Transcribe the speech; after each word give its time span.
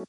Hey, 0.00 0.06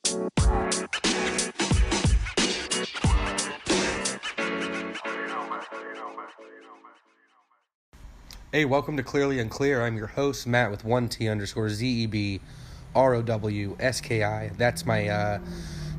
welcome 8.64 8.96
to 8.96 9.04
Clearly 9.04 9.40
Unclear. 9.40 9.82
I'm 9.82 9.98
your 9.98 10.08
host, 10.08 10.48
Matt, 10.48 10.72
with 10.72 10.86
1T 10.86 11.30
underscore 11.30 11.68
ZEB 11.68 12.40
R 12.96 13.16
O 13.16 13.22
W 13.22 13.76
S 13.82 14.00
K 14.00 14.24
I. 14.24 14.50
That's 14.58 14.86
my 14.86 15.10
uh, 15.10 15.40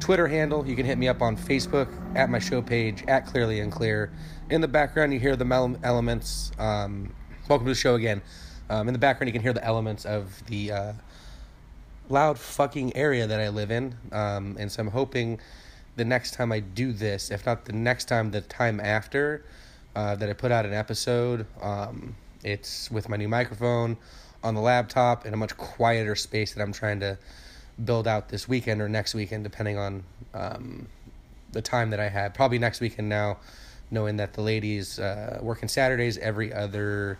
Twitter 0.00 0.26
handle. 0.26 0.66
You 0.66 0.74
can 0.74 0.86
hit 0.86 0.96
me 0.96 1.08
up 1.08 1.20
on 1.20 1.36
Facebook 1.36 1.88
at 2.16 2.30
my 2.30 2.38
show 2.38 2.62
page 2.62 3.04
at 3.08 3.26
Clearly 3.26 3.60
Unclear. 3.60 4.10
In 4.48 4.62
the 4.62 4.68
background, 4.68 5.12
you 5.12 5.20
hear 5.20 5.36
the 5.36 5.44
mel- 5.44 5.76
elements. 5.82 6.50
Um, 6.58 7.14
welcome 7.46 7.66
to 7.66 7.72
the 7.72 7.78
show 7.78 7.96
again. 7.96 8.22
Um, 8.70 8.88
in 8.88 8.94
the 8.94 8.98
background, 8.98 9.28
you 9.28 9.34
can 9.34 9.42
hear 9.42 9.52
the 9.52 9.62
elements 9.62 10.06
of 10.06 10.42
the 10.46 10.72
uh, 10.72 10.92
loud 12.12 12.38
fucking 12.38 12.94
area 12.94 13.26
that 13.26 13.40
I 13.40 13.48
live 13.48 13.70
in. 13.70 13.96
Um, 14.12 14.56
and 14.58 14.70
so 14.70 14.82
I'm 14.82 14.88
hoping 14.88 15.40
the 15.96 16.04
next 16.04 16.34
time 16.34 16.52
I 16.52 16.60
do 16.60 16.92
this, 16.92 17.30
if 17.30 17.46
not 17.46 17.64
the 17.64 17.72
next 17.72 18.04
time, 18.04 18.30
the 18.30 18.42
time 18.42 18.78
after, 18.78 19.44
uh, 19.96 20.14
that 20.16 20.28
I 20.28 20.32
put 20.34 20.52
out 20.52 20.64
an 20.64 20.74
episode. 20.74 21.46
Um, 21.60 22.14
it's 22.44 22.90
with 22.90 23.08
my 23.08 23.16
new 23.16 23.28
microphone 23.28 23.96
on 24.44 24.54
the 24.54 24.60
laptop 24.60 25.26
in 25.26 25.34
a 25.34 25.36
much 25.36 25.56
quieter 25.56 26.14
space 26.14 26.54
that 26.54 26.62
I'm 26.62 26.72
trying 26.72 27.00
to 27.00 27.18
build 27.84 28.06
out 28.06 28.28
this 28.28 28.48
weekend 28.48 28.80
or 28.80 28.88
next 28.88 29.14
weekend, 29.14 29.44
depending 29.44 29.78
on 29.78 30.04
um, 30.34 30.88
the 31.52 31.62
time 31.62 31.90
that 31.90 32.00
I 32.00 32.08
have. 32.08 32.34
Probably 32.34 32.58
next 32.58 32.80
weekend 32.80 33.08
now, 33.08 33.38
knowing 33.90 34.16
that 34.16 34.34
the 34.34 34.42
ladies 34.42 34.98
uh, 34.98 35.38
working 35.40 35.68
Saturdays 35.68 36.18
every 36.18 36.52
other 36.52 37.18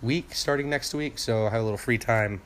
week 0.00 0.34
starting 0.34 0.70
next 0.70 0.94
week. 0.94 1.18
So 1.18 1.46
I 1.46 1.50
have 1.50 1.60
a 1.60 1.64
little 1.64 1.78
free 1.78 1.98
time 1.98 2.40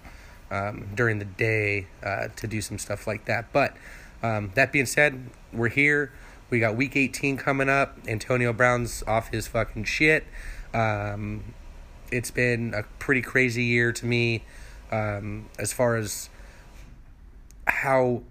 um, 0.53 0.89
during 0.95 1.19
the 1.19 1.25
day 1.25 1.87
uh, 2.05 2.29
to 2.37 2.47
do 2.47 2.61
some 2.61 2.79
stuff 2.79 3.07
like 3.07 3.25
that. 3.25 3.53
But 3.53 3.75
um, 4.23 4.53
that 4.55 4.71
being 4.71 4.87
said, 4.87 5.31
we're 5.53 5.69
here. 5.69 6.13
We 6.51 6.61
got 6.61 6.77
week 6.77 6.95
18 6.95 7.39
coming 7.39 7.71
up. 7.71 7.99
Antonio 8.07 8.53
Brown's 8.53 9.03
off 9.07 9.29
his 9.29 9.49
fucking 9.49 9.85
shit. 9.85 10.27
Um, 10.75 11.55
it's 12.11 12.31
been 12.31 12.75
a 12.75 12.83
pretty 12.99 13.23
crazy 13.23 13.65
year 13.65 13.91
to 13.93 14.07
me 14.07 14.45
um, 14.91 15.49
as 15.59 15.73
far 15.73 15.97
as 15.97 16.29
how 17.67 18.23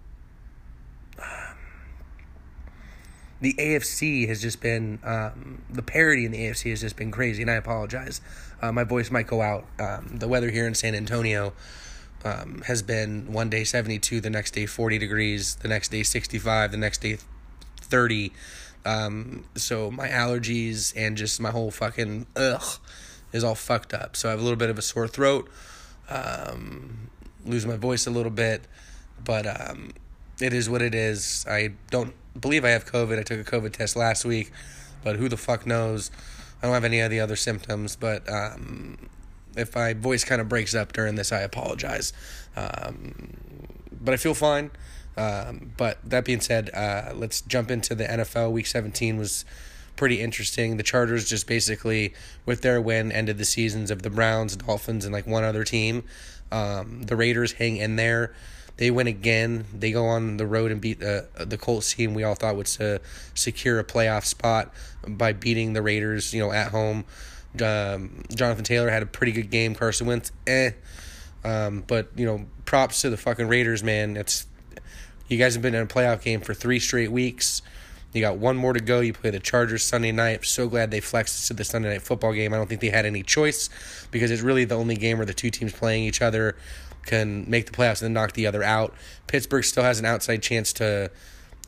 the 3.41 3.53
AFC 3.53 4.27
has 4.27 4.39
just 4.39 4.61
been 4.61 4.99
um, 5.03 5.63
the 5.69 5.81
parity 5.81 6.25
in 6.25 6.31
the 6.31 6.37
AFC 6.37 6.69
has 6.69 6.81
just 6.81 6.95
been 6.95 7.09
crazy, 7.09 7.41
and 7.41 7.49
I 7.49 7.55
apologize. 7.55 8.21
Uh, 8.61 8.71
my 8.71 8.83
voice 8.83 9.09
might 9.09 9.25
go 9.25 9.41
out. 9.41 9.65
Um, 9.79 10.17
the 10.19 10.27
weather 10.27 10.51
here 10.51 10.67
in 10.67 10.75
San 10.75 10.93
Antonio 10.93 11.53
um, 12.25 12.61
has 12.65 12.81
been 12.81 13.31
one 13.31 13.49
day 13.49 13.63
72, 13.63 14.21
the 14.21 14.29
next 14.29 14.51
day 14.51 14.65
40 14.65 14.97
degrees, 14.97 15.55
the 15.55 15.67
next 15.67 15.89
day 15.89 16.03
65, 16.03 16.71
the 16.71 16.77
next 16.77 17.01
day 17.01 17.17
30. 17.81 18.31
Um, 18.85 19.45
so 19.55 19.91
my 19.91 20.07
allergies 20.07 20.93
and 20.95 21.15
just 21.17 21.39
my 21.39 21.51
whole 21.51 21.71
fucking 21.71 22.25
ugh 22.35 22.79
is 23.31 23.43
all 23.43 23.55
fucked 23.55 23.93
up. 23.93 24.15
So 24.15 24.29
I 24.29 24.31
have 24.31 24.39
a 24.39 24.43
little 24.43 24.57
bit 24.57 24.69
of 24.69 24.77
a 24.77 24.81
sore 24.81 25.07
throat, 25.07 25.49
um, 26.09 27.09
lose 27.45 27.65
my 27.65 27.77
voice 27.77 28.07
a 28.07 28.11
little 28.11 28.31
bit, 28.31 28.67
but 29.23 29.45
um, 29.45 29.91
it 30.41 30.53
is 30.53 30.69
what 30.69 30.81
it 30.81 30.95
is. 30.95 31.45
I 31.49 31.73
don't 31.89 32.13
believe 32.39 32.65
I 32.65 32.69
have 32.69 32.85
COVID. 32.85 33.19
I 33.19 33.23
took 33.23 33.39
a 33.39 33.49
COVID 33.49 33.73
test 33.73 33.95
last 33.95 34.25
week, 34.25 34.51
but 35.03 35.15
who 35.15 35.29
the 35.29 35.37
fuck 35.37 35.65
knows? 35.65 36.11
I 36.61 36.67
don't 36.67 36.73
have 36.73 36.85
any 36.85 36.99
of 36.99 37.09
the 37.09 37.19
other 37.19 37.35
symptoms, 37.35 37.95
but 37.95 38.27
um, 38.29 39.09
if 39.55 39.75
my 39.75 39.93
voice 39.93 40.23
kind 40.23 40.41
of 40.41 40.49
breaks 40.49 40.73
up 40.73 40.93
during 40.93 41.15
this, 41.15 41.31
I 41.31 41.41
apologize. 41.41 42.13
Um, 42.55 43.37
but 43.99 44.13
I 44.13 44.17
feel 44.17 44.33
fine. 44.33 44.71
Um, 45.17 45.73
but 45.77 45.97
that 46.03 46.25
being 46.25 46.41
said, 46.41 46.69
uh, 46.73 47.11
let's 47.13 47.41
jump 47.41 47.69
into 47.69 47.95
the 47.95 48.05
NFL. 48.05 48.51
Week 48.51 48.65
17 48.65 49.17
was 49.17 49.45
pretty 49.95 50.21
interesting. 50.21 50.77
The 50.77 50.83
Chargers 50.83 51.29
just 51.29 51.47
basically, 51.47 52.13
with 52.45 52.61
their 52.61 52.81
win, 52.81 53.11
ended 53.11 53.37
the 53.37 53.45
seasons 53.45 53.91
of 53.91 54.01
the 54.01 54.09
Browns, 54.09 54.55
Dolphins, 54.55 55.05
and 55.05 55.13
like 55.13 55.27
one 55.27 55.43
other 55.43 55.63
team. 55.63 56.03
Um, 56.51 57.03
the 57.03 57.15
Raiders 57.15 57.53
hang 57.53 57.77
in 57.77 57.97
there. 57.97 58.33
They 58.77 58.89
win 58.89 59.07
again. 59.07 59.65
They 59.77 59.91
go 59.91 60.07
on 60.07 60.37
the 60.37 60.47
road 60.47 60.71
and 60.71 60.81
beat 60.81 60.99
the 60.99 61.27
the 61.37 61.57
Colts 61.57 61.93
team 61.93 62.13
we 62.13 62.23
all 62.23 62.35
thought 62.35 62.55
would 62.55 62.69
uh, 62.79 62.97
secure 63.35 63.79
a 63.79 63.83
playoff 63.83 64.25
spot 64.25 64.73
by 65.07 65.33
beating 65.33 65.73
the 65.73 65.81
Raiders. 65.81 66.33
You 66.33 66.41
know, 66.41 66.51
at 66.51 66.71
home. 66.71 67.05
Um, 67.61 68.23
Jonathan 68.33 68.63
Taylor 68.63 68.89
had 68.89 69.03
a 69.03 69.05
pretty 69.05 69.31
good 69.31 69.49
game. 69.49 69.75
Carson 69.75 70.07
Wentz, 70.07 70.31
eh. 70.47 70.71
Um, 71.43 71.83
but 71.87 72.09
you 72.15 72.25
know, 72.25 72.45
props 72.65 73.01
to 73.01 73.09
the 73.09 73.17
fucking 73.17 73.47
Raiders, 73.47 73.83
man. 73.83 74.15
It's 74.15 74.45
you 75.27 75.37
guys 75.37 75.53
have 75.53 75.61
been 75.61 75.75
in 75.75 75.83
a 75.83 75.87
playoff 75.87 76.21
game 76.21 76.41
for 76.41 76.53
three 76.53 76.79
straight 76.79 77.11
weeks. 77.11 77.61
You 78.13 78.21
got 78.21 78.37
one 78.37 78.57
more 78.57 78.73
to 78.73 78.81
go. 78.81 78.99
You 78.99 79.13
play 79.13 79.29
the 79.29 79.39
Chargers 79.39 79.83
Sunday 79.83 80.11
night. 80.11 80.37
I'm 80.37 80.43
so 80.43 80.67
glad 80.67 80.91
they 80.91 80.99
flexed 80.99 81.47
to 81.47 81.53
the 81.53 81.63
Sunday 81.63 81.89
night 81.89 82.01
football 82.01 82.33
game. 82.33 82.53
I 82.53 82.57
don't 82.57 82.67
think 82.67 82.81
they 82.81 82.89
had 82.89 83.05
any 83.05 83.23
choice 83.23 83.69
because 84.11 84.31
it's 84.31 84.41
really 84.41 84.65
the 84.65 84.75
only 84.75 84.95
game 84.95 85.17
where 85.17 85.25
the 85.25 85.33
two 85.33 85.49
teams 85.49 85.71
playing 85.71 86.03
each 86.03 86.21
other 86.21 86.57
can 87.05 87.49
make 87.49 87.65
the 87.65 87.71
playoffs 87.71 88.01
and 88.01 88.07
then 88.07 88.13
knock 88.13 88.33
the 88.33 88.45
other 88.47 88.63
out. 88.63 88.93
Pittsburgh 89.27 89.63
still 89.63 89.83
has 89.83 89.99
an 89.99 90.05
outside 90.05 90.43
chance 90.43 90.73
to 90.73 91.09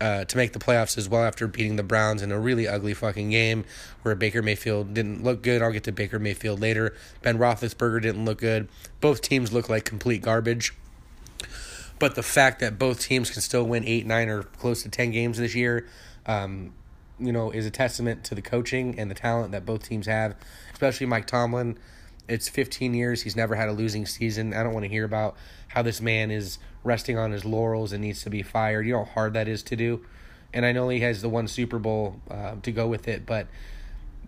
uh, 0.03 0.25
to 0.25 0.35
make 0.35 0.51
the 0.51 0.59
playoffs 0.59 0.97
as 0.97 1.07
well 1.07 1.23
after 1.23 1.47
beating 1.47 1.77
the 1.77 1.83
Browns 1.83 2.21
in 2.21 2.29
a 2.33 2.37
really 2.37 2.67
ugly 2.67 2.93
fucking 2.93 3.29
game 3.29 3.63
where 4.01 4.15
Baker 4.15 4.41
Mayfield 4.41 4.93
didn't 4.93 5.23
look 5.23 5.41
good. 5.41 5.61
I'll 5.61 5.71
get 5.71 5.85
to 5.85 5.93
Baker 5.93 6.19
Mayfield 6.19 6.59
later. 6.59 6.93
Ben 7.21 7.37
Roethlisberger 7.37 8.01
didn't 8.01 8.25
look 8.25 8.39
good. 8.39 8.67
Both 8.99 9.21
teams 9.21 9.53
look 9.53 9.69
like 9.69 9.85
complete 9.85 10.21
garbage. 10.21 10.73
But 11.99 12.15
the 12.15 12.23
fact 12.23 12.59
that 12.59 12.77
both 12.77 12.99
teams 12.99 13.29
can 13.29 13.41
still 13.41 13.63
win 13.63 13.85
eight, 13.85 14.05
nine, 14.05 14.27
or 14.27 14.43
close 14.43 14.83
to 14.83 14.89
ten 14.89 15.11
games 15.11 15.37
this 15.37 15.55
year 15.55 15.87
um, 16.25 16.73
you 17.17 17.31
know, 17.31 17.51
is 17.51 17.65
a 17.65 17.71
testament 17.71 18.25
to 18.25 18.35
the 18.35 18.41
coaching 18.41 18.99
and 18.99 19.09
the 19.09 19.15
talent 19.15 19.53
that 19.53 19.65
both 19.65 19.87
teams 19.87 20.07
have, 20.07 20.35
especially 20.73 21.05
Mike 21.05 21.27
Tomlin. 21.27 21.77
It's 22.27 22.49
15 22.49 22.93
years. 22.93 23.21
He's 23.21 23.37
never 23.37 23.55
had 23.55 23.69
a 23.69 23.73
losing 23.73 24.05
season. 24.05 24.53
I 24.53 24.63
don't 24.63 24.73
want 24.73 24.83
to 24.83 24.89
hear 24.89 25.05
about 25.05 25.37
how 25.69 25.81
this 25.81 26.01
man 26.01 26.29
is 26.29 26.57
resting 26.83 27.17
on 27.17 27.31
his 27.31 27.45
laurels 27.45 27.91
and 27.91 28.01
needs 28.01 28.23
to 28.23 28.29
be 28.29 28.41
fired. 28.41 28.85
You 28.85 28.93
know 28.93 29.05
how 29.05 29.11
hard 29.11 29.33
that 29.33 29.47
is 29.47 29.63
to 29.63 29.75
do. 29.75 30.05
And 30.53 30.65
I 30.65 30.71
know 30.71 30.89
he 30.89 30.99
has 30.99 31.21
the 31.21 31.29
one 31.29 31.47
Super 31.47 31.79
Bowl 31.79 32.19
uh, 32.29 32.55
to 32.61 32.71
go 32.71 32.87
with 32.87 33.07
it, 33.07 33.25
but 33.25 33.47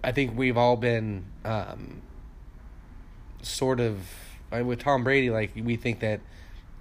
I 0.04 0.12
think 0.12 0.38
we've 0.38 0.58
all 0.58 0.76
been 0.76 1.26
um, 1.44 2.02
sort 3.42 3.80
of 3.80 4.00
with 4.52 4.80
Tom 4.80 5.04
Brady. 5.04 5.30
Like 5.30 5.52
we 5.56 5.76
think 5.76 6.00
that 6.00 6.22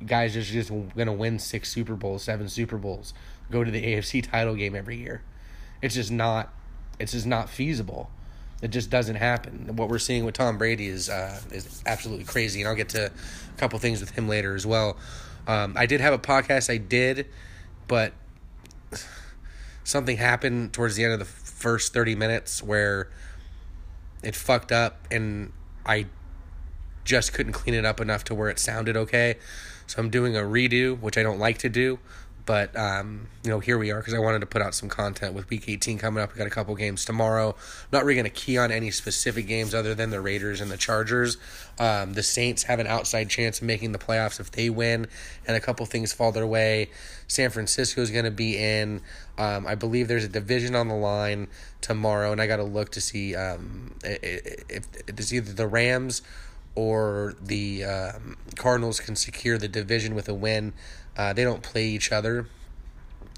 guys 0.07 0.37
are 0.37 0.43
just 0.43 0.71
going 0.71 1.07
to 1.07 1.13
win 1.13 1.39
six 1.39 1.71
Super 1.71 1.95
Bowls, 1.95 2.23
seven 2.23 2.49
Super 2.49 2.79
Bowls 2.79 3.13
go 3.51 3.65
to 3.65 3.71
the 3.71 3.83
AFC 3.95 4.29
title 4.31 4.55
game 4.55 4.75
every 4.75 4.97
year. 4.97 5.23
It's 5.83 5.95
just 5.95 6.11
not 6.11 6.53
it's 6.99 7.13
just 7.13 7.27
not 7.27 7.49
feasible. 7.49 8.11
It 8.63 8.69
just 8.69 8.89
doesn't 8.89 9.17
happen. 9.17 9.77
What 9.77 9.89
we're 9.89 9.99
seeing 9.99 10.25
with 10.25 10.37
Tom 10.37 10.57
Brady 10.57 10.87
is 10.87 11.09
uh, 11.09 11.41
is 11.51 11.83
absolutely 11.87 12.25
crazy, 12.25 12.61
and 12.61 12.69
I'll 12.69 12.77
get 12.77 12.89
to 12.91 13.07
a 13.07 13.59
couple 13.59 13.79
things 13.79 14.01
with 14.01 14.11
him 14.11 14.29
later 14.29 14.55
as 14.55 14.65
well. 14.65 14.97
Um, 15.47 15.75
I 15.77 15.87
did 15.87 16.01
have 16.01 16.15
a 16.15 16.19
podcast, 16.19 16.71
I 16.73 16.79
did, 16.79 17.27
but 17.87 18.13
something 19.85 20.17
happened 20.17 20.73
towards 20.73 20.97
the 20.97 21.05
end 21.05 21.13
of 21.13 21.19
the 21.19 21.25
first 21.25 21.93
thirty 21.93 22.15
minutes 22.15 22.63
where 22.63 23.11
it 24.23 24.35
fucked 24.35 24.73
up, 24.73 25.07
and 25.11 25.53
I 25.85 26.07
just 27.05 27.35
couldn't 27.35 27.53
clean 27.53 27.75
it 27.75 27.85
up 27.85 28.01
enough 28.01 28.25
to 28.25 28.35
where 28.35 28.49
it 28.49 28.59
sounded 28.59 28.97
okay. 28.97 29.37
So 29.87 30.01
I'm 30.01 30.09
doing 30.09 30.35
a 30.35 30.41
redo, 30.41 30.99
which 30.99 31.19
I 31.19 31.23
don't 31.23 31.39
like 31.39 31.59
to 31.59 31.69
do, 31.69 31.99
but 32.47 32.77
um, 32.77 33.29
you 33.43 33.51
know, 33.51 33.59
here 33.59 33.79
we 33.79 33.91
are 33.91 33.99
because 33.99 34.15
I 34.15 34.19
wanted 34.19 34.41
to 34.41 34.47
put 34.47 34.61
out 34.61 34.75
some 34.75 34.89
content 34.89 35.35
with 35.35 35.49
Week 35.49 35.69
18 35.69 35.99
coming 35.99 36.23
up. 36.23 36.33
We 36.33 36.39
got 36.39 36.47
a 36.47 36.51
couple 36.51 36.75
games 36.75 37.05
tomorrow. 37.05 37.57
not 37.91 38.05
really 38.05 38.17
going 38.17 38.31
to 38.31 38.31
key 38.31 38.59
on 38.59 38.71
any 38.71 38.91
specific 38.91 39.47
games 39.47 39.75
other 39.75 39.95
than 39.95 40.11
the 40.11 40.21
Raiders 40.21 40.61
and 40.61 40.71
the 40.71 40.77
Chargers. 40.77 41.39
Um, 41.79 42.13
the 42.13 42.23
Saints 42.23 42.65
have 42.65 42.81
an 42.81 42.87
outside 42.87 43.31
chance 43.31 43.61
of 43.61 43.67
making 43.67 43.93
the 43.93 43.99
playoffs 43.99 44.41
if 44.41 44.51
they 44.51 44.69
win, 44.69 45.07
and 45.47 45.57
a 45.57 45.61
couple 45.61 45.87
things 45.87 46.13
fall 46.13 46.33
their 46.33 46.47
way. 46.47 46.91
San 47.27 47.51
Francisco 47.51 48.03
is 48.03 48.11
going 48.11 48.27
to 48.27 48.31
be 48.31 48.59
in. 48.59 49.01
Um, 49.39 49.67
I 49.67 49.75
believe 49.75 50.09
there's 50.09 50.25
a 50.25 50.29
division 50.29 50.75
on 50.75 50.89
the 50.89 50.95
line 50.95 51.49
tomorrow, 51.81 52.31
and 52.31 52.41
I 52.41 52.47
got 52.47 52.57
to 52.57 52.65
look 52.65 52.91
to 52.93 53.01
see 53.01 53.35
um, 53.35 53.95
if, 54.03 54.87
it's 55.09 55.33
either 55.33 55.53
the 55.53 55.67
Rams 55.67 56.23
or 56.75 57.35
the 57.41 57.85
um, 57.85 58.37
Cardinals 58.57 59.01
can 59.01 59.17
secure 59.17 59.59
the 59.59 59.69
division 59.69 60.15
with 60.15 60.29
a 60.29 60.35
win. 60.35 60.73
Uh, 61.17 61.33
they 61.33 61.45
don't 61.45 61.63
play 61.63 61.87
each 61.87 62.13
other. 62.13 62.47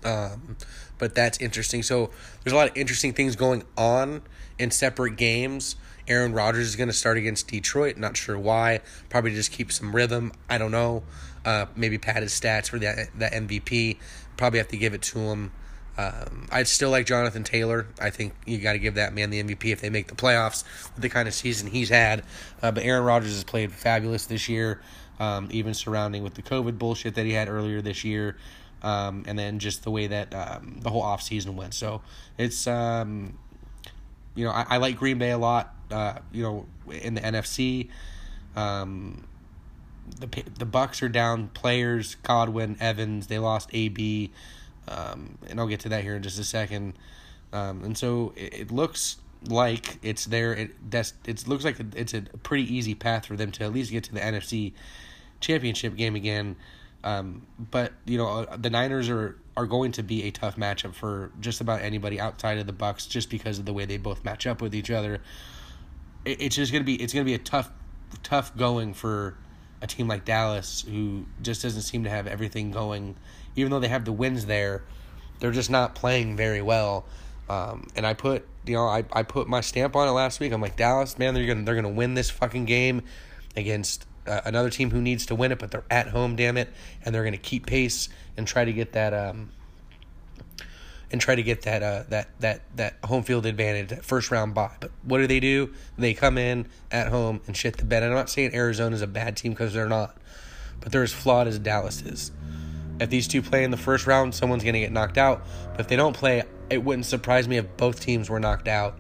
Um, 0.05 0.57
but 0.99 1.15
that's 1.15 1.39
interesting. 1.39 1.83
So 1.83 2.11
there's 2.43 2.53
a 2.53 2.57
lot 2.57 2.71
of 2.71 2.77
interesting 2.77 3.13
things 3.13 3.37
going 3.37 3.65
on 3.77 4.23
in 4.59 4.71
separate 4.71 5.17
games. 5.17 5.77
Aaron 6.09 6.33
Rodgers 6.33 6.69
is 6.69 6.77
going 6.77 6.89
to 6.89 6.95
start 6.95 7.19
against 7.19 7.49
Detroit. 7.49 7.97
Not 7.97 8.17
sure 8.17 8.39
why. 8.39 8.81
Probably 9.09 9.33
just 9.33 9.51
keep 9.51 9.73
some 9.73 9.95
rhythm. 9.95 10.33
I 10.49 10.59
don't 10.59 10.71
know. 10.71 11.03
Uh, 11.45 11.67
maybe 11.75 11.99
pad 11.99 12.23
his 12.23 12.33
stats 12.33 12.69
for 12.69 12.79
that 12.79 13.09
that 13.19 13.33
MVP. 13.33 13.99
Probably 14.37 14.59
have 14.59 14.69
to 14.69 14.77
give 14.77 14.95
it 14.95 15.03
to 15.03 15.19
him. 15.19 15.53
Um, 15.99 16.47
I'd 16.53 16.69
still 16.69 16.91
like 16.91 17.07
Jonathan 17.07 17.43
Taylor. 17.43 17.87
I 18.01 18.11
think 18.11 18.35
you 18.45 18.59
got 18.59 18.75
to 18.75 18.79
give 18.79 18.95
that 18.95 19.15
man 19.15 19.31
the 19.31 19.43
MVP 19.43 19.73
if 19.73 19.81
they 19.81 19.89
make 19.89 20.09
the 20.09 20.15
playoffs 20.15 20.63
with 20.95 21.03
the 21.03 21.09
kind 21.09 21.27
of 21.27 21.35
season 21.35 21.71
he's 21.71 21.89
had. 21.89 22.23
Uh, 22.63 22.71
but 22.71 22.83
Aaron 22.83 23.05
Rodgers 23.05 23.33
has 23.33 23.45
played 23.45 23.73
fabulous 23.73 24.27
this 24.27 24.49
year, 24.49 24.81
um, 25.19 25.49
even 25.51 25.75
surrounding 25.75 26.23
with 26.23 26.35
the 26.35 26.43
COVID 26.43 26.79
bullshit 26.79 27.15
that 27.15 27.27
he 27.27 27.33
had 27.33 27.49
earlier 27.49 27.81
this 27.81 28.05
year. 28.05 28.37
um, 28.83 29.25
and 29.27 29.39
then 29.39 29.59
just 29.59 29.85
the 29.85 29.91
way 29.91 30.07
that 30.07 30.35
um, 30.35 30.79
the 30.81 30.91
whole 30.91 31.03
offseason 31.03 31.55
went. 31.55 31.75
So 31.75 32.03
it's 32.39 32.67
um, 32.67 33.39
you 34.35 34.45
know 34.45 34.51
I, 34.51 34.67
I 34.71 34.77
like 34.77 34.97
Green 34.97 35.19
Bay 35.19 35.31
a 35.31 35.39
lot. 35.39 35.75
Uh, 35.91 36.19
you 36.33 36.43
know 36.43 36.67
in 36.91 37.15
the 37.15 37.21
NFC. 37.21 37.89
Um, 38.55 39.27
the 40.21 40.27
the 40.59 40.67
Bucs 40.67 41.03
are 41.03 41.09
down 41.09 41.49
players 41.49 42.15
Godwin 42.17 42.77
Evans 42.81 43.27
they 43.27 43.39
lost 43.39 43.69
AB 43.73 44.31
um, 44.89 45.37
and 45.49 45.59
I'll 45.59 45.67
get 45.67 45.81
to 45.81 45.89
that 45.91 46.05
here 46.05 46.15
in 46.15 46.23
just 46.23 46.39
a 46.39 46.45
second 46.45 46.95
and 47.53 47.97
so 47.99 48.33
it, 48.37 48.55
it, 48.55 48.71
looks 48.71 49.17
like 49.49 49.99
it's 50.03 50.27
there 50.27 50.55
it 50.55 50.91
that's 50.91 51.15
it 51.27 51.47
looks 51.49 51.65
like 51.65 51.77
it's 51.97 52.15
a 52.15 52.23
pretty 52.23 52.73
easy 52.73 52.95
path 52.95 53.27
for 53.27 53.37
them 53.37 53.51
to 53.53 53.65
at 53.65 53.73
least 53.73 53.91
get 53.91 54.05
to 54.05 54.15
the 54.15 54.21
NFC 54.21 54.73
championship 55.41 55.97
game 55.97 56.17
again 56.17 56.57
um, 57.05 57.47
but 57.59 57.93
you 58.05 58.19
know 58.19 58.27
uh, 58.27 58.57
the 58.57 58.71
Niners 58.71 59.09
are 59.09 59.39
are 59.57 59.67
going 59.67 59.93
to 59.93 60.03
be 60.03 60.25
a 60.25 60.31
tough 60.31 60.57
matchup 60.57 60.95
for 60.95 61.33
just 61.41 61.61
about 61.61 61.81
anybody 61.81 62.21
outside 62.21 62.59
of 62.59 62.67
the 62.67 62.73
Bucs, 62.75 63.09
just 63.09 63.31
because 63.31 63.59
of 63.59 63.65
the 63.65 63.73
way 63.73 63.87
they 63.87 63.97
both 63.97 64.23
match 64.23 64.47
up 64.47 64.61
with 64.61 64.75
each 64.75 64.91
other 64.91 65.21
it, 66.27 66.43
it's 66.43 66.57
just 66.57 66.73
gonna 66.73 66.85
be 66.85 67.01
it's 67.01 67.15
gonna 67.15 67.25
be 67.25 67.35
a 67.35 67.39
tough 67.39 67.71
tough 68.23 68.55
going 68.57 68.93
for 68.93 69.39
a 69.81 69.87
team 69.87 70.09
like 70.09 70.25
Dallas 70.25 70.85
who 70.87 71.25
just 71.41 71.63
doesn't 71.63 71.83
seem 71.83 72.05
to 72.05 72.11
have 72.11 72.27
everything 72.27 72.71
going. 72.71 73.17
Even 73.55 73.71
though 73.71 73.81
they 73.81 73.89
have 73.89 74.05
the 74.05 74.13
wins 74.13 74.47
there, 74.47 74.85
they're 75.39 75.53
just 75.53 75.71
not 75.71 75.95
playing 75.95 76.37
very 76.37 76.61
well. 76.61 77.07
Um, 77.49 77.87
and 77.95 78.07
I 78.07 78.13
put 78.13 78.47
you 78.67 78.75
know 78.75 78.87
I, 78.87 79.05
I 79.13 79.23
put 79.23 79.49
my 79.49 79.63
stamp 79.63 79.97
on 79.97 80.09
it 80.09 80.13
last 80.13 80.41
week. 80.41 80.53
I'm 80.53 80.61
like 80.61 80.77
Dallas, 80.77 81.19
man, 81.19 81.33
they're 81.33 81.47
gonna 81.47 81.63
they're 81.63 81.77
gonna 81.77 81.89
win 81.89 82.15
this 82.15 82.29
fucking 82.29 82.67
game 82.67 83.03
against 83.57 84.07
uh, 84.27 84.43
another 84.45 84.71
team 84.71 84.91
who 84.91 85.01
needs 85.01 85.27
to 85.27 85.35
win 85.35 85.53
it, 85.53 85.59
but 85.59 85.71
they're 85.71 85.85
at 85.91 86.09
home, 86.09 86.37
damn 86.37 86.57
it, 86.57 86.69
and 87.05 87.15
they're 87.15 87.25
gonna 87.25 87.37
keep 87.37 87.67
pace 87.67 88.09
and 88.37 88.47
try 88.47 88.65
to 88.65 88.73
get 88.73 88.93
that 88.93 89.15
um, 89.15 89.51
and 91.11 91.21
try 91.21 91.35
to 91.35 91.43
get 91.43 91.63
that 91.63 91.83
uh, 91.83 92.05
that 92.09 92.29
that 92.41 92.63
that 92.77 92.97
home 93.05 93.23
field 93.23 93.47
advantage, 93.47 93.91
that 93.91 94.05
first 94.05 94.31
round 94.31 94.55
bye. 94.55 94.77
But 94.81 94.91
what 95.03 95.19
do 95.19 95.27
they 95.27 95.41
do? 95.41 95.73
They 95.97 96.15
come 96.15 96.39
in 96.39 96.69
at 96.91 97.09
home 97.09 97.41
and 97.47 97.57
shit 97.57 97.77
the 97.77 97.85
bed. 97.85 98.03
I'm 98.03 98.13
not 98.13 98.31
saying 98.31 98.55
Arizona 98.55 98.95
is 98.95 99.03
a 99.03 99.07
bad 99.07 99.37
team 99.37 99.53
because 99.53 99.73
they're 99.73 99.89
not, 99.89 100.17
but 100.81 100.93
they're 100.93 101.03
as 101.03 101.13
flawed 101.13 101.47
as 101.47 101.59
Dallas 101.59 102.03
is. 102.03 102.33
If 102.99 103.11
these 103.11 103.29
two 103.29 103.43
play 103.43 103.63
in 103.63 103.71
the 103.71 103.77
first 103.77 104.07
round, 104.07 104.35
someone's 104.35 104.63
going 104.63 104.73
to 104.73 104.81
get 104.81 104.91
knocked 104.91 105.19
out. 105.19 105.45
But 105.73 105.81
if 105.81 105.89
they 105.89 105.97
don't 105.97 106.17
play, 106.17 106.45
it 106.71 106.83
wouldn't 106.83 107.05
surprise 107.05 107.47
me 107.47 107.59
if 107.59 107.77
both 107.77 108.01
teams 108.01 108.31
were 108.31 108.41
knocked 108.41 108.69
out 108.69 108.99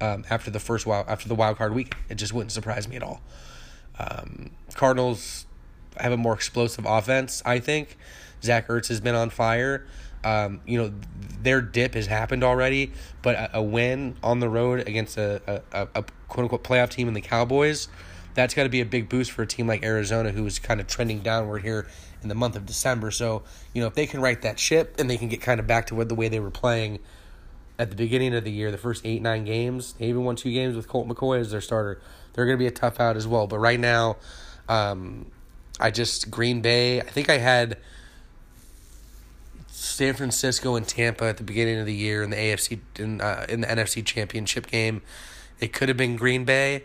um, 0.00 0.24
after 0.28 0.50
the 0.50 0.60
first 0.60 0.86
wild 0.86 1.08
after 1.08 1.28
the 1.28 1.34
wild 1.34 1.56
card 1.56 1.74
week. 1.74 1.94
It 2.08 2.16
just 2.16 2.32
wouldn't 2.32 2.52
surprise 2.52 2.86
me 2.86 2.96
at 2.96 3.02
all. 3.02 3.20
Um, 3.98 4.50
Cardinals 4.78 5.44
have 5.96 6.12
a 6.12 6.16
more 6.16 6.32
explosive 6.32 6.86
offense, 6.86 7.42
I 7.44 7.58
think. 7.58 7.98
Zach 8.42 8.68
Ertz 8.68 8.86
has 8.88 9.00
been 9.00 9.16
on 9.16 9.28
fire. 9.28 9.84
Um, 10.22 10.60
you 10.66 10.80
know, 10.80 10.92
their 11.42 11.60
dip 11.60 11.94
has 11.94 12.06
happened 12.06 12.44
already, 12.44 12.92
but 13.20 13.34
a, 13.34 13.58
a 13.58 13.62
win 13.62 14.16
on 14.22 14.38
the 14.38 14.48
road 14.48 14.86
against 14.86 15.16
a, 15.16 15.62
a, 15.72 15.88
a 15.96 16.04
quote 16.28 16.44
unquote 16.44 16.62
playoff 16.62 16.90
team 16.90 17.08
in 17.08 17.14
the 17.14 17.20
Cowboys, 17.20 17.88
that's 18.34 18.54
got 18.54 18.62
to 18.62 18.68
be 18.68 18.80
a 18.80 18.86
big 18.86 19.08
boost 19.08 19.32
for 19.32 19.42
a 19.42 19.46
team 19.46 19.66
like 19.66 19.84
Arizona 19.84 20.30
who 20.30 20.46
is 20.46 20.60
kind 20.60 20.80
of 20.80 20.86
trending 20.86 21.20
downward 21.20 21.62
here 21.62 21.88
in 22.22 22.28
the 22.28 22.34
month 22.36 22.54
of 22.54 22.64
December. 22.64 23.10
So, 23.10 23.42
you 23.74 23.80
know, 23.80 23.88
if 23.88 23.94
they 23.94 24.06
can 24.06 24.20
right 24.20 24.40
that 24.42 24.60
ship 24.60 24.94
and 25.00 25.10
they 25.10 25.16
can 25.16 25.28
get 25.28 25.40
kind 25.40 25.58
of 25.58 25.66
back 25.66 25.88
to 25.88 25.96
what 25.96 26.08
the 26.08 26.14
way 26.14 26.28
they 26.28 26.38
were 26.38 26.50
playing 26.52 27.00
at 27.80 27.90
the 27.90 27.96
beginning 27.96 28.32
of 28.34 28.44
the 28.44 28.52
year, 28.52 28.70
the 28.70 28.78
first 28.78 29.04
eight, 29.04 29.22
nine 29.22 29.44
games, 29.44 29.94
they 29.98 30.06
even 30.06 30.22
won 30.22 30.36
two 30.36 30.52
games 30.52 30.76
with 30.76 30.86
Colt 30.86 31.08
McCoy 31.08 31.40
as 31.40 31.50
their 31.50 31.60
starter. 31.60 32.00
They're 32.32 32.44
going 32.44 32.56
to 32.56 32.62
be 32.62 32.68
a 32.68 32.72
tough 32.72 33.00
out 33.00 33.16
as 33.16 33.26
well. 33.26 33.48
But 33.48 33.58
right 33.58 33.80
now, 33.80 34.16
um, 34.68 35.26
I 35.80 35.90
just, 35.90 36.30
Green 36.30 36.60
Bay, 36.60 37.00
I 37.00 37.04
think 37.04 37.30
I 37.30 37.38
had 37.38 37.78
San 39.68 40.14
Francisco 40.14 40.74
and 40.74 40.86
Tampa 40.86 41.24
at 41.24 41.36
the 41.36 41.44
beginning 41.44 41.78
of 41.78 41.86
the 41.86 41.94
year 41.94 42.22
in 42.22 42.30
the 42.30 42.36
AFC 42.36 42.80
in 42.98 43.20
uh, 43.20 43.46
in 43.48 43.60
the 43.60 43.66
NFC 43.68 44.04
Championship 44.04 44.66
game. 44.66 45.02
It 45.60 45.72
could 45.72 45.88
have 45.88 45.96
been 45.96 46.16
Green 46.16 46.44
Bay, 46.44 46.84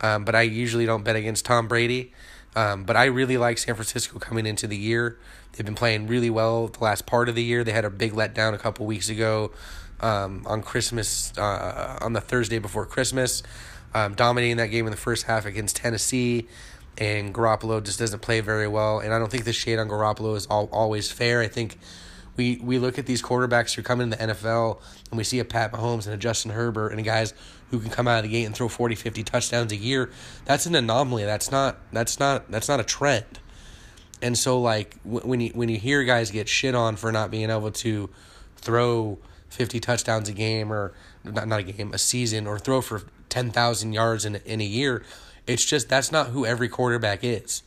um, 0.00 0.24
but 0.24 0.34
I 0.34 0.42
usually 0.42 0.86
don't 0.86 1.04
bet 1.04 1.16
against 1.16 1.44
Tom 1.44 1.68
Brady. 1.68 2.12
Um, 2.56 2.84
but 2.84 2.96
I 2.96 3.04
really 3.04 3.36
like 3.36 3.58
San 3.58 3.74
Francisco 3.74 4.18
coming 4.18 4.46
into 4.46 4.66
the 4.66 4.76
year. 4.76 5.18
They've 5.52 5.66
been 5.66 5.74
playing 5.74 6.06
really 6.06 6.30
well 6.30 6.68
the 6.68 6.82
last 6.82 7.06
part 7.06 7.28
of 7.28 7.34
the 7.34 7.42
year. 7.42 7.62
They 7.62 7.72
had 7.72 7.84
a 7.84 7.90
big 7.90 8.12
letdown 8.12 8.54
a 8.54 8.58
couple 8.58 8.86
weeks 8.86 9.08
ago 9.08 9.52
um, 10.00 10.44
on 10.46 10.62
Christmas 10.62 11.36
uh, 11.36 11.98
on 12.00 12.12
the 12.12 12.20
Thursday 12.20 12.58
before 12.58 12.86
Christmas, 12.86 13.42
um, 13.94 14.14
dominating 14.14 14.56
that 14.56 14.68
game 14.68 14.86
in 14.86 14.90
the 14.90 14.96
first 14.96 15.26
half 15.26 15.44
against 15.44 15.76
Tennessee. 15.76 16.48
And 16.98 17.32
Garoppolo 17.32 17.82
just 17.82 17.98
doesn't 17.98 18.20
play 18.20 18.40
very 18.40 18.68
well. 18.68 18.98
And 18.98 19.14
I 19.14 19.18
don't 19.18 19.30
think 19.30 19.44
the 19.44 19.52
shade 19.52 19.78
on 19.78 19.88
Garoppolo 19.88 20.36
is 20.36 20.46
all, 20.46 20.68
always 20.72 21.10
fair. 21.10 21.40
I 21.40 21.48
think 21.48 21.78
we 22.36 22.58
we 22.62 22.78
look 22.78 22.98
at 22.98 23.06
these 23.06 23.22
quarterbacks 23.22 23.74
who 23.74 23.82
come 23.82 24.00
into 24.00 24.16
the 24.16 24.24
NFL 24.24 24.80
and 25.10 25.18
we 25.18 25.24
see 25.24 25.38
a 25.38 25.44
Pat 25.44 25.72
Mahomes 25.72 26.06
and 26.06 26.14
a 26.14 26.16
Justin 26.16 26.52
Herbert 26.52 26.92
and 26.92 27.04
guys 27.04 27.34
who 27.70 27.80
can 27.80 27.90
come 27.90 28.08
out 28.08 28.18
of 28.18 28.22
the 28.24 28.30
gate 28.30 28.44
and 28.44 28.54
throw 28.54 28.68
40, 28.68 28.94
50 28.94 29.22
touchdowns 29.24 29.72
a 29.72 29.76
year. 29.76 30.10
That's 30.44 30.64
an 30.64 30.74
anomaly. 30.74 31.24
That's 31.24 31.50
not 31.50 31.76
that's 31.92 32.18
not 32.18 32.50
that's 32.50 32.68
not 32.68 32.80
a 32.80 32.84
trend. 32.84 33.40
And 34.22 34.38
so 34.38 34.60
like 34.60 34.96
when 35.04 35.40
you 35.40 35.50
when 35.50 35.68
you 35.68 35.78
hear 35.78 36.04
guys 36.04 36.30
get 36.30 36.48
shit 36.48 36.74
on 36.74 36.96
for 36.96 37.12
not 37.12 37.30
being 37.30 37.50
able 37.50 37.70
to 37.72 38.08
throw 38.56 39.18
50 39.50 39.80
touchdowns 39.80 40.28
a 40.28 40.32
game 40.32 40.72
or 40.72 40.92
not 41.24 41.46
not 41.48 41.60
a 41.60 41.62
game, 41.64 41.92
a 41.92 41.98
season 41.98 42.46
or 42.46 42.58
throw 42.58 42.80
for 42.80 43.02
10,000 43.28 43.92
yards 43.92 44.24
in 44.24 44.36
in 44.36 44.60
a 44.60 44.64
year, 44.64 45.02
it's 45.48 45.64
just 45.64 45.88
that's 45.88 46.12
not 46.12 46.28
who 46.28 46.46
every 46.46 46.68
quarterback 46.68 47.24
is. 47.24 47.62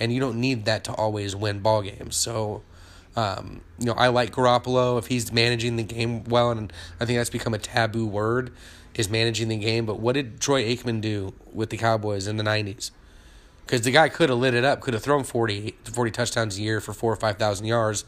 And 0.00 0.12
you 0.12 0.20
don't 0.20 0.40
need 0.40 0.64
that 0.64 0.84
to 0.84 0.92
always 0.92 1.34
win 1.36 1.60
ball 1.60 1.82
games. 1.82 2.16
So 2.16 2.62
um, 3.18 3.62
you 3.80 3.86
know, 3.86 3.94
I 3.94 4.08
like 4.08 4.32
Garoppolo 4.32 4.96
if 4.96 5.08
he's 5.08 5.32
managing 5.32 5.74
the 5.74 5.82
game 5.82 6.22
well, 6.24 6.52
and 6.52 6.72
I 7.00 7.04
think 7.04 7.18
that's 7.18 7.30
become 7.30 7.52
a 7.52 7.58
taboo 7.58 8.06
word 8.06 8.52
is 8.94 9.08
managing 9.08 9.48
the 9.48 9.56
game. 9.56 9.86
But 9.86 9.98
what 9.98 10.12
did 10.12 10.40
Troy 10.40 10.64
Aikman 10.64 11.00
do 11.00 11.34
with 11.52 11.70
the 11.70 11.76
Cowboys 11.76 12.28
in 12.28 12.36
the 12.36 12.44
'90s? 12.44 12.92
Because 13.66 13.82
the 13.82 13.90
guy 13.90 14.08
could 14.08 14.28
have 14.28 14.38
lit 14.38 14.54
it 14.54 14.64
up, 14.64 14.80
could 14.80 14.94
have 14.94 15.02
thrown 15.02 15.24
40, 15.24 15.74
40 15.84 16.10
touchdowns 16.10 16.58
a 16.58 16.62
year 16.62 16.80
for 16.80 16.92
four 16.92 17.12
or 17.12 17.16
five 17.16 17.38
thousand 17.38 17.66
yards. 17.66 18.04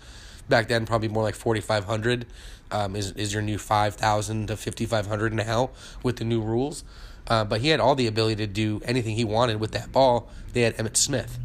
Back 0.49 0.69
then, 0.69 0.87
probably 0.87 1.08
more 1.08 1.25
like 1.25 1.34
forty 1.34 1.61
five 1.61 1.87
hundred. 1.87 2.26
Um, 2.70 2.94
is 2.94 3.11
is 3.12 3.32
your 3.32 3.43
new 3.43 3.58
five 3.58 3.96
thousand 3.96 4.46
to 4.46 4.56
fifty 4.56 4.87
five 4.87 5.08
hundred 5.08 5.32
now 5.32 5.70
with 6.05 6.16
the 6.16 6.25
new 6.25 6.40
rules? 6.40 6.84
Uh, 7.26 7.44
but 7.44 7.61
he 7.61 7.69
had 7.69 7.81
all 7.81 7.94
the 7.94 8.06
ability 8.06 8.37
to 8.37 8.46
do 8.46 8.81
anything 8.84 9.14
he 9.14 9.25
wanted 9.25 9.61
with 9.61 9.72
that 9.72 9.93
ball. 9.93 10.28
They 10.52 10.62
had 10.62 10.76
Emmitt 10.76 10.96
Smith 10.96 11.38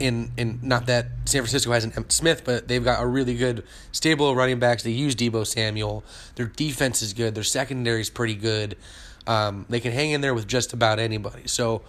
in 0.00 0.32
in 0.36 0.58
not 0.62 0.86
that 0.86 1.06
San 1.24 1.42
Francisco 1.42 1.72
has 1.72 1.84
an 1.84 1.92
Emmitt 1.92 2.12
Smith, 2.12 2.42
but 2.44 2.68
they've 2.68 2.84
got 2.84 3.02
a 3.02 3.06
really 3.06 3.34
good 3.34 3.64
stable 3.92 4.30
of 4.30 4.36
running 4.36 4.58
backs. 4.58 4.82
They 4.82 4.90
use 4.90 5.14
Deebo 5.14 5.46
Samuel. 5.46 6.04
Their 6.36 6.46
defense 6.46 7.02
is 7.02 7.12
good. 7.12 7.34
Their 7.34 7.44
secondary 7.44 8.00
is 8.00 8.10
pretty 8.10 8.34
good. 8.34 8.76
Um, 9.26 9.66
they 9.68 9.80
can 9.80 9.92
hang 9.92 10.10
in 10.10 10.20
there 10.20 10.34
with 10.34 10.46
just 10.46 10.72
about 10.72 10.98
anybody. 10.98 11.46
So, 11.46 11.82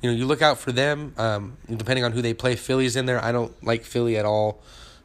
you 0.00 0.10
know, 0.10 0.16
you 0.16 0.24
look 0.24 0.42
out 0.42 0.58
for 0.58 0.72
them. 0.72 1.14
Um, 1.18 1.58
depending 1.68 2.04
on 2.04 2.12
who 2.12 2.22
they 2.22 2.34
play, 2.34 2.56
Philly's 2.56 2.96
in 2.96 3.06
there. 3.06 3.22
I 3.22 3.32
don't 3.32 3.52
like 3.64 3.84
Philly 3.84 4.16
at 4.16 4.24
all. 4.24 4.62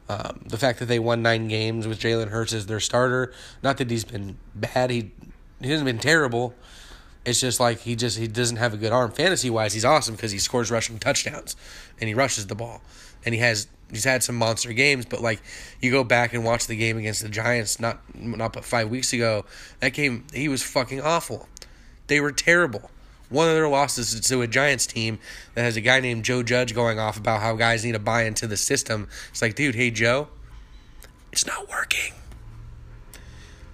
Um, 0.08 0.44
the 0.46 0.56
fact 0.56 0.78
that 0.78 0.86
they 0.86 0.98
won 0.98 1.22
nine 1.22 1.48
games 1.48 1.86
with 1.86 1.98
Jalen 1.98 2.28
Hurts 2.28 2.52
as 2.52 2.66
their 2.66 2.80
starter, 2.80 3.32
not 3.62 3.76
that 3.78 3.90
he's 3.90 4.04
been 4.04 4.38
bad. 4.54 4.90
He 4.90 5.10
he 5.60 5.70
hasn't 5.70 5.86
been 5.86 5.98
terrible. 5.98 6.54
It's 7.26 7.40
just 7.40 7.58
like 7.58 7.80
he 7.80 7.96
just 7.96 8.16
he 8.16 8.28
doesn't 8.28 8.56
have 8.56 8.72
a 8.72 8.76
good 8.76 8.92
arm. 8.92 9.10
Fantasy 9.10 9.50
wise, 9.50 9.72
he's 9.72 9.84
awesome 9.84 10.14
because 10.14 10.30
he 10.30 10.38
scores 10.38 10.70
rushing 10.70 11.00
touchdowns 11.00 11.56
and 12.00 12.06
he 12.06 12.14
rushes 12.14 12.46
the 12.46 12.54
ball 12.54 12.80
and 13.24 13.34
he 13.34 13.40
has 13.40 13.66
he's 13.90 14.04
had 14.04 14.22
some 14.22 14.36
monster 14.36 14.72
games. 14.72 15.06
But 15.06 15.20
like 15.20 15.42
you 15.82 15.90
go 15.90 16.04
back 16.04 16.32
and 16.32 16.44
watch 16.44 16.68
the 16.68 16.76
game 16.76 16.96
against 16.96 17.22
the 17.22 17.28
Giants, 17.28 17.80
not 17.80 17.98
not 18.14 18.52
but 18.52 18.64
five 18.64 18.88
weeks 18.88 19.12
ago, 19.12 19.44
that 19.80 19.92
game 19.92 20.24
he 20.32 20.48
was 20.48 20.62
fucking 20.62 21.00
awful. 21.00 21.48
They 22.06 22.20
were 22.20 22.30
terrible. 22.30 22.92
One 23.28 23.48
of 23.48 23.54
their 23.54 23.68
losses 23.68 24.14
is 24.14 24.20
to 24.28 24.42
a 24.42 24.46
Giants 24.46 24.86
team 24.86 25.18
that 25.54 25.62
has 25.62 25.76
a 25.76 25.80
guy 25.80 25.98
named 25.98 26.24
Joe 26.24 26.44
Judge 26.44 26.76
going 26.76 27.00
off 27.00 27.16
about 27.16 27.40
how 27.40 27.56
guys 27.56 27.84
need 27.84 27.92
to 27.92 27.98
buy 27.98 28.22
into 28.22 28.46
the 28.46 28.56
system. 28.56 29.08
It's 29.30 29.42
like, 29.42 29.56
dude, 29.56 29.74
hey 29.74 29.90
Joe, 29.90 30.28
it's 31.32 31.44
not 31.44 31.68
working. 31.68 32.14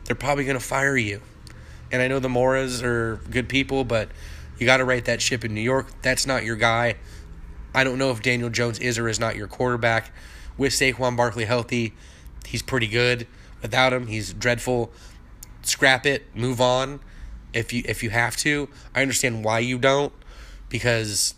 They're 0.06 0.16
probably 0.16 0.46
gonna 0.46 0.58
fire 0.58 0.96
you. 0.96 1.20
And 1.92 2.02
I 2.02 2.08
know 2.08 2.18
the 2.18 2.28
Maras 2.28 2.82
are 2.82 3.20
good 3.30 3.48
people, 3.48 3.84
but 3.84 4.08
you 4.58 4.66
got 4.66 4.78
to 4.78 4.84
write 4.84 5.04
that 5.04 5.20
ship 5.20 5.44
in 5.44 5.54
New 5.54 5.60
York. 5.60 5.88
That's 6.02 6.26
not 6.26 6.44
your 6.44 6.56
guy. 6.56 6.96
I 7.74 7.84
don't 7.84 7.98
know 7.98 8.10
if 8.10 8.22
Daniel 8.22 8.50
Jones 8.50 8.78
is 8.78 8.98
or 8.98 9.08
is 9.08 9.20
not 9.20 9.36
your 9.36 9.46
quarterback. 9.46 10.10
With 10.56 10.72
Saquon 10.72 11.16
Barkley 11.16 11.44
healthy, 11.44 11.94
he's 12.46 12.62
pretty 12.62 12.86
good. 12.86 13.26
Without 13.62 13.92
him, 13.92 14.06
he's 14.06 14.32
dreadful. 14.32 14.90
Scrap 15.62 16.04
it, 16.06 16.34
move 16.34 16.60
on. 16.60 17.00
If 17.52 17.72
you 17.72 17.82
if 17.86 18.02
you 18.02 18.10
have 18.10 18.36
to, 18.38 18.68
I 18.94 19.02
understand 19.02 19.44
why 19.44 19.60
you 19.60 19.78
don't, 19.78 20.12
because 20.68 21.34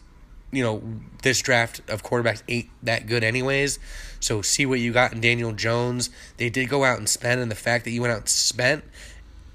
you 0.52 0.62
know 0.62 0.82
this 1.22 1.40
draft 1.40 1.80
of 1.88 2.02
quarterbacks 2.02 2.42
ain't 2.48 2.68
that 2.82 3.06
good 3.06 3.24
anyways. 3.24 3.78
So 4.20 4.40
see 4.40 4.64
what 4.64 4.80
you 4.80 4.92
got 4.92 5.12
in 5.12 5.20
Daniel 5.20 5.52
Jones. 5.52 6.10
They 6.36 6.48
did 6.50 6.68
go 6.68 6.84
out 6.84 6.98
and 6.98 7.08
spend, 7.08 7.40
and 7.40 7.50
the 7.50 7.56
fact 7.56 7.84
that 7.84 7.90
you 7.90 8.00
went 8.00 8.12
out 8.12 8.20
and 8.20 8.28
spent 8.28 8.84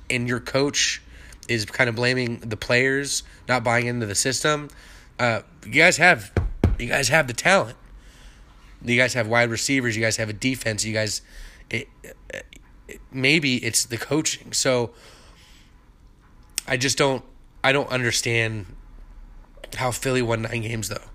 and 0.09 0.27
your 0.27 0.39
coach 0.39 1.01
is 1.47 1.65
kind 1.65 1.89
of 1.89 1.95
blaming 1.95 2.39
the 2.39 2.57
players 2.57 3.23
not 3.47 3.63
buying 3.63 3.87
into 3.87 4.05
the 4.05 4.15
system, 4.15 4.69
uh, 5.17 5.41
you 5.65 5.73
guys 5.73 5.97
have 5.97 6.31
you 6.79 6.87
guys 6.87 7.09
have 7.09 7.27
the 7.27 7.33
talent. 7.33 7.77
You 8.83 8.95
guys 8.95 9.13
have 9.13 9.27
wide 9.27 9.49
receivers. 9.49 9.97
You 9.97 10.01
guys 10.01 10.15
have 10.17 10.29
a 10.29 10.33
defense. 10.33 10.85
You 10.85 10.93
guys, 10.93 11.21
it, 11.69 11.89
it, 12.87 13.01
maybe 13.11 13.57
it's 13.57 13.85
the 13.85 13.97
coaching. 13.97 14.53
So 14.53 14.91
I 16.67 16.77
just 16.77 16.97
don't. 16.97 17.23
I 17.61 17.73
don't 17.73 17.89
understand 17.89 18.67
how 19.75 19.91
Philly 19.91 20.21
won 20.21 20.43
nine 20.43 20.61
games 20.61 20.87
though 20.87 21.09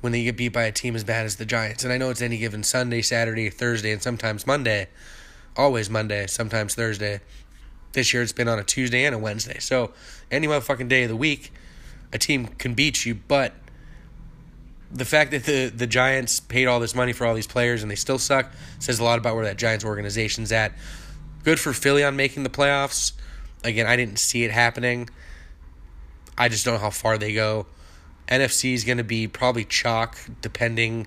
when 0.00 0.12
they 0.12 0.24
get 0.24 0.36
beat 0.36 0.48
by 0.48 0.64
a 0.64 0.72
team 0.72 0.96
as 0.96 1.04
bad 1.04 1.24
as 1.24 1.36
the 1.36 1.44
Giants. 1.44 1.84
And 1.84 1.92
I 1.92 1.98
know 1.98 2.10
it's 2.10 2.22
any 2.22 2.38
given 2.38 2.62
Sunday, 2.62 3.02
Saturday, 3.02 3.50
Thursday, 3.50 3.92
and 3.92 4.02
sometimes 4.02 4.46
Monday. 4.46 4.88
Always 5.56 5.90
Monday, 5.90 6.26
sometimes 6.26 6.74
Thursday. 6.74 7.20
This 7.92 8.12
year 8.12 8.22
it's 8.22 8.32
been 8.32 8.48
on 8.48 8.58
a 8.58 8.64
Tuesday 8.64 9.04
and 9.04 9.14
a 9.14 9.18
Wednesday. 9.18 9.58
So 9.58 9.92
any 10.30 10.46
motherfucking 10.46 10.88
day 10.88 11.04
of 11.04 11.08
the 11.08 11.16
week, 11.16 11.52
a 12.12 12.18
team 12.18 12.46
can 12.46 12.74
beat 12.74 13.04
you. 13.06 13.14
But 13.14 13.54
the 14.90 15.04
fact 15.04 15.30
that 15.32 15.44
the, 15.44 15.68
the 15.68 15.86
Giants 15.86 16.40
paid 16.40 16.66
all 16.66 16.80
this 16.80 16.94
money 16.94 17.12
for 17.12 17.26
all 17.26 17.34
these 17.34 17.46
players 17.46 17.82
and 17.82 17.90
they 17.90 17.96
still 17.96 18.18
suck 18.18 18.50
says 18.78 18.98
a 18.98 19.04
lot 19.04 19.18
about 19.18 19.34
where 19.34 19.44
that 19.44 19.56
Giants 19.56 19.84
organization's 19.84 20.52
at. 20.52 20.72
Good 21.44 21.60
for 21.60 21.72
Philly 21.72 22.04
on 22.04 22.16
making 22.16 22.42
the 22.42 22.50
playoffs. 22.50 23.12
Again, 23.64 23.86
I 23.86 23.96
didn't 23.96 24.18
see 24.18 24.44
it 24.44 24.50
happening. 24.50 25.08
I 26.36 26.48
just 26.48 26.64
don't 26.64 26.74
know 26.74 26.80
how 26.80 26.90
far 26.90 27.18
they 27.18 27.32
go. 27.32 27.66
NFC 28.28 28.74
is 28.74 28.84
going 28.84 28.98
to 28.98 29.04
be 29.04 29.26
probably 29.26 29.64
chalk 29.64 30.16
depending 30.40 31.06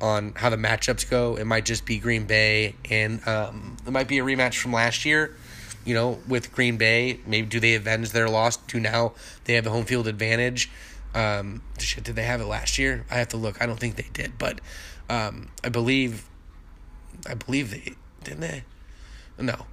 on 0.00 0.32
how 0.36 0.50
the 0.50 0.56
matchups 0.56 1.08
go. 1.08 1.36
It 1.36 1.44
might 1.44 1.64
just 1.64 1.84
be 1.86 1.98
Green 1.98 2.26
Bay, 2.26 2.74
and 2.90 3.26
um, 3.26 3.76
it 3.86 3.90
might 3.90 4.08
be 4.08 4.18
a 4.18 4.24
rematch 4.24 4.58
from 4.58 4.72
last 4.72 5.04
year. 5.04 5.36
You 5.84 5.94
know, 5.94 6.18
with 6.26 6.52
Green 6.52 6.76
Bay, 6.76 7.20
maybe 7.26 7.46
do 7.46 7.60
they 7.60 7.74
avenge 7.74 8.12
their 8.12 8.28
loss? 8.28 8.56
Do 8.56 8.80
now 8.80 9.12
they 9.44 9.54
have 9.54 9.66
a 9.66 9.70
home 9.70 9.84
field 9.84 10.06
advantage? 10.06 10.70
Um, 11.14 11.62
shit, 11.78 12.04
did 12.04 12.16
they 12.16 12.24
have 12.24 12.40
it 12.40 12.46
last 12.46 12.78
year? 12.78 13.04
I 13.10 13.16
have 13.16 13.28
to 13.28 13.36
look. 13.36 13.62
I 13.62 13.66
don't 13.66 13.78
think 13.78 13.96
they 13.96 14.08
did, 14.12 14.38
but 14.38 14.60
um, 15.08 15.48
I 15.62 15.68
believe, 15.68 16.28
I 17.26 17.34
believe 17.34 17.70
they 17.70 17.94
didn't 18.24 18.40
they. 18.40 18.64
No, 19.38 19.66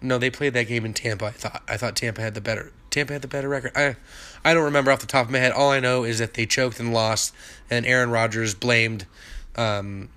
no, 0.00 0.18
they 0.18 0.30
played 0.30 0.54
that 0.54 0.68
game 0.68 0.84
in 0.84 0.94
Tampa. 0.94 1.26
I 1.26 1.30
thought 1.30 1.62
I 1.68 1.76
thought 1.76 1.96
Tampa 1.96 2.20
had 2.20 2.34
the 2.34 2.40
better 2.40 2.72
Tampa 2.90 3.12
had 3.12 3.22
the 3.22 3.28
better 3.28 3.48
record. 3.48 3.72
I 3.74 3.96
I 4.44 4.54
don't 4.54 4.64
remember 4.64 4.90
off 4.90 5.00
the 5.00 5.06
top 5.06 5.26
of 5.26 5.32
my 5.32 5.38
head. 5.38 5.52
All 5.52 5.70
I 5.70 5.80
know 5.80 6.04
is 6.04 6.18
that 6.18 6.34
they 6.34 6.46
choked 6.46 6.80
and 6.80 6.92
lost, 6.92 7.34
and 7.68 7.84
Aaron 7.84 8.10
Rodgers 8.10 8.54
blamed 8.54 9.06
um, 9.56 10.08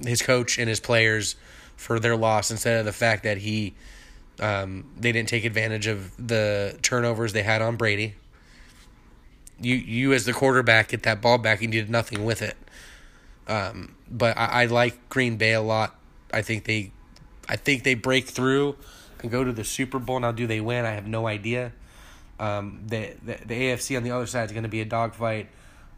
his 0.00 0.22
coach 0.22 0.58
and 0.58 0.68
his 0.68 0.80
players 0.80 1.36
for 1.76 1.98
their 1.98 2.16
loss 2.16 2.50
instead 2.50 2.78
of 2.78 2.84
the 2.84 2.92
fact 2.92 3.22
that 3.24 3.38
he 3.38 3.74
um, 4.40 4.90
they 4.98 5.12
didn't 5.12 5.28
take 5.28 5.44
advantage 5.44 5.86
of 5.86 6.16
the 6.16 6.78
turnovers 6.82 7.32
they 7.32 7.42
had 7.42 7.62
on 7.62 7.76
Brady. 7.76 8.14
You 9.60 9.74
you 9.74 10.12
as 10.14 10.24
the 10.24 10.32
quarterback 10.32 10.88
get 10.88 11.02
that 11.02 11.20
ball 11.20 11.38
back 11.38 11.62
and 11.62 11.72
you 11.72 11.82
did 11.82 11.90
nothing 11.90 12.24
with 12.24 12.40
it. 12.40 12.56
Um, 13.46 13.94
but 14.10 14.36
I, 14.38 14.62
I 14.62 14.66
like 14.66 15.08
Green 15.10 15.36
Bay 15.36 15.52
a 15.52 15.60
lot. 15.60 15.94
I 16.32 16.40
think 16.40 16.64
they 16.64 16.92
I 17.48 17.56
think 17.56 17.82
they 17.84 17.94
break 17.94 18.26
through 18.26 18.76
and 19.20 19.30
go 19.30 19.44
to 19.44 19.52
the 19.52 19.64
Super 19.64 19.98
Bowl. 19.98 20.18
Now, 20.20 20.32
do 20.32 20.46
they 20.46 20.60
win? 20.60 20.86
I 20.86 20.92
have 20.92 21.06
no 21.06 21.26
idea. 21.26 21.72
Um, 22.38 22.84
the, 22.86 23.14
the 23.22 23.38
the 23.44 23.54
AFC 23.54 23.96
on 23.96 24.02
the 24.02 24.12
other 24.12 24.26
side 24.26 24.46
is 24.46 24.52
going 24.52 24.62
to 24.62 24.70
be 24.70 24.80
a 24.80 24.86
dogfight. 24.86 25.48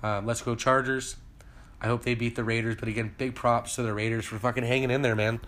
Um, 0.03 0.27
let's 0.27 0.43
go 0.43 0.57
Chargers. 0.57 1.17
I 1.81 1.87
hope 1.87 2.03
they 2.03 2.15
beat 2.15 2.37
the 2.37 2.45
Raiders, 2.45 2.77
but 2.79 2.89
again, 2.89 3.15
big 3.19 3.35
props 3.35 3.77
to 3.77 3.83
the 3.83 3.93
Raiders 3.93 4.25
for 4.25 4.39
fucking 4.39 4.65
hanging 4.65 4.91
in 4.91 5.03
there, 5.03 5.17
man. 5.17 5.41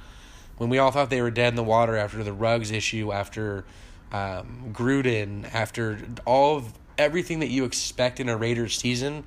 When 0.56 0.70
we 0.70 0.78
all 0.78 0.90
thought 0.90 1.11
they 1.11 1.23
were 1.23 1.30
dead 1.30 1.49
in 1.49 1.56
the 1.56 1.64
water 1.64 1.96
after 1.96 2.23
the 2.23 2.32
Ruggs 2.32 2.70
issue, 2.70 3.12
after 3.12 3.64
um, 4.12 4.73
Gruden, 4.73 5.52
after 5.52 5.99
all 6.25 6.56
of 6.56 6.73
everything 6.96 7.40
that 7.40 7.49
you 7.49 7.64
expect 7.64 8.20
in 8.20 8.28
a 8.28 8.37
Raiders 8.37 8.76
season, 8.78 9.25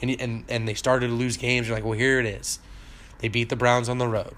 and 0.00 0.10
and 0.20 0.44
and 0.48 0.66
they 0.66 0.74
started 0.74 1.08
to 1.08 1.12
lose 1.12 1.36
games. 1.36 1.68
You're 1.68 1.76
like, 1.76 1.84
well, 1.84 1.98
here 1.98 2.18
it 2.18 2.26
is. 2.26 2.58
They 3.18 3.28
beat 3.28 3.50
the 3.50 3.56
Browns 3.56 3.88
on 3.88 3.98
the 3.98 4.08
road. 4.08 4.34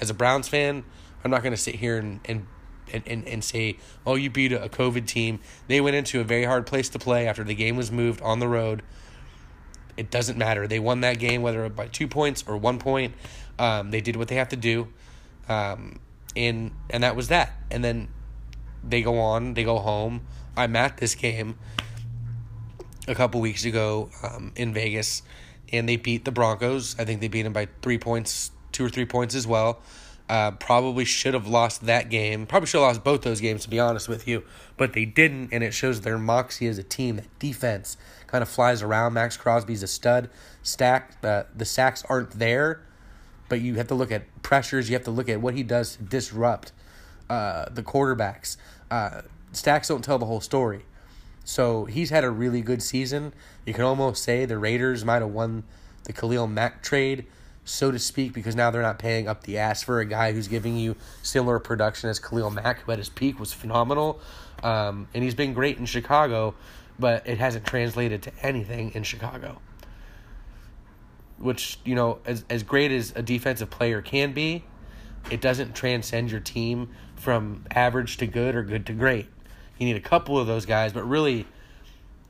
As 0.00 0.08
a 0.08 0.14
Browns 0.14 0.48
fan, 0.48 0.84
I'm 1.22 1.30
not 1.30 1.42
going 1.42 1.52
to 1.52 1.60
sit 1.60 1.76
here 1.76 1.98
and, 1.98 2.20
and 2.24 2.46
and, 2.92 3.02
and, 3.06 3.26
and 3.26 3.44
say, 3.44 3.78
oh, 4.04 4.16
you 4.16 4.28
beat 4.28 4.52
a 4.52 4.68
COVID 4.68 5.06
team. 5.06 5.40
They 5.66 5.80
went 5.80 5.96
into 5.96 6.20
a 6.20 6.24
very 6.24 6.44
hard 6.44 6.66
place 6.66 6.88
to 6.90 6.98
play 6.98 7.26
after 7.26 7.42
the 7.44 7.54
game 7.54 7.76
was 7.76 7.90
moved 7.90 8.20
on 8.20 8.38
the 8.38 8.48
road. 8.48 8.82
It 9.96 10.10
doesn't 10.10 10.36
matter. 10.36 10.66
They 10.66 10.78
won 10.78 11.00
that 11.00 11.18
game, 11.18 11.42
whether 11.42 11.68
by 11.68 11.86
two 11.86 12.08
points 12.08 12.44
or 12.46 12.56
one 12.56 12.78
point. 12.78 13.14
Um, 13.58 13.90
they 13.90 14.00
did 14.00 14.16
what 14.16 14.28
they 14.28 14.34
have 14.34 14.48
to 14.50 14.56
do. 14.56 14.88
Um, 15.52 16.00
and, 16.36 16.72
and 16.90 17.02
that 17.02 17.16
was 17.16 17.28
that. 17.28 17.52
And 17.70 17.84
then 17.84 18.08
they 18.82 19.02
go 19.02 19.18
on, 19.18 19.54
they 19.54 19.64
go 19.64 19.78
home. 19.78 20.26
I'm 20.56 20.76
at 20.76 20.96
this 20.98 21.14
game 21.14 21.58
a 23.08 23.14
couple 23.14 23.40
weeks 23.40 23.64
ago 23.64 24.10
um, 24.22 24.52
in 24.56 24.72
Vegas, 24.72 25.22
and 25.72 25.88
they 25.88 25.96
beat 25.96 26.24
the 26.24 26.32
Broncos. 26.32 26.98
I 26.98 27.04
think 27.04 27.20
they 27.20 27.28
beat 27.28 27.42
them 27.42 27.52
by 27.52 27.68
three 27.82 27.98
points, 27.98 28.50
two 28.70 28.84
or 28.84 28.88
three 28.88 29.06
points 29.06 29.34
as 29.34 29.46
well. 29.46 29.80
Uh, 30.28 30.52
probably 30.52 31.04
should 31.04 31.34
have 31.34 31.46
lost 31.46 31.84
that 31.86 32.08
game. 32.08 32.46
Probably 32.46 32.66
should 32.66 32.78
have 32.78 32.88
lost 32.88 33.04
both 33.04 33.22
those 33.22 33.40
games, 33.40 33.64
to 33.64 33.70
be 33.70 33.78
honest 33.78 34.08
with 34.08 34.26
you. 34.26 34.44
But 34.76 34.92
they 34.92 35.04
didn't, 35.04 35.52
and 35.52 35.62
it 35.62 35.74
shows 35.74 36.00
their 36.02 36.16
moxie 36.16 36.68
as 36.68 36.78
a 36.78 36.82
team. 36.82 37.16
That 37.16 37.38
defense 37.38 37.96
kind 38.28 38.40
of 38.40 38.48
flies 38.48 38.82
around. 38.82 39.12
Maxx 39.14 39.36
Crosby's 39.36 39.82
a 39.82 39.86
stud. 39.86 40.30
Stack 40.62 41.22
uh, 41.22 41.44
the 41.54 41.64
sacks 41.64 42.04
aren't 42.08 42.30
there, 42.38 42.82
but 43.52 43.60
you 43.60 43.74
have 43.74 43.88
to 43.88 43.94
look 43.94 44.10
at 44.10 44.22
pressures. 44.40 44.88
You 44.88 44.94
have 44.94 45.04
to 45.04 45.10
look 45.10 45.28
at 45.28 45.42
what 45.42 45.52
he 45.52 45.62
does 45.62 45.96
to 45.96 46.02
disrupt 46.04 46.72
uh, 47.28 47.66
the 47.70 47.82
quarterbacks. 47.82 48.56
Uh, 48.90 49.20
stacks 49.52 49.88
don't 49.88 50.02
tell 50.02 50.18
the 50.18 50.24
whole 50.24 50.40
story. 50.40 50.86
So 51.44 51.84
he's 51.84 52.08
had 52.08 52.24
a 52.24 52.30
really 52.30 52.62
good 52.62 52.82
season. 52.82 53.34
You 53.66 53.74
can 53.74 53.84
almost 53.84 54.22
say 54.22 54.46
the 54.46 54.56
Raiders 54.56 55.04
might 55.04 55.20
have 55.20 55.28
won 55.28 55.64
the 56.04 56.14
Khalil 56.14 56.46
Mack 56.46 56.82
trade 56.82 57.26
so 57.62 57.90
to 57.90 57.98
speak, 57.98 58.32
because 58.32 58.56
now 58.56 58.70
they're 58.70 58.80
not 58.80 58.98
paying 58.98 59.28
up 59.28 59.42
the 59.42 59.58
ass 59.58 59.82
for 59.82 60.00
a 60.00 60.06
guy 60.06 60.32
who's 60.32 60.48
giving 60.48 60.78
you 60.78 60.96
similar 61.22 61.58
production 61.58 62.08
as 62.08 62.18
Khalil 62.18 62.48
Mack, 62.48 62.80
who 62.80 62.92
at 62.92 62.98
his 62.98 63.10
peak 63.10 63.38
was 63.38 63.52
phenomenal. 63.52 64.18
Um, 64.62 65.08
and 65.12 65.22
he's 65.22 65.34
been 65.34 65.52
great 65.52 65.76
in 65.76 65.84
Chicago, 65.84 66.54
but 66.98 67.26
it 67.26 67.36
hasn't 67.36 67.66
translated 67.66 68.22
to 68.22 68.32
anything 68.40 68.92
in 68.94 69.02
Chicago. 69.02 69.60
Which, 71.42 71.78
you 71.84 71.94
know, 71.94 72.20
as, 72.24 72.44
as 72.48 72.62
great 72.62 72.92
as 72.92 73.12
a 73.14 73.22
defensive 73.22 73.68
player 73.68 74.00
can 74.00 74.32
be, 74.32 74.64
it 75.30 75.40
doesn't 75.40 75.74
transcend 75.74 76.30
your 76.30 76.40
team 76.40 76.90
from 77.16 77.64
average 77.70 78.16
to 78.18 78.26
good 78.26 78.54
or 78.54 78.62
good 78.62 78.86
to 78.86 78.92
great. 78.92 79.28
You 79.78 79.86
need 79.86 79.96
a 79.96 80.00
couple 80.00 80.38
of 80.38 80.46
those 80.46 80.66
guys, 80.66 80.92
but 80.92 81.04
really 81.04 81.46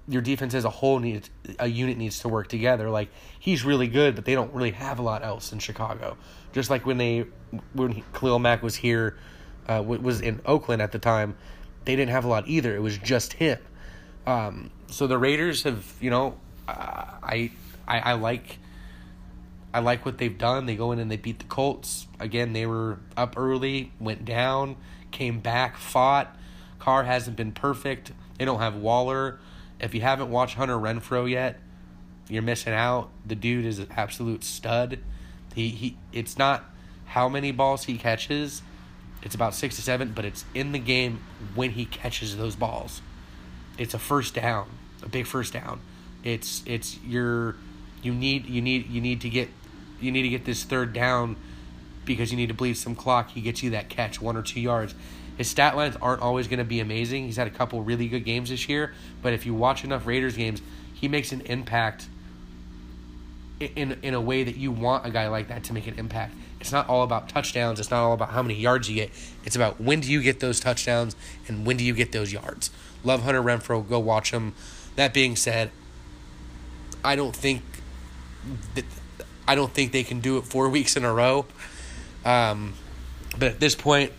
your 0.08 0.22
defense 0.22 0.54
as 0.54 0.64
a 0.64 0.70
whole 0.70 0.98
needs 0.98 1.30
a 1.58 1.66
unit 1.66 1.96
needs 1.96 2.18
to 2.20 2.28
work 2.28 2.48
together. 2.48 2.90
Like 2.90 3.10
he's 3.38 3.64
really 3.64 3.86
good, 3.86 4.14
but 4.14 4.24
they 4.24 4.34
don't 4.34 4.52
really 4.52 4.72
have 4.72 4.98
a 4.98 5.02
lot 5.02 5.22
else 5.22 5.52
in 5.52 5.58
Chicago. 5.58 6.16
Just 6.52 6.70
like 6.70 6.84
when 6.86 6.98
they 6.98 7.26
when 7.72 8.02
Khalil 8.12 8.38
Mack 8.38 8.62
was 8.62 8.74
here, 8.74 9.16
uh, 9.68 9.82
was 9.84 10.20
in 10.20 10.40
Oakland 10.44 10.82
at 10.82 10.92
the 10.92 10.98
time, 10.98 11.36
they 11.84 11.96
didn't 11.96 12.10
have 12.10 12.24
a 12.24 12.28
lot 12.28 12.48
either. 12.48 12.74
It 12.74 12.80
was 12.80 12.98
just 12.98 13.34
him. 13.34 13.58
Um, 14.26 14.70
so 14.88 15.06
the 15.06 15.18
Raiders 15.18 15.62
have, 15.64 15.84
you 16.00 16.10
know, 16.10 16.36
I, 16.68 17.50
I 17.86 17.98
I 17.98 18.12
like 18.14 18.58
I 19.74 19.80
like 19.80 20.04
what 20.04 20.18
they've 20.18 20.36
done. 20.36 20.66
They 20.66 20.76
go 20.76 20.92
in 20.92 20.98
and 20.98 21.10
they 21.10 21.16
beat 21.16 21.38
the 21.38 21.46
Colts. 21.46 22.06
Again, 22.20 22.52
they 22.52 22.66
were 22.66 22.98
up 23.16 23.34
early, 23.36 23.92
went 23.98 24.24
down, 24.24 24.76
came 25.10 25.40
back, 25.40 25.76
fought. 25.76 26.36
Carr 26.78 27.04
hasn't 27.04 27.36
been 27.36 27.52
perfect. 27.52 28.12
They 28.38 28.44
don't 28.44 28.60
have 28.60 28.74
Waller. 28.74 29.38
If 29.80 29.94
you 29.94 30.00
haven't 30.00 30.30
watched 30.30 30.56
Hunter 30.56 30.76
Renfrow 30.76 31.28
yet, 31.28 31.58
you're 32.28 32.42
missing 32.42 32.72
out. 32.72 33.10
The 33.26 33.34
dude 33.34 33.64
is 33.64 33.78
an 33.78 33.88
absolute 33.96 34.44
stud. 34.44 34.98
He 35.54 35.68
he. 35.70 35.96
It's 36.12 36.38
not 36.38 36.64
how 37.06 37.28
many 37.28 37.52
balls 37.52 37.84
he 37.84 37.98
catches. 37.98 38.62
It's 39.22 39.34
about 39.34 39.54
six 39.54 39.76
to 39.76 39.82
seven, 39.82 40.12
but 40.14 40.24
it's 40.24 40.44
in 40.54 40.72
the 40.72 40.78
game 40.78 41.20
when 41.54 41.70
he 41.70 41.84
catches 41.84 42.36
those 42.36 42.56
balls. 42.56 43.00
It's 43.78 43.94
a 43.94 43.98
first 43.98 44.34
down, 44.34 44.68
a 45.02 45.08
big 45.08 45.26
first 45.26 45.52
down. 45.52 45.80
It's 46.24 46.62
it's 46.66 46.98
your 47.04 47.56
you 48.02 48.12
need 48.12 48.46
you 48.46 48.60
need 48.60 48.88
you 48.88 49.00
need 49.00 49.20
to 49.22 49.28
get 49.28 49.48
you 50.02 50.12
need 50.12 50.22
to 50.22 50.28
get 50.28 50.44
this 50.44 50.64
third 50.64 50.92
down 50.92 51.36
because 52.04 52.30
you 52.30 52.36
need 52.36 52.48
to 52.48 52.54
bleed 52.54 52.74
some 52.74 52.94
clock. 52.94 53.30
He 53.30 53.40
gets 53.40 53.62
you 53.62 53.70
that 53.70 53.88
catch, 53.88 54.20
one 54.20 54.36
or 54.36 54.42
two 54.42 54.60
yards. 54.60 54.94
His 55.36 55.48
stat 55.48 55.76
lines 55.76 55.96
aren't 56.02 56.20
always 56.20 56.48
going 56.48 56.58
to 56.58 56.64
be 56.64 56.80
amazing. 56.80 57.24
He's 57.24 57.36
had 57.36 57.46
a 57.46 57.50
couple 57.50 57.82
really 57.82 58.08
good 58.08 58.24
games 58.24 58.50
this 58.50 58.68
year, 58.68 58.92
but 59.22 59.32
if 59.32 59.46
you 59.46 59.54
watch 59.54 59.84
enough 59.84 60.06
Raiders 60.06 60.36
games, 60.36 60.60
he 60.92 61.08
makes 61.08 61.32
an 61.32 61.40
impact 61.42 62.06
in 63.60 63.98
in 64.02 64.14
a 64.14 64.20
way 64.20 64.42
that 64.44 64.56
you 64.56 64.72
want 64.72 65.06
a 65.06 65.10
guy 65.10 65.28
like 65.28 65.48
that 65.48 65.64
to 65.64 65.72
make 65.72 65.86
an 65.86 65.98
impact. 65.98 66.34
It's 66.60 66.72
not 66.72 66.88
all 66.88 67.02
about 67.02 67.28
touchdowns. 67.28 67.80
It's 67.80 67.90
not 67.90 68.04
all 68.04 68.12
about 68.12 68.30
how 68.30 68.42
many 68.42 68.54
yards 68.54 68.88
you 68.88 68.94
get. 68.94 69.10
It's 69.44 69.56
about 69.56 69.80
when 69.80 70.00
do 70.00 70.10
you 70.10 70.22
get 70.22 70.40
those 70.40 70.60
touchdowns 70.60 71.16
and 71.48 71.66
when 71.66 71.76
do 71.76 71.84
you 71.84 71.94
get 71.94 72.12
those 72.12 72.32
yards. 72.32 72.70
Love 73.02 73.22
Hunter 73.22 73.42
Renfrow. 73.42 73.88
Go 73.88 73.98
watch 73.98 74.30
him. 74.30 74.54
That 74.94 75.12
being 75.12 75.34
said, 75.34 75.70
I 77.04 77.16
don't 77.16 77.34
think 77.34 77.62
that 78.74 78.84
I 79.46 79.54
don't 79.54 79.72
think 79.72 79.92
they 79.92 80.04
can 80.04 80.20
do 80.20 80.38
it 80.38 80.42
four 80.42 80.68
weeks 80.68 80.96
in 80.96 81.04
a 81.04 81.12
row. 81.12 81.46
Um, 82.24 82.74
but 83.38 83.48
at 83.48 83.60
this 83.60 83.74
point, 83.74 84.12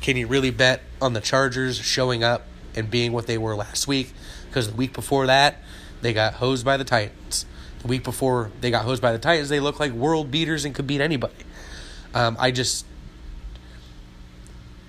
can 0.00 0.16
you 0.16 0.26
really 0.26 0.50
bet 0.50 0.82
on 1.00 1.12
the 1.12 1.20
Chargers 1.20 1.76
showing 1.78 2.22
up 2.22 2.46
and 2.74 2.90
being 2.90 3.12
what 3.12 3.26
they 3.26 3.38
were 3.38 3.54
last 3.54 3.86
week? 3.86 4.12
Because 4.48 4.68
the 4.70 4.76
week 4.76 4.92
before 4.92 5.26
that, 5.26 5.62
they 6.00 6.12
got 6.12 6.34
hosed 6.34 6.64
by 6.64 6.76
the 6.76 6.84
Titans. 6.84 7.46
The 7.80 7.88
week 7.88 8.04
before 8.04 8.50
they 8.60 8.70
got 8.70 8.84
hosed 8.84 9.02
by 9.02 9.12
the 9.12 9.18
Titans, 9.18 9.48
they 9.48 9.60
looked 9.60 9.80
like 9.80 9.92
world 9.92 10.30
beaters 10.30 10.64
and 10.64 10.74
could 10.74 10.86
beat 10.86 11.00
anybody. 11.00 11.34
Um, 12.14 12.36
I 12.38 12.50
just. 12.50 12.86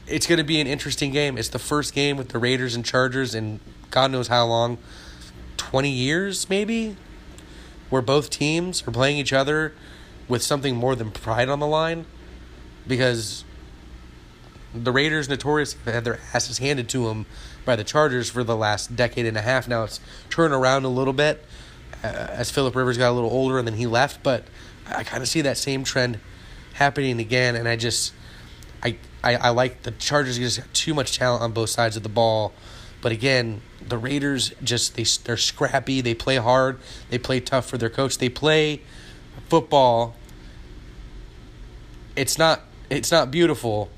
It's 0.06 0.28
going 0.28 0.38
to 0.38 0.44
be 0.44 0.60
an 0.60 0.68
interesting 0.68 1.12
game. 1.12 1.38
It's 1.38 1.48
the 1.48 1.60
first 1.60 1.94
game 1.94 2.18
with 2.18 2.30
the 2.30 2.38
Raiders 2.38 2.76
and 2.76 2.84
Chargers 2.84 3.34
in 3.34 3.62
God 3.90 4.12
knows 4.12 4.28
how 4.28 4.46
long 4.46 4.80
20 5.58 5.90
years, 5.90 6.50
maybe? 6.50 6.98
Where 7.94 8.02
both 8.02 8.32
teams 8.32 8.82
are 8.88 8.92
playing 8.92 9.18
each 9.18 9.32
other 9.32 9.72
with 10.28 10.42
something 10.42 10.76
more 10.76 10.96
than 10.96 11.12
pride 11.12 11.48
on 11.48 11.60
the 11.60 11.68
line. 11.68 12.08
Because 12.88 13.44
the 14.74 14.92
Raiders 14.92 15.30
notoriously 15.30 15.92
had 15.92 16.04
their 16.04 16.20
asses 16.34 16.58
handed 16.58 16.90
to 16.90 17.06
them 17.06 17.28
by 17.66 17.76
the 17.76 17.84
Chargers 17.84 18.32
for 18.32 18.44
the 18.44 18.58
last 18.58 18.96
decade 18.96 19.28
and 19.28 19.38
a 19.38 19.44
half. 19.44 19.68
Now 19.68 19.84
it's 19.84 20.00
turned 20.32 20.56
around 20.56 20.86
a 20.86 20.90
little 20.90 21.14
bit 21.14 21.46
uh, 22.04 22.08
as 22.08 22.50
Philip 22.50 22.76
Rivers 22.76 22.98
got 22.98 23.12
a 23.12 23.14
little 23.14 23.30
older 23.30 23.60
and 23.60 23.68
then 23.68 23.76
he 23.76 23.86
left, 23.86 24.24
but 24.24 24.46
I 24.88 25.04
kind 25.04 25.22
of 25.22 25.30
see 25.30 25.42
that 25.42 25.60
same 25.60 25.84
trend 25.84 26.20
happening 26.74 27.20
again, 27.20 27.56
and 27.56 27.68
I 27.68 27.76
just 27.76 28.12
I, 28.82 28.98
I 29.24 29.36
I 29.36 29.50
like 29.50 29.84
the 29.84 29.92
Chargers 29.92 30.40
just 30.40 30.58
got 30.58 30.74
too 30.74 30.96
much 30.96 31.16
talent 31.16 31.44
on 31.44 31.52
both 31.52 31.70
sides 31.70 31.96
of 31.96 32.02
the 32.02 32.10
ball, 32.10 32.54
but 33.04 33.12
again 33.12 33.62
the 33.88 33.98
Raiders 33.98 34.54
just 34.64 34.96
they 34.96 35.04
they're 35.26 35.38
scrappy, 35.38 36.02
they 36.02 36.16
play 36.16 36.38
hard, 36.38 36.80
they 37.10 37.20
play 37.20 37.42
tough 37.42 37.68
for 37.68 37.78
their 37.78 37.90
coach, 37.90 38.18
they 38.18 38.30
play 38.30 38.82
football. 39.50 40.16
It's 42.16 42.38
not 42.38 42.62
it's 42.90 43.12
not 43.12 43.30
beautiful, 43.30 43.90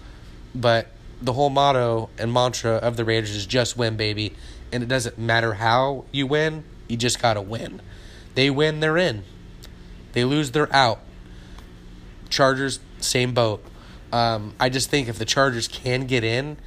but 0.55 0.87
the 1.21 1.33
whole 1.33 1.51
motto 1.51 2.09
and 2.17 2.33
mantra 2.33 2.73
of 2.73 2.97
the 2.97 3.05
Raiders 3.05 3.29
is 3.29 3.45
just 3.45 3.77
win, 3.77 3.95
baby. 3.95 4.33
And 4.71 4.81
it 4.81 4.89
doesn't 4.89 5.17
matter 5.17 5.53
how 5.53 6.05
you 6.11 6.25
win, 6.25 6.63
you 6.87 6.97
just 6.97 7.21
got 7.21 7.35
to 7.35 7.41
win. 7.41 7.81
They 8.33 8.49
win, 8.49 8.79
they're 8.79 8.97
in. 8.97 9.23
They 10.13 10.23
lose, 10.23 10.51
they're 10.51 10.73
out. 10.73 10.99
Chargers, 12.29 12.79
same 12.99 13.33
boat. 13.33 13.63
Um, 14.11 14.55
I 14.59 14.69
just 14.69 14.89
think 14.89 15.07
if 15.07 15.19
the 15.19 15.25
Chargers 15.25 15.67
can 15.67 16.07
get 16.07 16.23
in, 16.23 16.57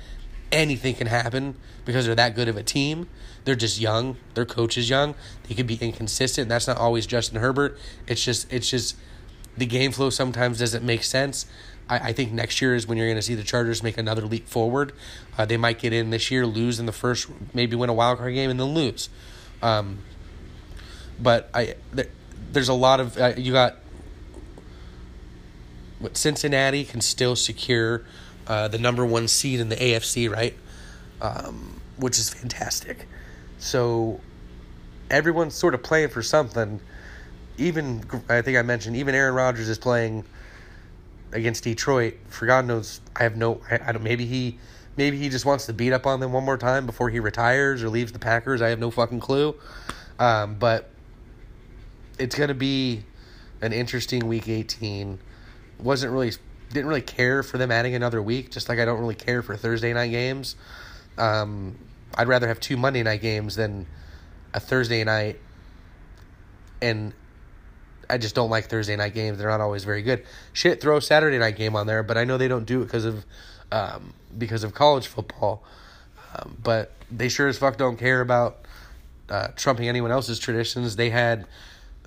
anything 0.53 0.95
can 0.95 1.09
happen 1.09 1.57
because 1.89 2.05
they're 2.05 2.15
that 2.15 2.35
good 2.35 2.49
of 2.49 2.57
a 2.59 2.63
team. 2.63 3.09
They're 3.47 3.55
just 3.55 3.81
young. 3.81 4.19
Their 4.35 4.45
coach 4.45 4.77
is 4.77 4.91
young. 4.91 5.15
They 5.49 5.55
could 5.55 5.67
be 5.67 5.77
inconsistent. 5.77 6.47
That's 6.47 6.67
not 6.67 6.77
always 6.77 7.07
Justin 7.07 7.41
Herbert. 7.41 7.79
It's 8.07 8.23
just 8.23 8.53
it's 8.53 8.69
just 8.69 8.95
the 9.57 9.65
game 9.65 9.91
flow 9.93 10.11
sometimes 10.11 10.59
doesn't 10.59 10.85
make 10.85 11.03
sense. 11.03 11.47
I, 11.89 12.11
I 12.11 12.13
think 12.13 12.31
next 12.31 12.61
year 12.61 12.75
is 12.75 12.87
when 12.87 12.99
you're 12.99 13.07
going 13.07 13.17
to 13.17 13.23
see 13.23 13.35
the 13.35 13.43
Chargers 13.43 13.83
make 13.83 13.97
another 13.97 14.21
leap 14.21 14.49
forward. 14.49 14.93
Uh, 15.39 15.47
they 15.47 15.57
might 15.57 15.79
get 15.79 15.95
in 15.95 16.11
this 16.11 16.31
year, 16.31 16.45
lose 16.45 16.79
in 16.79 16.85
the 16.85 16.93
first, 16.93 17.27
maybe 17.55 17.75
win 17.75 17.89
a 17.89 17.95
wild 17.95 18.19
card 18.19 18.35
game, 18.35 18.51
and 18.51 18.61
then 18.61 18.75
lose. 18.75 19.09
Um, 19.63 20.01
but 21.19 21.49
I 21.55 21.77
there, 21.95 22.09
there's 22.53 22.69
a 22.69 22.75
lot 22.75 23.01
of 23.01 23.17
uh, 23.17 23.33
you 23.35 23.53
got 23.53 23.77
what 26.01 26.19
Cincinnati 26.19 26.85
can 26.85 27.01
still 27.01 27.35
secure 27.35 28.05
uh, 28.47 28.69
the 28.69 28.79
number 28.79 29.07
one 29.07 29.27
seed 29.27 29.59
in 29.59 29.71
the 29.71 29.77
AFC, 29.77 30.31
right? 30.31 30.55
Um, 31.21 31.81
which 31.97 32.19
is 32.19 32.31
fantastic. 32.31 33.07
So 33.59 34.21
everyone's 35.11 35.55
sort 35.55 35.75
of 35.75 35.83
playing 35.83 36.09
for 36.11 36.23
something. 36.23 36.81
Even 37.57 38.05
I 38.29 38.43
think 38.43 38.57
I 38.57 38.63
mentioned 38.63 38.97
even 38.97 39.15
Aaron 39.15 39.35
Rodgers 39.35 39.69
is 39.69 39.79
playing 39.79 40.25
against 41.33 41.65
Detroit. 41.65 42.15
For 42.29 42.47
God 42.47 42.67
knows, 42.67 43.01
I 43.17 43.25
have 43.25 43.37
no. 43.37 43.61
I, 43.71 43.81
I 43.87 43.93
don't. 43.93 44.03
Maybe 44.03 44.27
he, 44.27 44.59
maybe 44.97 45.19
he 45.19 45.29
just 45.29 45.45
wants 45.45 45.67
to 45.67 45.73
beat 45.73 45.93
up 45.93 46.07
on 46.07 46.21
them 46.21 46.33
one 46.33 46.45
more 46.45 46.57
time 46.57 46.87
before 46.87 47.11
he 47.11 47.21
retires 47.21 47.83
or 47.83 47.89
leaves 47.89 48.13
the 48.13 48.19
Packers. 48.19 48.63
I 48.63 48.69
have 48.69 48.79
no 48.79 48.91
fucking 48.91 49.21
clue. 49.21 49.55
Um, 50.19 50.55
but 50.55 50.91
it's 52.19 52.37
gonna 52.37 52.55
be 52.55 53.05
an 53.61 53.73
interesting 53.73 54.27
week 54.27 54.49
18. 54.49 55.19
Wasn't 55.81 56.13
really 56.13 56.33
didn't 56.71 56.87
really 56.87 57.03
care 57.03 57.43
for 57.43 57.59
them 57.59 57.71
adding 57.71 57.95
another 57.95 58.23
week, 58.23 58.51
just 58.51 58.69
like 58.69 58.79
I 58.79 58.85
don't 58.85 59.01
really 59.01 59.15
care 59.15 59.43
for 59.43 59.57
Thursday 59.57 59.93
night 59.93 60.09
games. 60.09 60.55
Um, 61.19 61.79
I'd 62.15 62.29
rather 62.29 62.49
have 62.49 62.61
two 62.61 62.77
Monday 62.77 63.03
night 63.03 63.21
games 63.21 63.57
than 63.57 63.87
a 64.55 64.61
Thursday 64.61 65.05
night 65.05 65.39
and 66.81 67.13
I 68.11 68.19
just 68.19 68.35
don't 68.35 68.51
like 68.51 68.67
Thursday 68.67 68.97
night 68.97 69.15
games. 69.15 69.39
They're 69.39 69.51
not 69.51 69.61
always 69.61 69.85
very 69.85 70.03
good. 70.03 70.25
Shit, 70.53 70.81
throw 70.81 70.97
a 70.97 71.03
Saturday 71.03 71.39
night 71.39 71.57
game 71.57 71.77
on 71.77 71.87
there, 71.87 72.03
but 72.03 72.17
I 72.17 72.25
know 72.25 72.39
they 72.39 72.49
don't 72.49 72.65
do 72.65 72.83
it 72.83 72.87
because 72.87 73.05
of 73.05 73.25
um, 73.71 74.15
because 74.37 74.65
of 74.65 74.75
college 74.75 75.07
football. 75.07 75.63
Um, 76.35 76.57
but 76.63 76.93
they 77.11 77.29
sure 77.29 77.49
as 77.49 77.59
fuck 77.59 77.77
don't 77.77 77.99
care 77.99 78.21
about 78.21 78.61
uh, 79.29 79.49
trumping 79.57 79.89
anyone 79.89 80.11
else's 80.11 80.39
traditions. 80.39 80.97
They 80.97 81.11
had 81.11 81.47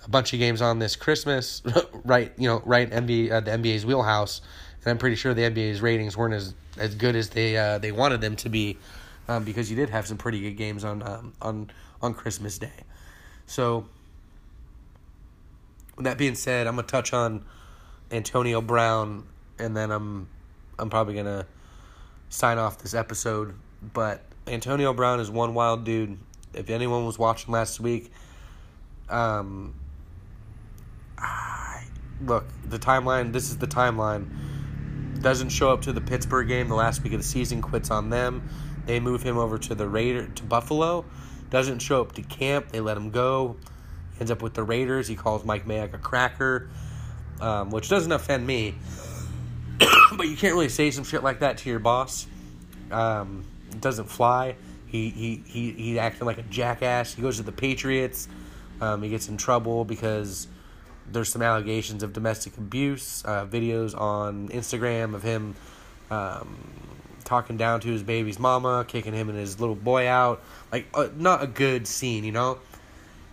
a 0.03 0.09
bunch 0.09 0.33
of 0.33 0.39
games 0.39 0.61
on 0.61 0.79
this 0.79 0.95
Christmas, 0.95 1.61
right? 2.03 2.31
You 2.37 2.47
know, 2.47 2.61
right 2.65 2.89
NBA 2.89 3.31
uh, 3.31 3.39
the 3.41 3.51
NBA's 3.51 3.85
wheelhouse, 3.85 4.41
and 4.83 4.91
I'm 4.91 4.97
pretty 4.97 5.15
sure 5.15 5.33
the 5.33 5.43
NBA's 5.43 5.81
ratings 5.81 6.17
weren't 6.17 6.33
as 6.33 6.55
as 6.77 6.95
good 6.95 7.15
as 7.15 7.29
they 7.29 7.57
uh, 7.57 7.77
they 7.77 7.91
wanted 7.91 8.21
them 8.21 8.35
to 8.37 8.49
be, 8.49 8.77
um, 9.27 9.43
because 9.43 9.69
you 9.69 9.75
did 9.75 9.89
have 9.89 10.07
some 10.07 10.17
pretty 10.17 10.41
good 10.41 10.57
games 10.57 10.83
on 10.83 11.01
um, 11.03 11.33
on 11.41 11.71
on 12.01 12.13
Christmas 12.13 12.57
Day. 12.57 12.85
So 13.45 13.85
with 15.95 16.05
that 16.05 16.17
being 16.17 16.35
said, 16.35 16.67
I'm 16.67 16.75
gonna 16.75 16.87
touch 16.87 17.13
on 17.13 17.45
Antonio 18.11 18.61
Brown, 18.61 19.25
and 19.59 19.75
then 19.75 19.91
I'm 19.91 20.27
I'm 20.79 20.89
probably 20.89 21.13
gonna 21.13 21.45
sign 22.29 22.57
off 22.57 22.79
this 22.79 22.93
episode. 22.93 23.53
But 23.93 24.23
Antonio 24.47 24.93
Brown 24.93 25.19
is 25.19 25.29
one 25.29 25.53
wild 25.53 25.83
dude. 25.83 26.17
If 26.53 26.69
anyone 26.69 27.05
was 27.05 27.17
watching 27.17 27.53
last 27.53 27.79
week, 27.79 28.11
um, 29.09 29.75
I, 31.17 31.83
look 32.25 32.45
the 32.65 32.79
timeline. 32.79 33.31
This 33.33 33.49
is 33.49 33.57
the 33.57 33.67
timeline. 33.67 34.29
Doesn't 35.21 35.49
show 35.49 35.71
up 35.71 35.81
to 35.83 35.93
the 35.93 36.01
Pittsburgh 36.01 36.47
game 36.47 36.67
the 36.67 36.75
last 36.75 37.03
week 37.03 37.13
of 37.13 37.19
the 37.19 37.25
season. 37.25 37.61
Quits 37.61 37.91
on 37.91 38.09
them. 38.09 38.49
They 38.91 38.99
move 38.99 39.23
him 39.23 39.37
over 39.37 39.57
to 39.57 39.73
the 39.73 39.87
Raider 39.87 40.27
to 40.27 40.43
Buffalo. 40.43 41.05
Doesn't 41.49 41.79
show 41.79 42.01
up 42.01 42.11
to 42.13 42.21
camp. 42.21 42.71
They 42.71 42.81
let 42.81 42.97
him 42.97 43.09
go 43.09 43.55
ends 44.21 44.29
up 44.29 44.41
with 44.41 44.53
the 44.53 44.63
Raiders. 44.63 45.07
He 45.07 45.15
calls 45.15 45.43
Mike 45.43 45.65
Mayock 45.65 45.95
a 45.95 45.97
cracker, 45.97 46.69
um, 47.41 47.71
which 47.71 47.89
doesn't 47.89 48.11
offend 48.11 48.45
me. 48.45 48.75
but 50.15 50.27
you 50.27 50.37
can't 50.37 50.53
really 50.53 50.69
say 50.69 50.91
some 50.91 51.03
shit 51.03 51.23
like 51.23 51.39
that 51.39 51.57
to 51.57 51.69
your 51.69 51.79
boss. 51.79 52.27
Um, 52.91 53.43
it 53.71 53.81
doesn't 53.81 54.05
fly. 54.05 54.55
He 54.85 55.09
he 55.09 55.43
he 55.47 55.71
he 55.71 55.99
acting 55.99 56.27
like 56.27 56.37
a 56.37 56.43
jackass. 56.43 57.13
He 57.15 57.21
goes 57.21 57.37
to 57.37 57.43
the 57.43 57.51
Patriots. 57.51 58.27
Um, 58.79 59.01
he 59.01 59.09
gets 59.09 59.27
in 59.27 59.37
trouble 59.37 59.85
because 59.85 60.47
there's 61.11 61.29
some 61.29 61.41
allegations 61.41 62.03
of 62.03 62.13
domestic 62.13 62.57
abuse. 62.57 63.23
Uh, 63.25 63.45
videos 63.47 63.99
on 63.99 64.49
Instagram 64.49 65.15
of 65.15 65.23
him 65.23 65.55
um, 66.11 66.57
talking 67.31 67.55
down 67.55 67.79
to 67.79 67.87
his 67.87 68.03
baby's 68.03 68.37
mama, 68.37 68.83
kicking 68.85 69.13
him 69.13 69.29
and 69.29 69.37
his 69.37 69.57
little 69.57 69.73
boy 69.73 70.05
out. 70.05 70.41
Like 70.69 70.85
uh, 70.93 71.07
not 71.15 71.41
a 71.41 71.47
good 71.47 71.87
scene, 71.87 72.25
you 72.25 72.33
know. 72.33 72.59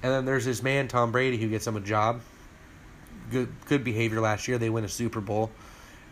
And 0.04 0.12
then 0.12 0.24
there's 0.24 0.44
this 0.44 0.62
man, 0.62 0.86
Tom 0.86 1.10
Brady, 1.10 1.36
who 1.36 1.48
gets 1.48 1.66
him 1.66 1.76
a 1.76 1.80
job. 1.80 2.20
Good 3.32 3.48
good 3.66 3.82
behavior 3.82 4.20
last 4.20 4.46
year. 4.46 4.56
They 4.56 4.70
win 4.70 4.84
a 4.84 4.88
Super 4.88 5.20
Bowl. 5.20 5.50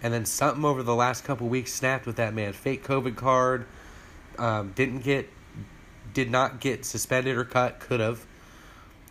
And 0.03 0.13
then 0.13 0.25
something 0.25 0.65
over 0.65 0.83
the 0.83 0.97
last 0.97 1.23
couple 1.23 1.49
weeks 1.49 1.73
snapped 1.73 2.07
with 2.07 2.17
that 2.17 2.35
man. 2.35 2.55
Fake 2.55 2.85
COVID 2.85 3.15
card. 3.15 3.67
Um, 4.37 4.73
didn't 4.75 5.05
get, 5.05 5.31
did 6.13 6.29
not 6.29 6.61
get 6.61 6.85
suspended 6.85 7.37
or 7.37 7.45
cut. 7.45 7.79
Could 7.79 8.01
have. 8.01 8.27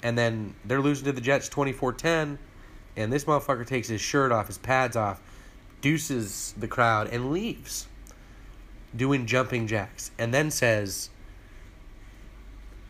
And 0.03 0.17
then 0.17 0.53
they're 0.65 0.81
losing 0.81 1.05
to 1.05 1.13
the 1.13 1.21
Jets 1.21 1.47
24-10. 1.47 2.37
And 2.97 3.11
this 3.11 3.23
motherfucker 3.23 3.65
takes 3.65 3.87
his 3.87 4.01
shirt 4.01 4.33
off, 4.33 4.47
his 4.47 4.57
pads 4.57 4.97
off, 4.97 5.21
deuces 5.79 6.53
the 6.57 6.67
crowd, 6.67 7.07
and 7.07 7.31
leaves. 7.31 7.87
Doing 8.95 9.25
jumping 9.25 9.67
jacks. 9.67 10.11
And 10.17 10.33
then 10.33 10.51
says, 10.51 11.09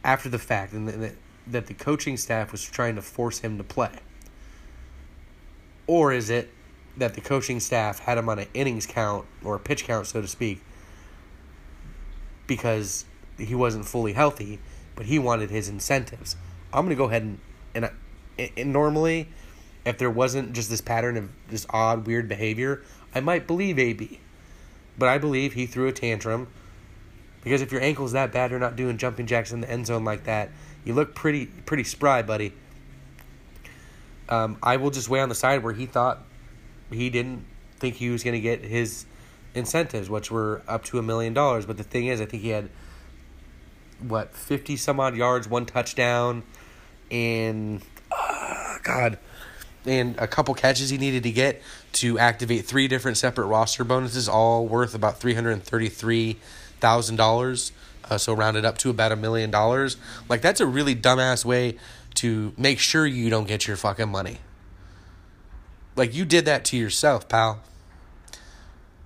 after 0.04 0.30
the 0.30 0.40
fact, 0.40 0.74
and 0.74 1.16
that 1.48 1.68
the 1.68 1.74
coaching 1.74 2.18
staff 2.18 2.52
was 2.52 2.64
trying 2.64 2.96
to 2.96 3.02
force 3.02 3.40
him 3.40 3.58
to 3.58 3.64
play? 3.64 4.00
Or 5.88 6.12
is 6.12 6.30
it 6.30 6.52
that 6.98 7.14
the 7.14 7.22
coaching 7.22 7.60
staff 7.60 8.00
had 8.00 8.18
him 8.18 8.30
on 8.30 8.40
an 8.40 8.48
innings 8.54 8.86
count 8.86 9.26
or 9.44 9.56
a 9.56 9.60
pitch 9.60 9.86
count, 9.86 10.08
so 10.08 10.22
to 10.22 10.28
speak, 10.28 10.62
because 12.48 13.06
he 13.38 13.54
wasn't 13.54 13.86
fully 13.86 14.14
healthy, 14.14 14.60
but 14.96 15.06
he 15.06 15.20
wanted 15.20 15.50
his 15.50 15.70
incentives? 15.70 16.36
I'm 16.74 16.86
going 16.86 16.90
to 16.90 16.96
go 16.96 17.06
ahead 17.06 17.24
and, 17.24 17.40
and, 17.74 18.52
and 18.58 18.74
normally, 18.74 19.30
if 19.86 19.98
there 19.98 20.10
wasn't 20.10 20.54
just 20.54 20.70
this 20.70 20.82
pattern 20.82 21.18
of 21.18 21.30
this 21.50 21.66
odd, 21.70 22.08
weird 22.08 22.28
behavior, 22.28 22.82
I 23.14 23.20
might 23.20 23.46
believe 23.46 23.78
AB. 23.78 24.20
But 24.98 25.10
I 25.10 25.18
believe 25.18 25.54
he 25.54 25.66
threw 25.66 25.88
a 25.88 25.92
tantrum 25.92 26.48
because 27.44 27.62
if 27.62 27.72
your 27.72 27.82
ankle's 27.82 28.14
that 28.14 28.32
bad, 28.32 28.52
you're 28.52 28.60
not 28.60 28.76
doing 28.76 28.98
jumping 28.98 29.28
jacks 29.28 29.52
in 29.52 29.62
the 29.62 29.70
end 29.70 29.88
zone 29.88 30.04
like 30.04 30.24
that 30.24 30.50
you 30.86 30.94
look 30.94 31.16
pretty 31.16 31.48
pretty 31.48 31.84
spry, 31.84 32.22
buddy. 32.22 32.54
Um, 34.30 34.58
I 34.64 34.78
will 34.78 34.92
just 34.92 35.10
weigh 35.10 35.20
on 35.20 35.30
the 35.30 35.36
side 35.36 35.64
where 35.64 35.74
he 35.74 35.86
thought 35.86 36.24
he 36.92 37.10
didn't 37.10 37.46
think 37.80 37.96
he 37.96 38.10
was 38.10 38.24
going 38.24 38.36
to 38.36 38.40
get 38.40 38.64
his 38.64 39.06
incentives, 39.54 40.10
which 40.10 40.32
were 40.32 40.62
up 40.68 40.84
to 40.86 41.00
a 41.00 41.04
million 41.04 41.34
dollars. 41.34 41.66
But 41.66 41.78
the 41.78 41.84
thing 41.84 42.08
is, 42.08 42.22
I 42.22 42.26
think 42.26 42.44
he 42.44 42.50
had 42.50 42.70
what 44.00 44.36
fifty 44.36 44.78
some 44.78 45.00
odd 45.00 45.16
yards, 45.16 45.50
one 45.50 45.66
touchdown, 45.66 46.44
and 47.12 47.82
uh, 48.12 48.78
God. 48.84 49.18
And 49.88 50.18
a 50.18 50.28
couple 50.28 50.56
catches 50.56 50.90
he 50.90 50.98
needed 50.98 51.22
to 51.24 51.32
get 51.32 51.62
to 51.96 52.20
activate 52.20 52.66
three 52.66 52.88
different 52.88 53.18
separate 53.18 53.48
roster 53.48 53.84
bonuses, 53.84 54.30
all 54.30 54.68
worth 54.68 54.94
about 54.96 55.20
three 55.20 55.34
hundred 55.34 55.62
thirty-three 55.64 56.38
thousand 56.80 57.20
uh, 57.20 57.24
dollars. 57.24 57.72
So 58.18 58.34
rounded 58.34 58.66
up 58.66 58.78
to 58.80 58.92
about 58.92 59.12
a 59.12 59.16
million 59.16 59.50
dollars. 59.50 59.98
Like 60.30 60.42
that's 60.42 60.62
a 60.62 60.68
really 60.68 60.96
dumbass 60.96 61.44
way 61.44 61.78
to 62.16 62.54
make 62.56 62.78
sure 62.78 63.06
you 63.06 63.32
don't 63.32 63.48
get 63.48 63.68
your 63.68 63.78
fucking 63.78 64.10
money. 64.10 64.38
Like 65.96 66.14
you 66.14 66.24
did 66.24 66.46
that 66.46 66.66
to 66.66 66.78
yourself, 66.78 67.28
pal. 67.28 67.62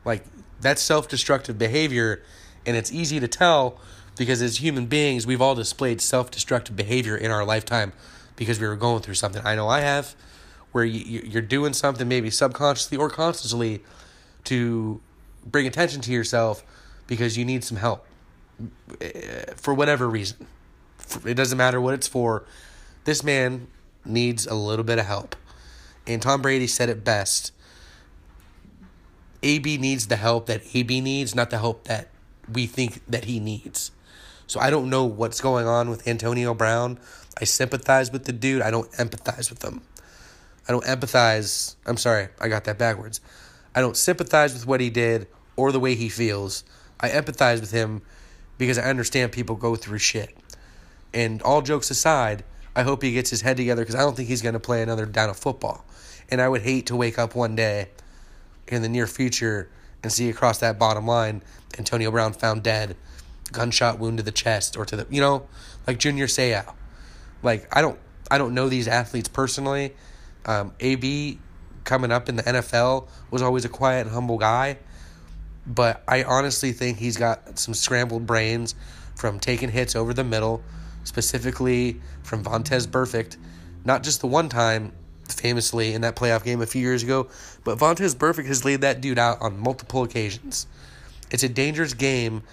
Like 0.04 0.26
that's 0.60 0.82
self-destructive 0.82 1.58
behavior 1.58 2.22
and 2.66 2.76
it's 2.76 2.92
easy 2.92 3.20
to 3.20 3.28
tell 3.28 3.80
because 4.18 4.42
as 4.42 4.58
human 4.58 4.86
beings, 4.86 5.26
we've 5.26 5.42
all 5.42 5.56
displayed 5.56 6.02
self-destructive 6.02 6.76
behavior 6.76 7.16
in 7.16 7.32
our 7.32 7.46
lifetime 7.46 7.94
because 8.36 8.60
we 8.60 8.68
were 8.68 8.76
going 8.76 9.02
through 9.02 9.14
something. 9.14 9.42
I 9.46 9.56
know 9.56 9.70
I 9.70 9.80
have 9.80 10.14
where 10.72 10.86
you, 10.86 11.22
you're 11.26 11.42
doing 11.42 11.74
something 11.74 12.08
maybe 12.08 12.30
subconsciously 12.30 12.98
or 12.98 13.10
consciously 13.10 13.82
to 14.46 15.02
bring 15.46 15.68
attention 15.68 16.02
to 16.02 16.12
yourself 16.12 16.64
because 17.08 17.38
you 17.38 17.46
need 17.46 17.64
some 17.64 17.78
help 17.78 18.06
eh, 19.02 19.46
for 19.56 19.74
whatever 19.74 20.08
reason. 20.10 20.48
It 21.26 21.34
doesn't 21.34 21.58
matter 21.58 21.82
what 21.82 21.94
it's 21.94 22.08
for. 22.08 22.46
This 23.06 23.24
man 23.24 23.68
needs 24.06 24.46
a 24.46 24.54
little 24.54 24.86
bit 24.86 25.00
of 25.00 25.06
help. 25.06 25.36
And 26.06 26.22
Tom 26.22 26.42
Brady 26.42 26.68
said 26.68 26.90
it 26.90 27.04
best. 27.04 27.52
AB 29.42 29.78
needs 29.78 30.08
the 30.08 30.18
help 30.18 30.48
that 30.48 30.64
AB 30.76 31.02
needs, 31.02 31.34
not 31.34 31.50
the 31.50 31.58
help 31.58 31.86
that 31.86 32.10
we 32.52 32.66
think 32.66 33.02
that 33.08 33.26
he 33.26 33.40
needs. 33.40 33.92
So 34.48 34.60
I 34.60 34.70
don't 34.70 34.90
know 34.90 35.06
what's 35.06 35.40
going 35.42 35.68
on 35.68 35.90
with 35.90 36.08
Antonio 36.08 36.54
Brown. 36.54 37.00
I 37.40 37.46
sympathize 37.46 38.12
with 38.12 38.26
the 38.26 38.34
dude. 38.34 38.62
I 38.62 38.72
don't 38.72 38.92
empathize 38.94 39.50
with 39.50 39.64
him. 39.64 39.82
I 40.70 40.72
don't 40.72 40.86
empathize. 40.86 41.76
I'm 41.88 41.98
sorry, 41.98 42.28
I 42.40 42.48
got 42.48 42.66
that 42.66 42.78
backwards. 42.78 43.22
I 43.74 43.82
don't 43.82 43.98
sympathize 43.98 44.54
with 44.54 44.68
what 44.68 44.80
he 44.80 44.92
did 44.92 45.28
or 45.56 45.72
the 45.72 45.80
way 45.80 45.96
he 45.96 46.10
feels. 46.10 46.64
I 47.00 47.10
empathize 47.10 47.60
with 47.60 47.72
him 47.72 48.04
because 48.60 48.78
I 48.78 48.84
understand 48.84 49.32
people 49.32 49.56
go 49.56 49.76
through 49.76 49.98
shit. 49.98 50.38
And 51.12 51.42
all 51.42 51.64
jokes 51.64 51.90
aside, 51.90 52.44
I 52.76 52.84
hope 52.84 53.02
he 53.02 53.14
gets 53.14 53.32
his 53.32 53.42
head 53.42 53.58
together 53.58 53.82
because 53.82 53.96
I 53.96 54.02
don't 54.02 54.16
think 54.16 54.30
he's 54.30 54.44
going 54.44 54.54
to 54.54 54.60
play 54.60 54.84
another 54.84 55.08
down 55.08 55.32
of 55.32 55.38
football. 55.38 55.84
And 56.30 56.40
I 56.40 56.48
would 56.48 56.62
hate 56.62 56.86
to 56.86 56.96
wake 56.96 57.18
up 57.18 57.34
one 57.34 57.56
day 57.56 57.90
in 58.68 58.84
the 58.84 58.90
near 58.90 59.08
future 59.08 59.72
and 60.04 60.12
see 60.12 60.30
across 60.30 60.60
that 60.60 60.78
bottom 60.78 61.08
line 61.08 61.42
Antonio 61.80 62.12
Brown 62.12 62.34
found 62.34 62.62
dead, 62.62 62.96
gunshot 63.52 63.98
wound 63.98 64.18
to 64.18 64.24
the 64.24 64.32
chest 64.32 64.78
or 64.78 64.86
to 64.86 64.96
the 64.96 65.08
you 65.10 65.20
know, 65.20 65.48
like 65.88 65.98
Junior 65.98 66.28
Seau. 66.28 66.76
Like 67.42 67.68
I 67.76 67.82
don't 67.82 67.98
I 68.30 68.38
don't 68.38 68.54
know 68.54 68.70
these 68.70 68.88
athletes 68.88 69.30
personally. 69.30 69.96
Um, 70.46 70.74
AB 70.80 71.40
coming 71.84 72.12
up 72.12 72.30
in 72.30 72.36
the 72.36 72.44
NFL 72.44 73.08
was 73.32 73.42
always 73.42 73.66
a 73.66 73.70
quiet 73.70 74.02
and 74.02 74.12
humble 74.12 74.38
guy, 74.38 74.78
but 75.66 76.04
I 76.08 76.24
honestly 76.24 76.72
think 76.72 76.98
he's 76.98 77.18
got 77.18 77.60
some 77.60 77.74
scrambled 77.74 78.26
brains 78.26 78.76
from 79.16 79.40
taking 79.40 79.70
hits 79.70 79.96
over 79.96 80.14
the 80.14 80.24
middle, 80.24 80.62
specifically 81.04 82.00
from 82.24 82.44
Vontaze 82.44 82.88
Burfict, 82.88 83.38
not 83.86 84.04
just 84.04 84.22
the 84.22 84.28
one 84.28 84.50
time 84.50 84.94
famously 85.28 85.94
in 85.94 86.02
that 86.02 86.16
playoff 86.16 86.44
game 86.44 86.62
a 86.62 86.66
few 86.66 86.82
years 86.82 87.04
ago. 87.04 87.28
But 87.64 87.78
Vontaze 87.78 88.16
Burfict 88.16 88.48
has 88.48 88.66
laid 88.66 88.82
that 88.82 89.02
dude 89.02 89.20
out 89.20 89.42
on 89.42 89.60
multiple 89.60 90.04
occasions. 90.04 90.68
It's 91.32 91.44
a 91.44 91.50
dangerous 91.50 91.94
game 91.94 92.44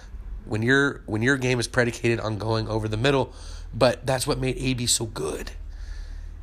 when 0.45 0.61
your 0.61 1.01
when 1.05 1.21
your 1.21 1.37
game 1.37 1.59
is 1.59 1.67
predicated 1.67 2.19
on 2.19 2.37
going 2.37 2.67
over 2.67 2.87
the 2.87 2.97
middle, 2.97 3.33
but 3.73 4.05
that's 4.05 4.27
what 4.27 4.39
made 4.39 4.57
AB 4.57 4.85
so 4.85 5.05
good. 5.05 5.51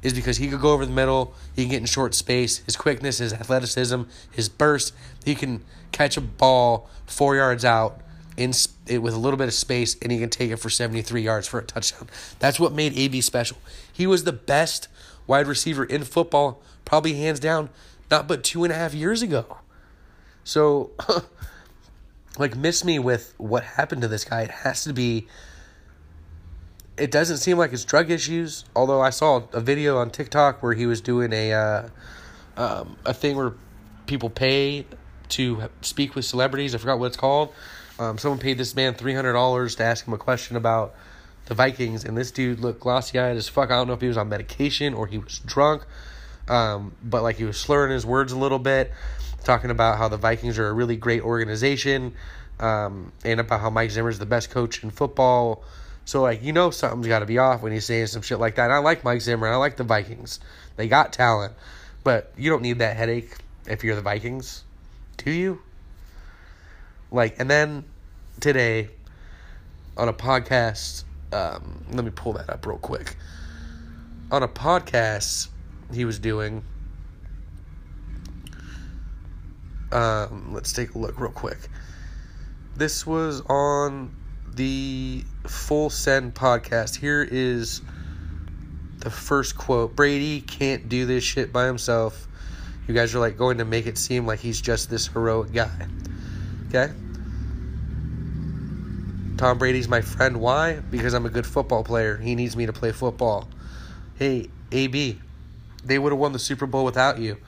Is 0.05 0.13
because 0.13 0.37
he 0.37 0.49
could 0.49 0.61
go 0.61 0.73
over 0.73 0.87
the 0.87 0.93
middle, 0.93 1.35
he 1.57 1.63
can 1.63 1.71
get 1.71 1.81
in 1.81 1.87
short 1.87 2.15
space, 2.15 2.59
his 2.59 2.77
quickness, 2.77 3.19
his 3.19 3.33
athleticism, 3.33 4.03
his 4.31 4.49
burst, 4.49 4.93
he 5.25 5.35
can 5.35 5.65
catch 5.93 6.17
a 6.17 6.21
ball 6.21 6.89
four 7.07 7.37
yards 7.37 7.65
out 7.65 8.01
in 8.37 8.53
with 9.01 9.15
a 9.15 9.19
little 9.19 9.37
bit 9.37 9.49
of 9.49 9.55
space, 9.55 9.97
and 10.03 10.13
he 10.13 10.19
can 10.19 10.29
take 10.29 10.51
it 10.51 10.57
for 10.57 10.69
seventy 10.69 11.03
three 11.03 11.23
yards 11.23 11.49
for 11.49 11.59
a 11.59 11.65
touchdown. 11.65 12.09
That's 12.39 12.61
what 12.61 12.73
made 12.73 12.97
AB 12.97 13.21
special. 13.21 13.57
He 13.93 14.07
was 14.07 14.25
the 14.25 14.33
best 14.33 14.89
wide 15.27 15.47
receiver 15.47 15.85
in 15.85 16.05
football, 16.05 16.61
probably 16.85 17.15
hands 17.15 17.41
down, 17.41 17.71
not 18.11 18.29
but 18.29 18.45
two 18.45 18.65
and 18.65 18.73
a 18.73 18.77
half 18.77 18.93
years 18.95 19.23
ago. 19.23 19.59
So, 20.43 20.91
like, 22.39 22.57
miss 22.57 22.85
me 22.85 22.99
with 22.99 23.35
what 23.39 23.63
happened 23.63 24.03
to 24.03 24.09
this 24.09 24.25
guy. 24.25 24.43
It 24.43 24.51
has 24.51 24.85
to 24.85 24.93
be. 24.93 25.27
It 26.97 27.11
doesn't 27.11 27.39
seem 27.39 27.59
like 27.59 27.73
it's 27.73 27.85
drug 27.85 28.11
issues, 28.11 28.65
although 28.77 29.01
I 29.01 29.11
saw 29.11 29.43
a 29.53 29.61
video 29.61 29.99
on 29.99 30.11
TikTok 30.11 30.63
where 30.63 30.75
he 30.75 30.87
was 30.87 31.01
doing 31.01 31.33
a 31.33 31.53
uh, 31.53 31.89
um, 32.57 32.97
a 33.05 33.13
thing 33.13 33.37
where 33.37 33.55
people 34.07 34.31
pay 34.31 34.87
to 35.31 35.69
speak 35.81 36.15
with 36.15 36.25
celebrities. 36.25 36.73
I 36.73 36.79
forgot 36.79 37.01
what 37.01 37.07
it's 37.07 37.17
called. 37.17 37.53
Um, 37.99 38.17
someone 38.17 38.39
paid 38.39 38.59
this 38.59 38.77
man 38.77 38.95
three 38.95 39.13
hundred 39.13 39.33
dollars 39.33 39.75
to 39.77 39.85
ask 39.85 40.07
him 40.07 40.15
a 40.15 40.19
question 40.19 40.57
about 40.57 40.95
the 41.47 41.55
Vikings, 41.55 42.05
and 42.05 42.17
this 42.17 42.31
dude 42.31 42.61
looked 42.61 42.79
glossy 42.79 43.19
eyed 43.19 43.37
as 43.37 43.49
fuck. 43.49 43.73
I 43.73 43.75
don't 43.75 43.89
know 43.89 43.95
if 43.95 44.01
he 44.01 44.09
was 44.09 44.17
on 44.17 44.29
medication 44.29 44.95
or 44.95 45.09
he 45.09 45.19
was 45.19 45.41
drunk, 45.41 45.85
um, 46.47 46.95
but 47.03 47.25
like 47.25 47.37
he 47.37 47.45
was 47.45 47.57
slurring 47.57 47.91
his 47.91 48.07
words 48.07 48.31
a 48.31 48.39
little 48.39 48.61
bit, 48.61 48.93
talking 49.43 49.71
about 49.71 49.99
how 49.99 50.07
the 50.07 50.17
Vikings 50.17 50.61
are 50.61 50.69
a 50.69 50.73
really 50.73 50.97
great 50.97 51.23
organization, 51.23 52.15
um, 52.61 53.11
and 53.25 53.41
about 53.41 53.61
how 53.61 53.71
Mike 53.71 53.91
Zimmer 53.91 54.11
is 54.11 54.21
the 54.21 54.27
best 54.27 54.51
coach 54.51 54.85
in 54.85 54.91
football. 54.91 55.65
So 56.05 56.23
like 56.23 56.43
you 56.43 56.53
know 56.53 56.71
something's 56.71 57.07
got 57.07 57.21
to 57.21 57.27
be 57.27 57.39
off 57.39 57.63
when 57.63 57.73
he's 57.73 57.87
saying 57.87 58.09
some 58.09 58.23
shit 58.23 58.39
like 58.39 58.57
that. 58.57 58.65
And 58.65 58.73
I 58.73 58.79
like 58.79 59.05
Mike 59.05 59.21
Zimmer. 59.21 59.49
I 59.49 59.57
like 59.57 59.77
the 59.77 59.85
Vikings. 59.85 60.41
They 60.77 60.89
got 60.89 61.13
talent, 61.13 61.55
but 62.03 62.33
you 62.37 62.51
don't 62.51 62.63
need 62.63 62.79
that 62.81 62.97
headache 62.97 63.37
if 63.67 63.85
you're 63.85 63.97
the 63.97 64.03
Vikings, 64.03 64.65
do 65.17 65.31
you? 65.31 65.63
Like, 67.11 67.39
and 67.39 67.49
then 67.49 67.85
today 68.41 68.91
on 69.97 70.09
a 70.09 70.13
podcast 70.13 71.05
um, 71.35 71.85
let 71.91 72.05
me 72.05 72.13
pull 72.15 72.33
that 72.35 72.49
up 72.49 72.65
real 72.65 72.79
quick. 72.79 73.17
On 74.31 74.43
a 74.43 74.49
podcast 74.49 75.49
he 75.93 76.05
was 76.05 76.19
doing, 76.19 76.65
um, 79.93 80.55
let's 80.55 80.73
take 80.73 80.95
a 80.95 80.99
look 80.99 81.19
real 81.19 81.33
quick. 81.33 81.59
This 82.77 83.07
was 83.07 83.43
on 83.43 84.15
the 84.55 85.25
Full 85.47 85.91
Send 85.91 86.35
podcast. 86.35 86.97
Here 86.97 87.27
is 87.29 87.83
the 88.99 89.11
first 89.11 89.57
quote 89.57 89.97
Brady 89.97 90.41
can't 90.41 90.89
do 90.89 91.07
this 91.07 91.25
shit 91.25 91.53
by 91.53 91.67
himself. 91.67 92.27
You 92.87 92.95
guys 92.95 93.15
are 93.15 93.19
like 93.19 93.37
going 93.37 93.59
to 93.59 93.65
make 93.65 93.87
it 93.87 93.99
seem 93.99 94.27
like 94.27 94.41
he's 94.41 94.61
just 94.61 94.91
this 94.91 95.07
heroic 95.07 95.53
guy. 95.53 95.89
Okay? 96.69 96.93
Tom 99.37 99.59
Brady's 99.59 99.89
my 99.89 100.01
friend. 100.01 100.39
Why? 100.41 100.75
Because 100.77 101.15
I'm 101.15 101.27
a 101.27 101.31
good 101.31 101.47
football 101.47 101.83
player. 101.83 102.17
He 102.17 102.35
needs 102.35 102.57
me 102.57 102.67
to 102.67 102.73
play 102.73 102.93
football. 102.93 103.49
Hey, 104.17 104.49
AB, 104.71 105.19
they 105.85 105.99
would 105.99 106.13
have 106.13 106.19
won 106.19 106.33
the 106.33 106.39
Super 106.39 106.67
Bowl 106.67 106.85
without 106.85 107.19
you. 107.19 107.39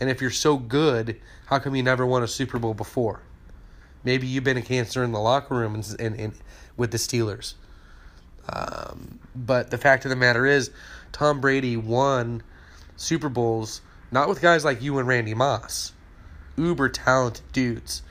And 0.00 0.10
if 0.10 0.20
you're 0.20 0.30
so 0.30 0.56
good, 0.56 1.20
how 1.46 1.58
come 1.58 1.76
you 1.76 1.82
never 1.82 2.04
won 2.04 2.22
a 2.22 2.28
Super 2.28 2.58
Bowl 2.58 2.74
before? 2.74 3.20
Maybe 4.06 4.26
you've 4.26 4.44
been 4.44 4.56
a 4.56 4.62
cancer 4.62 5.04
in 5.04 5.12
the 5.12 5.20
locker 5.20 5.54
room 5.54 5.74
and, 5.74 5.96
and, 6.00 6.18
and 6.18 6.32
with 6.78 6.92
the 6.92 6.96
Steelers. 6.96 7.54
Um, 8.48 9.18
but 9.34 9.70
the 9.70 9.76
fact 9.76 10.06
of 10.06 10.08
the 10.08 10.16
matter 10.16 10.46
is, 10.46 10.70
Tom 11.12 11.40
Brady 11.40 11.76
won 11.76 12.42
Super 12.96 13.28
Bowls 13.28 13.82
not 14.10 14.28
with 14.28 14.40
guys 14.40 14.64
like 14.64 14.80
you 14.80 14.98
and 14.98 15.08
Randy 15.08 15.34
Moss, 15.34 15.92
uber 16.56 16.88
talented 16.88 17.44
dudes. 17.52 18.02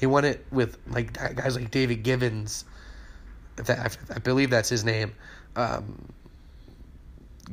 He 0.00 0.06
won 0.06 0.24
it 0.24 0.44
with 0.50 0.78
like 0.88 1.12
guys 1.12 1.54
like 1.54 1.70
David 1.70 2.02
Givens 2.02 2.64
I 3.58 4.18
believe 4.18 4.50
that's 4.50 4.68
his 4.68 4.84
name. 4.84 5.12
Um, 5.56 6.08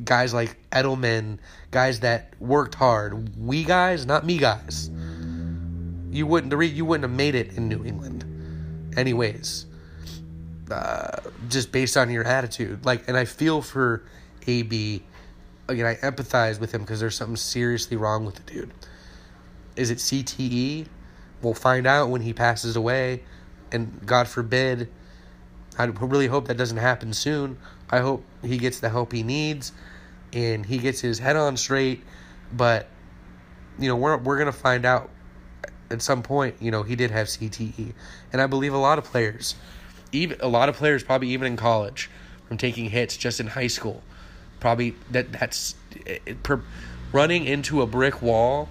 guys 0.04 0.34
like 0.34 0.58
Edelman, 0.72 1.40
guys 1.72 2.00
that 2.02 2.34
worked 2.40 2.76
hard. 2.76 3.38
We 3.38 3.64
guys, 3.64 4.06
not 4.06 4.26
me 4.26 4.38
guys. 4.38 4.90
You 6.12 6.26
wouldn't 6.26 6.52
you 6.74 6.86
wouldn't 6.86 7.10
have 7.10 7.16
made 7.16 7.36
it 7.36 7.54
in 7.54 7.68
New 7.68 7.84
England, 7.86 8.94
anyways. 8.98 9.66
Uh, 10.70 11.18
just 11.48 11.72
based 11.72 11.98
on 11.98 12.12
your 12.12 12.24
attitude, 12.24 12.86
like, 12.86 13.08
and 13.08 13.18
I 13.18 13.26
feel 13.26 13.62
for 13.62 14.04
AB. 14.46 15.04
Again, 15.68 15.86
I 15.86 15.96
empathize 15.96 16.60
with 16.60 16.74
him 16.74 16.82
because 16.82 17.00
there's 17.00 17.16
something 17.16 17.36
seriously 17.36 17.98
wrong 17.98 18.26
with 18.26 18.36
the 18.36 18.44
dude. 18.52 18.72
Is 19.76 19.92
it 19.92 20.00
CTE? 20.00 20.88
We'll 21.42 21.54
find 21.54 21.88
out 21.88 22.10
when 22.10 22.22
he 22.22 22.34
passes 22.34 22.76
away, 22.76 23.24
and 23.72 24.06
God 24.06 24.28
forbid 24.28 24.90
I 25.80 25.86
really 25.86 26.28
hope 26.28 26.50
that 26.50 26.58
doesn't 26.58 26.78
happen 26.78 27.14
soon. 27.14 27.58
I 27.90 28.00
hope 28.00 28.26
he 28.44 28.58
gets 28.58 28.82
the 28.82 28.90
help 28.90 29.14
he 29.14 29.24
needs 29.24 29.72
and 30.34 30.66
he 30.66 30.78
gets 30.78 31.00
his 31.00 31.20
head 31.20 31.38
on 31.38 31.56
straight. 31.56 32.04
But, 32.52 32.90
you 33.80 33.88
know, 33.88 33.96
we're, 33.96 34.18
we're 34.18 34.36
to 34.52 34.52
find 34.52 34.86
out 34.86 35.10
at 35.92 36.02
some 36.02 36.22
point, 36.24 36.56
you 36.60 36.72
know, 36.72 36.84
he 36.84 36.96
did 36.96 37.12
have 37.12 37.28
CTE. 37.28 37.94
And 38.32 38.42
I 38.42 38.48
believe 38.48 38.74
a 38.74 38.78
lot 38.78 38.98
of 38.98 39.06
players, 39.06 39.56
even 40.12 40.40
a 40.42 40.48
lot 40.48 40.70
of 40.70 40.76
players, 40.76 41.04
probably 41.04 41.30
even 41.30 41.48
in 41.48 41.58
college, 41.58 42.10
from 42.48 42.58
taking 42.58 42.90
hits 42.90 43.18
just 43.18 43.40
in 43.40 43.48
high 43.48 43.68
school, 43.68 44.02
probably 44.60 44.96
that 45.12 45.32
that's 45.32 45.76
it, 46.06 46.44
per, 46.44 46.62
running 47.12 47.46
into 47.46 47.82
a 47.82 47.88
brick 47.88 48.22
wall 48.22 48.70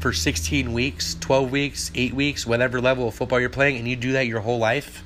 for 0.00 0.12
16 0.12 0.72
weeks, 0.72 1.14
12 1.20 1.50
weeks, 1.50 1.90
8 1.94 2.14
weeks, 2.14 2.46
whatever 2.46 2.80
level 2.80 3.08
of 3.08 3.14
football 3.14 3.40
you're 3.40 3.48
playing, 3.48 3.76
and 3.76 3.86
you 3.86 3.96
do 3.96 4.12
that 4.12 4.26
your 4.26 4.40
whole 4.40 4.58
life, 4.58 5.04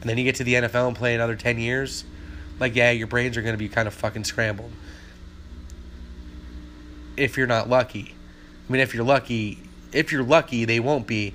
and 0.00 0.08
then 0.08 0.16
you 0.16 0.24
get 0.24 0.36
to 0.36 0.44
the 0.44 0.54
NFL 0.54 0.88
and 0.88 0.96
play 0.96 1.14
another 1.14 1.36
10 1.36 1.58
years, 1.58 2.04
like, 2.58 2.74
yeah, 2.74 2.90
your 2.90 3.06
brains 3.06 3.36
are 3.36 3.42
going 3.42 3.54
to 3.54 3.58
be 3.58 3.68
kind 3.68 3.88
of 3.88 3.94
fucking 3.94 4.24
scrambled. 4.24 4.70
If 7.16 7.36
you're 7.36 7.46
not 7.46 7.68
lucky. 7.68 8.15
I 8.68 8.72
mean, 8.72 8.80
if 8.80 8.94
you're 8.94 9.04
lucky, 9.04 9.58
if 9.92 10.10
you're 10.10 10.24
lucky, 10.24 10.64
they 10.64 10.80
won't 10.80 11.06
be. 11.06 11.34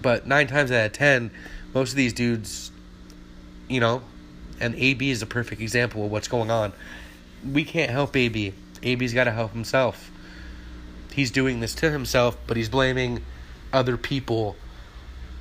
But 0.00 0.26
nine 0.26 0.48
times 0.48 0.72
out 0.72 0.86
of 0.86 0.92
ten, 0.92 1.30
most 1.74 1.90
of 1.90 1.96
these 1.96 2.12
dudes, 2.12 2.72
you 3.68 3.80
know, 3.80 4.02
and 4.60 4.74
AB 4.74 5.10
is 5.10 5.22
a 5.22 5.26
perfect 5.26 5.60
example 5.60 6.04
of 6.04 6.10
what's 6.10 6.28
going 6.28 6.50
on. 6.50 6.72
We 7.48 7.64
can't 7.64 7.90
help 7.90 8.16
AB. 8.16 8.52
AB's 8.82 9.14
got 9.14 9.24
to 9.24 9.30
help 9.30 9.52
himself. 9.52 10.10
He's 11.12 11.30
doing 11.30 11.60
this 11.60 11.74
to 11.76 11.90
himself, 11.90 12.36
but 12.46 12.56
he's 12.56 12.68
blaming 12.68 13.22
other 13.72 13.96
people 13.96 14.56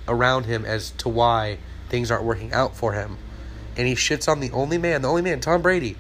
around 0.08 0.46
him 0.46 0.66
as 0.66 0.92
to 0.92 1.10
why 1.10 1.58
things 1.90 2.12
aren't 2.12 2.24
working 2.24 2.54
out 2.54 2.76
for 2.76 2.94
him. 2.94 3.18
And 3.78 3.88
he 3.88 3.96
shits 3.96 4.28
on 4.28 4.42
the 4.42 4.52
only 4.52 4.78
man, 4.78 5.02
the 5.02 5.08
only 5.08 5.22
man, 5.22 5.40
Tom 5.40 5.62
Brady, 5.62 5.98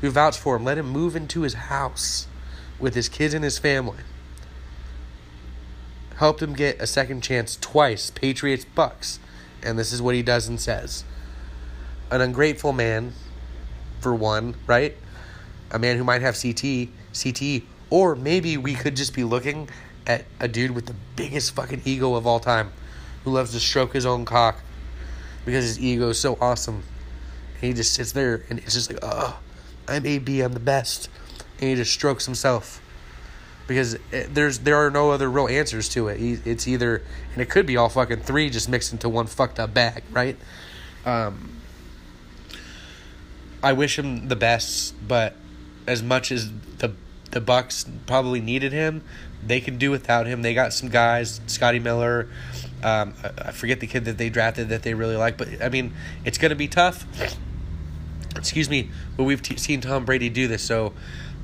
who 0.00 0.10
vouched 0.10 0.38
for 0.38 0.56
him, 0.56 0.64
let 0.64 0.76
him 0.76 0.88
move 0.88 1.16
into 1.16 1.42
his 1.42 1.54
house 1.54 2.26
with 2.78 2.94
his 2.94 3.08
kids 3.08 3.32
and 3.32 3.44
his 3.44 3.58
family 3.58 3.98
helped 6.22 6.40
him 6.40 6.52
get 6.52 6.80
a 6.80 6.86
second 6.86 7.20
chance 7.20 7.58
twice 7.60 8.08
Patriots, 8.08 8.64
Bucs. 8.76 9.18
And 9.60 9.76
this 9.76 9.92
is 9.92 10.00
what 10.00 10.14
he 10.14 10.22
does 10.22 10.46
and 10.46 10.60
says. 10.60 11.02
An 12.12 12.20
ungrateful 12.20 12.72
man, 12.72 13.14
for 13.98 14.14
one, 14.14 14.54
right? 14.68 14.96
A 15.72 15.80
man 15.80 15.96
who 15.96 16.04
might 16.04 16.22
have 16.22 16.40
CT, 16.40 16.90
CT, 17.12 17.64
or 17.90 18.14
maybe 18.14 18.56
we 18.56 18.74
could 18.74 18.94
just 18.94 19.14
be 19.14 19.24
looking 19.24 19.68
at 20.06 20.24
a 20.38 20.46
dude 20.46 20.70
with 20.70 20.86
the 20.86 20.94
biggest 21.16 21.56
fucking 21.56 21.82
ego 21.84 22.14
of 22.14 22.24
all 22.24 22.38
time 22.38 22.70
who 23.24 23.32
loves 23.32 23.50
to 23.50 23.58
stroke 23.58 23.92
his 23.92 24.06
own 24.06 24.24
cock 24.24 24.60
because 25.44 25.64
his 25.64 25.80
ego 25.80 26.10
is 26.10 26.20
so 26.20 26.38
awesome. 26.40 26.84
And 27.54 27.62
he 27.62 27.72
just 27.72 27.94
sits 27.94 28.12
there 28.12 28.44
and 28.48 28.60
it's 28.60 28.74
just 28.74 28.92
like, 28.92 29.00
oh, 29.02 29.40
I'm 29.88 30.06
AB, 30.06 30.40
I'm 30.40 30.52
the 30.52 30.60
best. 30.60 31.08
And 31.58 31.70
he 31.70 31.74
just 31.74 31.92
strokes 31.92 32.26
himself 32.26 32.80
because 33.72 33.94
it, 34.12 34.34
there's 34.34 34.60
there 34.60 34.76
are 34.76 34.90
no 34.90 35.10
other 35.10 35.30
real 35.30 35.48
answers 35.48 35.88
to 35.90 36.08
it. 36.08 36.20
It's 36.46 36.68
either 36.68 37.02
and 37.32 37.42
it 37.42 37.48
could 37.48 37.66
be 37.66 37.76
all 37.76 37.88
fucking 37.88 38.20
three 38.20 38.50
just 38.50 38.68
mixed 38.68 38.92
into 38.92 39.08
one 39.08 39.26
fucked 39.26 39.58
up 39.58 39.72
bag, 39.72 40.04
right? 40.10 40.36
Um, 41.04 41.60
I 43.62 43.72
wish 43.72 43.98
him 43.98 44.28
the 44.28 44.36
best, 44.36 44.94
but 45.06 45.36
as 45.86 46.02
much 46.02 46.30
as 46.30 46.50
the 46.78 46.92
the 47.30 47.40
Bucs 47.40 47.88
probably 48.06 48.40
needed 48.40 48.72
him, 48.72 49.02
they 49.44 49.60
can 49.60 49.78
do 49.78 49.90
without 49.90 50.26
him. 50.26 50.42
They 50.42 50.54
got 50.54 50.72
some 50.72 50.90
guys, 50.90 51.40
Scotty 51.46 51.78
Miller. 51.78 52.28
Um, 52.82 53.14
I 53.38 53.52
forget 53.52 53.80
the 53.80 53.86
kid 53.86 54.04
that 54.04 54.18
they 54.18 54.28
drafted 54.28 54.68
that 54.68 54.82
they 54.82 54.94
really 54.94 55.16
like, 55.16 55.36
but 55.36 55.62
I 55.62 55.68
mean, 55.68 55.94
it's 56.24 56.36
going 56.36 56.50
to 56.50 56.56
be 56.56 56.68
tough. 56.68 57.06
Excuse 58.36 58.68
me, 58.68 58.90
but 59.16 59.24
we've 59.24 59.42
t- 59.42 59.56
seen 59.56 59.80
Tom 59.80 60.04
Brady 60.04 60.28
do 60.28 60.48
this, 60.48 60.62
so 60.62 60.92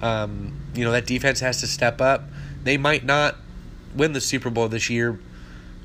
um, 0.03 0.61
you 0.75 0.85
know, 0.85 0.93
that 0.93 1.07
defense 1.07 1.41
has 1.41 1.61
to 1.61 1.67
step 1.67 2.01
up. 2.01 2.25
They 2.65 2.77
might 2.77 3.05
not 3.05 3.37
win 3.95 4.13
the 4.13 4.21
Super 4.21 4.51
Bowl 4.51 4.69
this 4.69 4.91
year, 4.91 5.19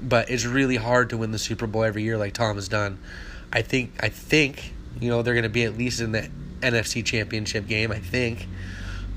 but 0.02 0.30
it's 0.30 0.46
really 0.46 0.76
hard 0.76 1.10
to 1.12 1.18
win 1.18 1.32
the 1.32 1.40
Super 1.40 1.68
Bowl 1.68 1.84
every 1.84 2.04
year 2.04 2.18
like 2.18 2.34
Tom 2.34 2.56
has 2.56 2.68
done. 2.68 3.00
I 3.52 3.62
think 3.62 3.92
I 4.00 4.10
think, 4.10 4.74
you 5.00 5.10
know, 5.10 5.22
they're 5.22 5.34
going 5.34 5.44
to 5.44 5.50
be 5.50 5.64
at 5.64 5.78
least 5.78 6.02
in 6.02 6.12
the 6.12 6.30
NFC 6.62 7.06
Championship 7.06 7.68
game, 7.68 7.92
I 7.92 8.00
think. 8.00 8.48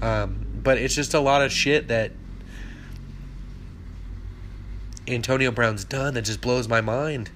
Um, 0.03 0.47
but 0.63 0.79
it's 0.79 0.95
just 0.95 1.15
a 1.15 1.21
lot 1.21 1.43
of 1.43 1.53
shit 1.53 1.89
that 1.89 2.13
Antonio 5.09 5.51
Brown's 5.51 5.85
done 5.85 6.15
that 6.15 6.23
just 6.23 6.41
blows 6.41 6.69
my 6.69 6.81
mind. 6.81 7.31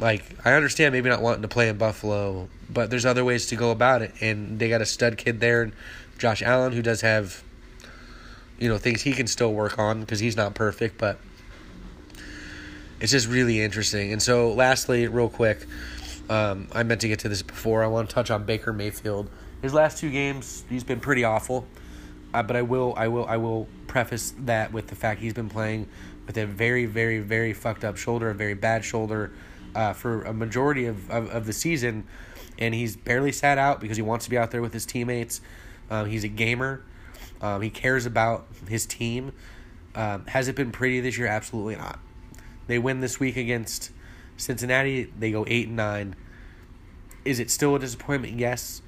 Like, 0.00 0.24
I 0.44 0.52
understand 0.52 0.92
maybe 0.92 1.08
not 1.08 1.20
wanting 1.20 1.42
to 1.42 1.48
play 1.48 1.68
in 1.68 1.76
Buffalo, 1.76 2.48
but 2.70 2.88
there's 2.88 3.04
other 3.04 3.24
ways 3.24 3.46
to 3.46 3.56
go 3.56 3.72
about 3.72 4.02
it. 4.02 4.14
And 4.20 4.58
they 4.58 4.68
got 4.68 4.80
a 4.80 4.86
stud 4.86 5.18
kid 5.18 5.40
there, 5.40 5.72
Josh 6.18 6.42
Allen, 6.42 6.72
who 6.72 6.82
does 6.82 7.00
have, 7.00 7.42
you 8.58 8.68
know, 8.68 8.76
things 8.76 9.02
he 9.02 9.12
can 9.12 9.26
still 9.26 9.54
work 9.54 9.78
on 9.78 10.00
because 10.00 10.20
he's 10.20 10.36
not 10.36 10.54
perfect, 10.54 10.98
but 10.98 11.18
it's 13.00 13.12
just 13.12 13.28
really 13.28 13.62
interesting. 13.62 14.12
And 14.12 14.20
so, 14.20 14.52
lastly, 14.52 15.06
real 15.06 15.28
quick, 15.28 15.64
um, 16.28 16.68
I 16.72 16.82
meant 16.82 17.00
to 17.02 17.08
get 17.08 17.20
to 17.20 17.28
this 17.28 17.42
before. 17.42 17.82
I 17.82 17.86
want 17.86 18.08
to 18.08 18.14
touch 18.14 18.30
on 18.30 18.44
Baker 18.44 18.72
Mayfield. 18.72 19.30
His 19.62 19.72
last 19.72 19.98
two 19.98 20.10
games, 20.10 20.64
he's 20.68 20.84
been 20.84 21.00
pretty 21.00 21.24
awful. 21.24 21.66
Uh, 22.34 22.42
but 22.42 22.56
I 22.56 22.62
will, 22.62 22.92
I 22.96 23.08
will, 23.08 23.24
I 23.26 23.38
will 23.38 23.66
preface 23.86 24.34
that 24.40 24.72
with 24.72 24.88
the 24.88 24.94
fact 24.94 25.20
he's 25.20 25.32
been 25.32 25.48
playing 25.48 25.88
with 26.26 26.36
a 26.36 26.44
very, 26.44 26.84
very, 26.84 27.20
very 27.20 27.54
fucked 27.54 27.84
up 27.84 27.96
shoulder, 27.96 28.28
a 28.28 28.34
very 28.34 28.54
bad 28.54 28.84
shoulder, 28.84 29.32
uh, 29.74 29.94
for 29.94 30.22
a 30.24 30.32
majority 30.32 30.84
of, 30.86 31.10
of, 31.10 31.30
of 31.30 31.46
the 31.46 31.52
season, 31.52 32.04
and 32.58 32.74
he's 32.74 32.96
barely 32.96 33.32
sat 33.32 33.56
out 33.56 33.80
because 33.80 33.96
he 33.96 34.02
wants 34.02 34.26
to 34.26 34.30
be 34.30 34.36
out 34.36 34.50
there 34.50 34.60
with 34.60 34.74
his 34.74 34.84
teammates. 34.84 35.40
Um, 35.90 36.06
he's 36.06 36.24
a 36.24 36.28
gamer. 36.28 36.82
Um, 37.40 37.62
he 37.62 37.70
cares 37.70 38.06
about 38.06 38.46
his 38.68 38.86
team. 38.86 39.32
Um, 39.94 40.26
has 40.26 40.48
it 40.48 40.56
been 40.56 40.70
pretty 40.70 41.00
this 41.00 41.18
year? 41.18 41.26
Absolutely 41.26 41.76
not. 41.76 41.98
They 42.66 42.78
win 42.78 43.00
this 43.00 43.18
week 43.18 43.36
against 43.36 43.90
Cincinnati. 44.36 45.04
They 45.18 45.30
go 45.30 45.44
eight 45.48 45.68
and 45.68 45.76
nine. 45.76 46.16
Is 47.24 47.40
it 47.40 47.50
still 47.50 47.74
a 47.74 47.78
disappointment? 47.78 48.38
Yes. 48.38 48.82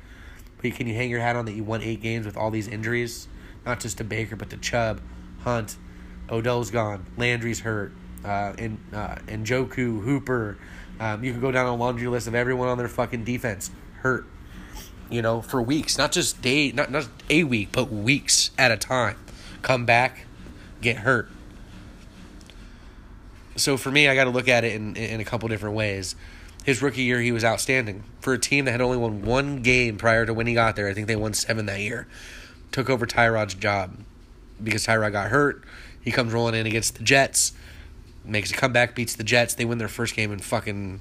But 0.60 0.74
can 0.74 0.86
you 0.86 0.94
hang 0.94 1.10
your 1.10 1.20
hat 1.20 1.36
on 1.36 1.46
that 1.46 1.52
you 1.52 1.64
won 1.64 1.82
eight 1.82 2.02
games 2.02 2.26
with 2.26 2.36
all 2.36 2.50
these 2.50 2.68
injuries? 2.68 3.28
Not 3.64 3.80
just 3.80 3.98
to 3.98 4.04
Baker, 4.04 4.36
but 4.36 4.50
to 4.50 4.56
Chubb, 4.56 5.00
Hunt, 5.40 5.76
Odell's 6.30 6.70
gone, 6.70 7.06
Landry's 7.16 7.60
hurt, 7.60 7.92
uh, 8.24 8.52
and 8.58 8.78
uh, 8.92 9.16
and 9.28 9.46
Njoku, 9.46 10.02
Hooper. 10.02 10.58
Um, 10.98 11.24
you 11.24 11.32
can 11.32 11.40
go 11.40 11.50
down 11.50 11.66
a 11.66 11.74
laundry 11.74 12.08
list 12.08 12.26
of 12.26 12.34
everyone 12.34 12.68
on 12.68 12.78
their 12.78 12.88
fucking 12.88 13.24
defense 13.24 13.70
hurt 14.00 14.26
you 15.10 15.22
know, 15.22 15.40
for 15.42 15.60
weeks, 15.60 15.98
not 15.98 16.12
just 16.12 16.40
day, 16.40 16.72
not 16.72 16.90
not 16.90 17.08
a 17.28 17.44
week, 17.44 17.70
but 17.72 17.90
weeks 17.90 18.50
at 18.56 18.70
a 18.70 18.76
time. 18.76 19.16
Come 19.62 19.84
back, 19.84 20.26
get 20.80 20.98
hurt. 20.98 21.28
So 23.56 23.76
for 23.76 23.90
me, 23.90 24.08
I 24.08 24.14
got 24.14 24.24
to 24.24 24.30
look 24.30 24.48
at 24.48 24.64
it 24.64 24.74
in 24.74 24.96
in 24.96 25.20
a 25.20 25.24
couple 25.24 25.48
different 25.48 25.76
ways. 25.76 26.14
His 26.64 26.82
rookie 26.82 27.02
year, 27.02 27.20
he 27.20 27.32
was 27.32 27.44
outstanding 27.44 28.04
for 28.20 28.34
a 28.34 28.38
team 28.38 28.66
that 28.66 28.72
had 28.72 28.80
only 28.80 28.98
won 28.98 29.22
one 29.22 29.62
game 29.62 29.96
prior 29.96 30.26
to 30.26 30.34
when 30.34 30.46
he 30.46 30.54
got 30.54 30.76
there. 30.76 30.88
I 30.88 30.94
think 30.94 31.06
they 31.06 31.16
won 31.16 31.32
seven 31.32 31.66
that 31.66 31.80
year. 31.80 32.06
Took 32.70 32.90
over 32.90 33.06
Tyrod's 33.06 33.54
job 33.54 33.96
because 34.62 34.86
Tyrod 34.86 35.12
got 35.12 35.30
hurt. 35.30 35.64
He 36.00 36.10
comes 36.10 36.32
rolling 36.32 36.54
in 36.54 36.66
against 36.66 36.96
the 36.96 37.02
Jets, 37.02 37.52
makes 38.24 38.50
a 38.50 38.54
comeback, 38.54 38.94
beats 38.94 39.16
the 39.16 39.24
Jets. 39.24 39.54
They 39.54 39.64
win 39.64 39.78
their 39.78 39.88
first 39.88 40.14
game 40.14 40.32
in 40.32 40.38
fucking 40.38 41.00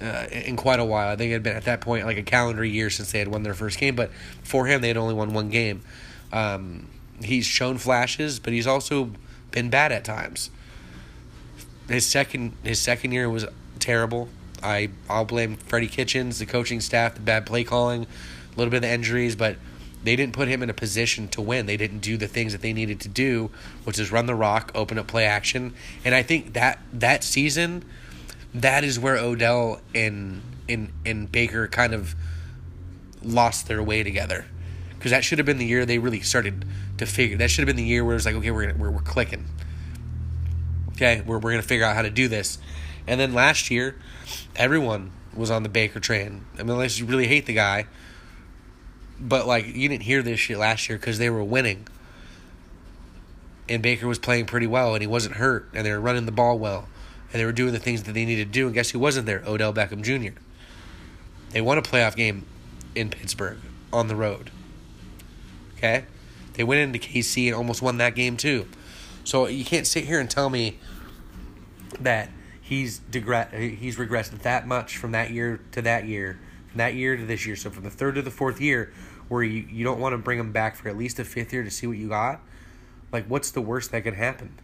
uh, 0.00 0.26
in 0.30 0.56
quite 0.56 0.80
a 0.80 0.84
while. 0.84 1.08
I 1.08 1.16
think 1.16 1.30
it 1.30 1.34
had 1.34 1.42
been 1.42 1.56
at 1.56 1.64
that 1.64 1.80
point 1.80 2.06
like 2.06 2.18
a 2.18 2.22
calendar 2.22 2.64
year 2.64 2.90
since 2.90 3.12
they 3.12 3.18
had 3.18 3.28
won 3.28 3.42
their 3.42 3.54
first 3.54 3.78
game, 3.78 3.94
but 3.94 4.10
for 4.42 4.66
him, 4.66 4.80
they 4.80 4.88
had 4.88 4.96
only 4.96 5.14
won 5.14 5.32
one 5.32 5.50
game. 5.50 5.82
Um, 6.32 6.88
he's 7.22 7.46
shown 7.46 7.78
flashes, 7.78 8.38
but 8.38 8.52
he's 8.52 8.66
also 8.66 9.10
been 9.50 9.70
bad 9.70 9.92
at 9.92 10.04
times. 10.04 10.50
His 11.88 12.06
second 12.06 12.52
his 12.62 12.80
second 12.80 13.12
year 13.12 13.28
was 13.28 13.46
terrible. 13.78 14.28
I 14.62 14.90
I'll 15.08 15.24
blame 15.24 15.56
Freddie 15.56 15.88
Kitchens, 15.88 16.38
the 16.38 16.46
coaching 16.46 16.80
staff, 16.80 17.14
the 17.14 17.20
bad 17.20 17.46
play 17.46 17.62
calling, 17.64 18.04
a 18.04 18.56
little 18.56 18.70
bit 18.70 18.78
of 18.78 18.82
the 18.82 18.92
injuries, 18.92 19.36
but 19.36 19.56
they 20.02 20.16
didn't 20.16 20.34
put 20.34 20.48
him 20.48 20.62
in 20.62 20.68
a 20.68 20.74
position 20.74 21.28
to 21.28 21.40
win. 21.40 21.66
They 21.66 21.78
didn't 21.78 22.00
do 22.00 22.16
the 22.16 22.28
things 22.28 22.52
that 22.52 22.60
they 22.60 22.72
needed 22.72 23.00
to 23.00 23.08
do, 23.08 23.50
which 23.84 23.98
is 23.98 24.12
run 24.12 24.26
the 24.26 24.34
rock, 24.34 24.70
open 24.74 24.98
up 24.98 25.06
play 25.06 25.24
action. 25.24 25.72
And 26.04 26.14
I 26.14 26.22
think 26.22 26.52
that 26.52 26.80
that 26.92 27.24
season 27.24 27.84
that 28.54 28.84
is 28.84 28.98
where 28.98 29.16
Odell 29.16 29.80
and 29.94 30.40
and 30.68 30.92
and 31.04 31.30
Baker 31.30 31.66
kind 31.66 31.92
of 31.92 32.14
lost 33.22 33.66
their 33.66 33.82
way 33.82 34.02
together 34.02 34.46
because 34.94 35.10
that 35.10 35.24
should 35.24 35.38
have 35.38 35.46
been 35.46 35.58
the 35.58 35.66
year 35.66 35.84
they 35.84 35.98
really 35.98 36.20
started 36.20 36.64
to 36.98 37.06
figure. 37.06 37.36
That 37.36 37.50
should 37.50 37.66
have 37.66 37.66
been 37.66 37.82
the 37.82 37.88
year 37.88 38.04
where 38.04 38.16
it's 38.16 38.24
like, 38.24 38.36
okay, 38.36 38.50
we're 38.50 38.66
gonna, 38.66 38.78
we're, 38.78 38.90
we're 38.90 39.00
clicking. 39.00 39.46
Okay, 40.92 41.22
we're 41.26 41.38
we're 41.38 41.50
gonna 41.50 41.62
figure 41.62 41.84
out 41.84 41.96
how 41.96 42.02
to 42.02 42.10
do 42.10 42.28
this. 42.28 42.58
And 43.06 43.20
then 43.20 43.34
last 43.34 43.70
year, 43.70 43.96
everyone 44.56 45.10
was 45.34 45.50
on 45.50 45.62
the 45.62 45.68
Baker 45.68 46.00
train. 46.00 46.46
I 46.54 46.58
mean, 46.58 46.70
unless 46.70 46.98
you 46.98 47.06
really 47.06 47.26
hate 47.26 47.46
the 47.46 47.54
guy, 47.54 47.86
but 49.18 49.46
like 49.46 49.66
you 49.66 49.88
didn't 49.88 50.04
hear 50.04 50.22
this 50.22 50.38
shit 50.38 50.58
last 50.58 50.88
year 50.88 50.96
because 50.96 51.18
they 51.18 51.28
were 51.28 51.42
winning, 51.42 51.88
and 53.68 53.82
Baker 53.82 54.06
was 54.06 54.20
playing 54.20 54.46
pretty 54.46 54.68
well, 54.68 54.94
and 54.94 55.02
he 55.02 55.08
wasn't 55.08 55.34
hurt, 55.34 55.68
and 55.74 55.84
they 55.84 55.90
were 55.90 56.00
running 56.00 56.24
the 56.24 56.32
ball 56.32 56.56
well 56.56 56.88
and 57.34 57.40
they 57.40 57.44
were 57.44 57.52
doing 57.52 57.72
the 57.72 57.80
things 57.80 58.04
that 58.04 58.12
they 58.12 58.24
needed 58.24 58.46
to 58.46 58.52
do. 58.52 58.66
And 58.66 58.74
guess 58.74 58.90
who 58.90 59.00
wasn't 59.00 59.26
there? 59.26 59.42
Odell 59.44 59.74
Beckham 59.74 60.02
Jr. 60.02 60.38
They 61.50 61.60
won 61.60 61.78
a 61.78 61.82
playoff 61.82 62.14
game 62.14 62.46
in 62.94 63.10
Pittsburgh 63.10 63.58
on 63.92 64.06
the 64.06 64.14
road. 64.14 64.52
Okay? 65.76 66.04
They 66.52 66.62
went 66.62 66.80
into 66.80 67.00
KC 67.00 67.46
and 67.46 67.56
almost 67.56 67.82
won 67.82 67.98
that 67.98 68.14
game 68.14 68.36
too. 68.36 68.66
So 69.24 69.48
you 69.48 69.64
can't 69.64 69.84
sit 69.84 70.04
here 70.04 70.20
and 70.20 70.30
tell 70.30 70.48
me 70.48 70.78
that 71.98 72.30
he's 72.62 73.00
digre- 73.00 73.78
he's 73.78 73.96
regressed 73.96 74.30
that 74.42 74.68
much 74.68 74.96
from 74.96 75.10
that 75.10 75.32
year 75.32 75.58
to 75.72 75.82
that 75.82 76.04
year, 76.04 76.38
from 76.68 76.78
that 76.78 76.94
year 76.94 77.16
to 77.16 77.26
this 77.26 77.46
year. 77.46 77.56
So 77.56 77.68
from 77.68 77.82
the 77.82 77.90
third 77.90 78.14
to 78.14 78.22
the 78.22 78.30
fourth 78.30 78.60
year, 78.60 78.92
where 79.26 79.42
you, 79.42 79.66
you 79.68 79.82
don't 79.82 79.98
want 79.98 80.12
to 80.12 80.18
bring 80.18 80.38
him 80.38 80.52
back 80.52 80.76
for 80.76 80.88
at 80.88 80.96
least 80.96 81.18
a 81.18 81.24
fifth 81.24 81.52
year 81.52 81.64
to 81.64 81.70
see 81.70 81.88
what 81.88 81.96
you 81.96 82.10
got, 82.10 82.40
like 83.10 83.26
what's 83.26 83.50
the 83.50 83.60
worst 83.60 83.90
that 83.90 84.04
could 84.04 84.14
happen? 84.14 84.56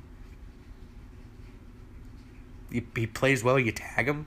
He, 2.70 2.80
plays 2.80 3.42
well, 3.42 3.58
you 3.58 3.72
tag 3.72 4.06
him. 4.06 4.26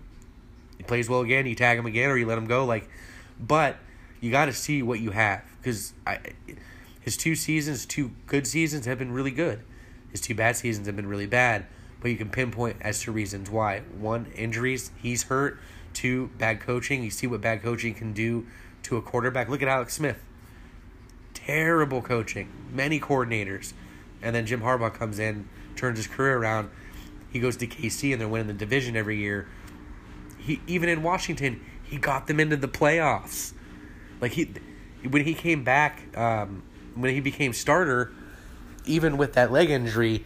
He 0.78 0.84
plays 0.84 1.10
well 1.10 1.22
again, 1.22 1.46
you 1.46 1.56
tag 1.56 1.78
him 1.78 1.86
again, 1.86 2.10
or 2.10 2.18
you 2.18 2.26
let 2.26 2.38
him 2.38 2.48
go. 2.48 2.66
Like, 2.66 2.90
but 3.40 3.78
you 4.20 4.32
got 4.32 4.46
to 4.46 4.54
see 4.54 4.82
what 4.82 5.00
you 5.00 5.12
have 5.12 5.44
because 5.58 5.94
I, 6.06 6.20
his 7.00 7.18
two 7.18 7.36
seasons, 7.36 7.86
two 7.86 8.12
good 8.28 8.48
seasons, 8.48 8.86
have 8.86 9.00
been 9.00 9.12
really 9.12 9.32
good. 9.32 9.62
His 10.12 10.22
two 10.22 10.36
bad 10.36 10.56
seasons 10.56 10.88
have 10.88 10.96
been 10.96 11.08
really 11.08 11.26
bad. 11.26 11.66
But 12.00 12.12
you 12.12 12.18
can 12.18 12.30
pinpoint 12.30 12.78
as 12.82 13.02
to 13.02 13.12
reasons 13.12 13.50
why. 13.50 13.80
One, 13.98 14.28
injuries. 14.36 14.92
He's 15.02 15.24
hurt. 15.24 15.58
Two, 15.94 16.32
bad 16.38 16.60
coaching. 16.60 17.02
You 17.02 17.10
see 17.10 17.28
what 17.28 17.40
bad 17.40 17.64
coaching 17.64 17.94
can 17.94 18.12
do 18.12 18.46
to 18.84 18.98
a 18.98 19.02
quarterback. 19.02 19.48
Look 19.48 19.62
at 19.62 19.70
Alex 19.70 19.94
Smith. 19.94 20.22
Terrible 21.34 22.02
coaching. 22.02 22.50
Many 22.72 23.00
coordinators. 23.00 23.74
And 24.22 24.36
then 24.36 24.46
Jim 24.46 24.62
Harbaugh 24.62 24.94
comes 24.94 25.18
in, 25.18 25.48
turns 25.78 25.98
his 25.98 26.08
career 26.08 26.38
around. 26.38 26.70
He 27.34 27.40
goes 27.40 27.58
to 27.58 27.68
KC 27.68 28.14
and 28.14 28.22
they're 28.22 28.28
winning 28.28 28.48
the 28.48 28.54
division 28.54 28.96
every 28.96 29.18
year. 29.18 29.48
He 30.38 30.62
even 30.68 30.88
in 30.88 31.02
Washington, 31.02 31.60
he 31.84 31.98
got 31.98 32.28
them 32.28 32.40
into 32.40 32.56
the 32.56 32.68
playoffs. 32.68 33.54
Like 34.22 34.34
he 34.34 34.54
when 35.10 35.26
he 35.26 35.34
came 35.34 35.64
back, 35.64 36.16
um, 36.16 36.62
when 36.94 37.12
he 37.12 37.20
became 37.20 37.52
starter, 37.52 38.12
even 38.86 39.18
with 39.18 39.34
that 39.34 39.52
leg 39.52 39.72
injury, 39.72 40.24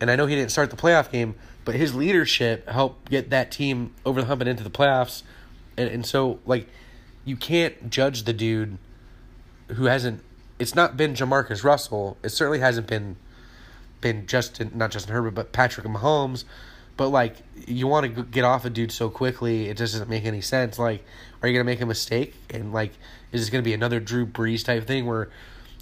and 0.00 0.12
I 0.12 0.16
know 0.16 0.26
he 0.26 0.36
didn't 0.36 0.52
start 0.52 0.70
the 0.70 0.76
playoff 0.76 1.10
game, 1.10 1.34
but 1.64 1.74
his 1.74 1.92
leadership 1.92 2.68
helped 2.68 3.10
get 3.10 3.30
that 3.30 3.50
team 3.50 3.92
over 4.06 4.20
the 4.20 4.28
hump 4.28 4.40
and 4.40 4.48
into 4.48 4.62
the 4.62 4.70
playoffs. 4.70 5.24
And, 5.76 5.90
and 5.90 6.06
so, 6.06 6.38
like, 6.46 6.68
you 7.24 7.36
can't 7.36 7.90
judge 7.90 8.22
the 8.22 8.32
dude 8.32 8.78
who 9.68 9.84
hasn't. 9.86 10.22
It's 10.60 10.76
not 10.76 10.96
been 10.96 11.14
Jamarcus 11.14 11.64
Russell. 11.64 12.16
It 12.22 12.30
certainly 12.30 12.60
hasn't 12.60 12.86
been 12.86 13.16
been 14.00 14.26
Justin, 14.26 14.72
not 14.74 14.90
Justin 14.90 15.14
Herbert, 15.14 15.32
but 15.32 15.52
Patrick 15.52 15.86
Mahomes. 15.86 16.44
But 16.96 17.08
like, 17.08 17.36
you 17.66 17.86
want 17.86 18.14
to 18.14 18.22
get 18.24 18.44
off 18.44 18.64
a 18.64 18.70
dude 18.70 18.90
so 18.90 19.08
quickly, 19.08 19.68
it 19.68 19.76
just 19.76 19.92
doesn't 19.92 20.10
make 20.10 20.24
any 20.24 20.40
sense. 20.40 20.78
Like, 20.78 21.04
are 21.40 21.48
you 21.48 21.54
gonna 21.54 21.64
make 21.64 21.80
a 21.80 21.86
mistake? 21.86 22.34
And 22.50 22.72
like, 22.72 22.92
is 23.30 23.40
this 23.40 23.50
gonna 23.50 23.62
be 23.62 23.74
another 23.74 24.00
Drew 24.00 24.26
Brees 24.26 24.64
type 24.64 24.86
thing 24.86 25.06
where 25.06 25.30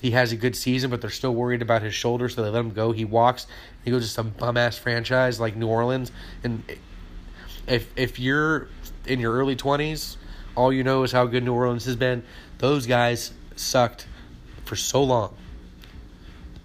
he 0.00 0.10
has 0.10 0.30
a 0.32 0.36
good 0.36 0.54
season, 0.54 0.90
but 0.90 1.00
they're 1.00 1.10
still 1.10 1.34
worried 1.34 1.62
about 1.62 1.82
his 1.82 1.94
shoulder, 1.94 2.28
so 2.28 2.42
they 2.42 2.50
let 2.50 2.60
him 2.60 2.72
go. 2.72 2.92
He 2.92 3.04
walks. 3.04 3.46
He 3.84 3.90
goes 3.90 4.04
to 4.04 4.10
some 4.10 4.30
bum 4.30 4.56
ass 4.56 4.76
franchise 4.76 5.40
like 5.40 5.56
New 5.56 5.68
Orleans, 5.68 6.12
and 6.44 6.62
if 7.66 7.90
if 7.96 8.18
you're 8.18 8.68
in 9.06 9.20
your 9.20 9.32
early 9.32 9.56
twenties, 9.56 10.18
all 10.54 10.72
you 10.72 10.84
know 10.84 11.02
is 11.02 11.12
how 11.12 11.24
good 11.26 11.44
New 11.44 11.54
Orleans 11.54 11.86
has 11.86 11.96
been. 11.96 12.22
Those 12.58 12.86
guys 12.86 13.32
sucked 13.56 14.06
for 14.64 14.76
so 14.76 15.02
long. 15.02 15.34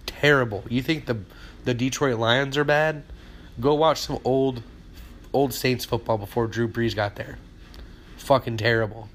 Terrible. 0.04 0.64
You 0.68 0.82
think 0.82 1.06
the 1.06 1.18
the 1.64 1.74
Detroit 1.74 2.18
Lions 2.18 2.56
are 2.56 2.64
bad? 2.64 3.02
Go 3.60 3.74
watch 3.74 4.00
some 4.00 4.18
old 4.24 4.62
old 5.32 5.54
Saints 5.54 5.84
football 5.84 6.18
before 6.18 6.46
Drew 6.46 6.68
Brees 6.68 6.94
got 6.94 7.16
there. 7.16 7.38
Fucking 8.18 8.58
terrible. 8.58 9.08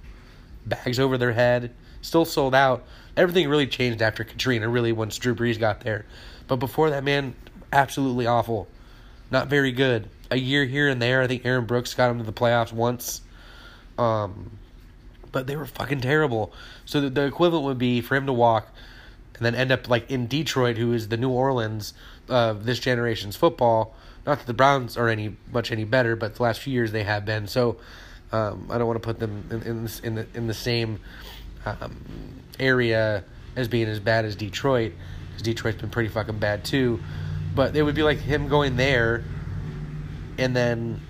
Bags 0.66 1.00
over 1.00 1.18
their 1.18 1.34
head. 1.34 1.72
Still 2.02 2.26
sold 2.26 2.56
out 2.56 2.86
everything 3.18 3.50
really 3.50 3.68
changed 3.68 4.02
after 4.02 4.24
Katrina, 4.24 4.70
really, 4.70 4.94
once 4.94 5.18
Drew 5.18 5.36
Brees 5.36 5.60
got 5.60 5.82
there. 5.82 6.06
But 6.48 6.58
before 6.58 6.92
that, 6.92 7.04
man, 7.04 7.36
absolutely 7.74 8.28
awful. 8.28 8.68
Not 9.32 9.48
very 9.48 9.72
good. 9.72 10.10
A 10.32 10.38
year 10.38 10.66
here 10.66 10.88
and 10.88 11.02
there. 11.02 11.22
I 11.22 11.28
think 11.28 11.46
Aaron 11.46 11.66
Brooks 11.66 11.94
got 11.94 12.12
him 12.12 12.20
to 12.20 12.24
the 12.24 12.32
playoffs 12.32 12.72
once. 12.72 13.22
Um, 13.98 14.52
but 15.32 15.48
they 15.48 15.56
were 15.56 15.66
fucking 15.66 16.02
terrible. 16.02 16.54
So 16.86 17.02
the, 17.02 17.10
the 17.10 17.26
equivalent 17.26 17.66
would 17.66 17.78
be 17.78 18.00
for 18.00 18.16
him 18.16 18.28
to 18.28 18.34
walk 18.34 18.68
and 19.36 19.46
then 19.46 19.56
end 19.56 19.72
up 19.72 19.90
like 19.90 20.10
in 20.10 20.28
Detroit, 20.28 20.78
who 20.78 20.94
is 20.94 21.10
the 21.10 21.18
New 21.18 21.30
Orleans 21.30 21.94
of 22.30 22.66
this 22.66 22.80
generation's 22.80 23.36
football. 23.36 23.96
Not 24.26 24.40
that 24.40 24.48
the 24.48 24.54
Browns 24.54 24.98
are 24.98 25.08
any 25.08 25.36
much 25.52 25.72
any 25.72 25.84
better, 25.84 26.16
but 26.16 26.36
the 26.36 26.44
last 26.44 26.60
few 26.60 26.74
years 26.74 26.92
they 26.92 27.04
have 27.04 27.26
been. 27.26 27.48
So 27.48 27.78
um, 28.32 28.68
I 28.70 28.78
don't 28.78 28.88
want 28.88 29.02
to 29.02 29.06
put 29.06 29.20
them 29.20 29.46
in 29.52 29.62
in, 29.62 29.90
in 30.04 30.16
the 30.16 30.28
in 30.34 30.48
the 30.48 30.54
same 30.54 31.00
um, 31.66 31.98
area 32.60 33.24
as 33.56 33.68
being 33.68 33.88
as 33.88 34.00
bad 34.00 34.26
as 34.26 34.36
Detroit, 34.36 34.94
because 35.30 35.42
Detroit's 35.44 35.80
been 35.80 35.90
pretty 35.90 36.10
fucking 36.10 36.40
bad 36.40 36.64
too. 36.64 37.00
But 37.56 37.76
it 37.76 37.82
would 37.82 37.96
be 37.96 38.04
like 38.04 38.20
him 38.20 38.50
going 38.50 38.76
there, 38.76 39.24
and 40.38 40.56
then 40.56 41.02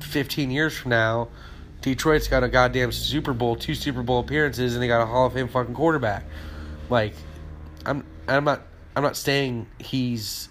15 0.00 0.50
years 0.50 0.76
from 0.76 0.90
now, 0.90 1.28
Detroit's 1.82 2.28
got 2.28 2.42
a 2.42 2.48
goddamn 2.48 2.92
Super 2.92 3.32
Bowl, 3.32 3.56
two 3.56 3.74
Super 3.74 4.02
Bowl 4.02 4.20
appearances, 4.20 4.74
and 4.74 4.82
they 4.82 4.86
got 4.86 5.02
a 5.02 5.06
Hall 5.06 5.26
of 5.26 5.34
Fame 5.34 5.48
fucking 5.48 5.74
quarterback. 5.74 6.24
Like, 6.88 7.14
I'm 7.84 8.04
I'm 8.26 8.44
not 8.44 8.62
I'm 8.96 9.02
not 9.02 9.16
saying 9.16 9.66
he's 9.78 10.48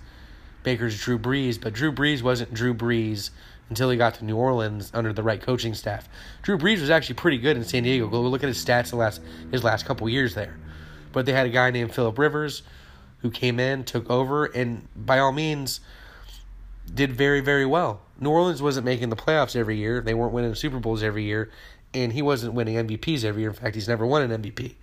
Baker's 0.63 0.99
Drew 0.99 1.17
Brees, 1.17 1.59
but 1.59 1.73
Drew 1.73 1.91
Brees 1.91 2.21
wasn't 2.21 2.53
Drew 2.53 2.73
Brees 2.73 3.29
until 3.69 3.89
he 3.89 3.97
got 3.97 4.15
to 4.15 4.25
New 4.25 4.35
Orleans 4.35 4.91
under 4.93 5.13
the 5.13 5.23
right 5.23 5.41
coaching 5.41 5.73
staff. 5.73 6.07
Drew 6.41 6.57
Brees 6.57 6.81
was 6.81 6.89
actually 6.89 7.15
pretty 7.15 7.37
good 7.37 7.57
in 7.57 7.63
San 7.63 7.83
Diego. 7.83 8.07
Go 8.07 8.21
look 8.21 8.43
at 8.43 8.47
his 8.47 8.63
stats 8.63 8.89
the 8.89 8.97
last 8.97 9.21
his 9.51 9.63
last 9.63 9.85
couple 9.85 10.07
years 10.09 10.35
there. 10.35 10.57
But 11.11 11.25
they 11.25 11.33
had 11.33 11.45
a 11.45 11.49
guy 11.49 11.71
named 11.71 11.93
Philip 11.93 12.17
Rivers 12.17 12.63
who 13.19 13.31
came 13.31 13.59
in, 13.59 13.83
took 13.83 14.09
over, 14.09 14.45
and 14.45 14.87
by 14.95 15.19
all 15.19 15.31
means 15.31 15.79
did 16.93 17.13
very, 17.13 17.39
very 17.39 17.65
well. 17.65 18.01
New 18.19 18.29
Orleans 18.29 18.61
wasn't 18.61 18.85
making 18.85 19.09
the 19.09 19.15
playoffs 19.15 19.55
every 19.55 19.77
year. 19.77 20.01
They 20.01 20.13
weren't 20.13 20.33
winning 20.33 20.55
Super 20.55 20.79
Bowls 20.79 21.01
every 21.01 21.23
year, 21.23 21.49
and 21.93 22.11
he 22.11 22.21
wasn't 22.21 22.53
winning 22.53 22.75
MVPs 22.75 23.23
every 23.23 23.43
year. 23.43 23.51
In 23.51 23.55
fact, 23.55 23.75
he's 23.75 23.87
never 23.87 24.05
won 24.05 24.29
an 24.29 24.41
MVP. 24.41 24.65
It 24.65 24.75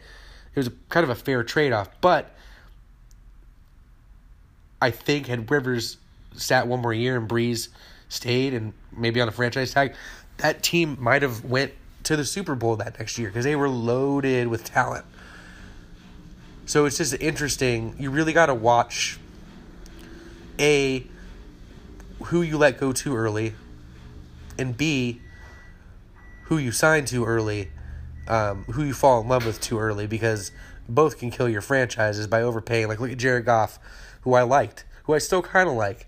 was 0.56 0.70
kind 0.88 1.04
of 1.04 1.10
a 1.10 1.14
fair 1.14 1.44
trade 1.44 1.72
off. 1.72 1.90
But 2.00 2.34
I 4.80 4.90
think 4.90 5.26
had 5.26 5.50
Rivers 5.50 5.98
sat 6.34 6.66
one 6.66 6.80
more 6.80 6.94
year 6.94 7.16
and 7.16 7.28
Brees 7.28 7.68
stayed 8.08 8.54
and 8.54 8.72
maybe 8.96 9.20
on 9.20 9.28
a 9.28 9.32
franchise 9.32 9.72
tag, 9.72 9.94
that 10.38 10.62
team 10.62 10.96
might 11.00 11.22
have 11.22 11.44
went 11.44 11.72
to 12.04 12.16
the 12.16 12.24
Super 12.24 12.54
Bowl 12.54 12.76
that 12.76 12.98
next 12.98 13.18
year 13.18 13.28
because 13.28 13.44
they 13.44 13.56
were 13.56 13.68
loaded 13.68 14.48
with 14.48 14.64
talent. 14.64 15.04
So 16.66 16.84
it's 16.84 16.98
just 16.98 17.14
interesting. 17.20 17.94
You 17.98 18.10
really 18.10 18.32
got 18.32 18.46
to 18.46 18.54
watch 18.54 19.18
a 20.58 21.04
who 22.24 22.42
you 22.42 22.58
let 22.58 22.78
go 22.78 22.92
too 22.92 23.16
early, 23.16 23.54
and 24.58 24.76
b 24.76 25.20
who 26.44 26.58
you 26.58 26.70
sign 26.70 27.04
too 27.04 27.24
early, 27.24 27.70
um, 28.28 28.64
who 28.64 28.84
you 28.84 28.92
fall 28.92 29.20
in 29.20 29.28
love 29.28 29.46
with 29.46 29.60
too 29.60 29.78
early 29.78 30.06
because 30.06 30.52
both 30.88 31.18
can 31.18 31.30
kill 31.30 31.48
your 31.48 31.62
franchises 31.62 32.26
by 32.26 32.42
overpaying. 32.42 32.88
Like 32.88 33.00
look 33.00 33.10
at 33.10 33.18
Jared 33.18 33.44
Goff, 33.46 33.78
who 34.22 34.34
I 34.34 34.42
liked, 34.42 34.84
who 35.04 35.14
I 35.14 35.18
still 35.18 35.42
kind 35.42 35.68
of 35.68 35.74
like 35.74 36.06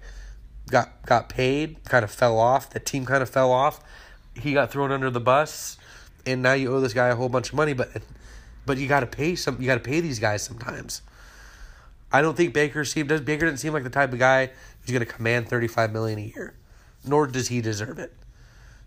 got 0.70 1.04
got 1.06 1.28
paid, 1.28 1.82
kind 1.84 2.04
of 2.04 2.10
fell 2.10 2.38
off. 2.38 2.70
The 2.70 2.80
team 2.80 3.04
kind 3.06 3.22
of 3.22 3.30
fell 3.30 3.52
off. 3.52 3.80
He 4.34 4.52
got 4.52 4.70
thrown 4.70 4.90
under 4.90 5.10
the 5.10 5.20
bus, 5.20 5.76
and 6.24 6.42
now 6.42 6.54
you 6.54 6.74
owe 6.74 6.80
this 6.80 6.94
guy 6.94 7.08
a 7.08 7.16
whole 7.16 7.28
bunch 7.28 7.50
of 7.50 7.54
money. 7.54 7.72
But 7.72 7.90
but 8.66 8.78
you 8.78 8.88
got 8.88 9.00
to 9.00 9.06
pay 9.06 9.34
some. 9.34 9.60
You 9.60 9.66
got 9.66 9.74
to 9.74 9.80
pay 9.80 10.00
these 10.00 10.18
guys 10.18 10.42
sometimes. 10.42 11.02
I 12.12 12.20
don't 12.20 12.36
think 12.36 12.52
Baker 12.52 12.84
seemed 12.84 13.08
does 13.08 13.20
Baker 13.20 13.46
doesn't 13.46 13.58
seem 13.58 13.72
like 13.72 13.84
the 13.84 13.90
type 13.90 14.12
of 14.12 14.18
guy 14.18 14.46
who's 14.80 14.90
going 14.90 15.00
to 15.00 15.06
command 15.06 15.48
thirty 15.48 15.68
five 15.68 15.92
million 15.92 16.18
a 16.18 16.22
year, 16.22 16.54
nor 17.04 17.26
does 17.26 17.48
he 17.48 17.60
deserve 17.60 17.98
it. 17.98 18.12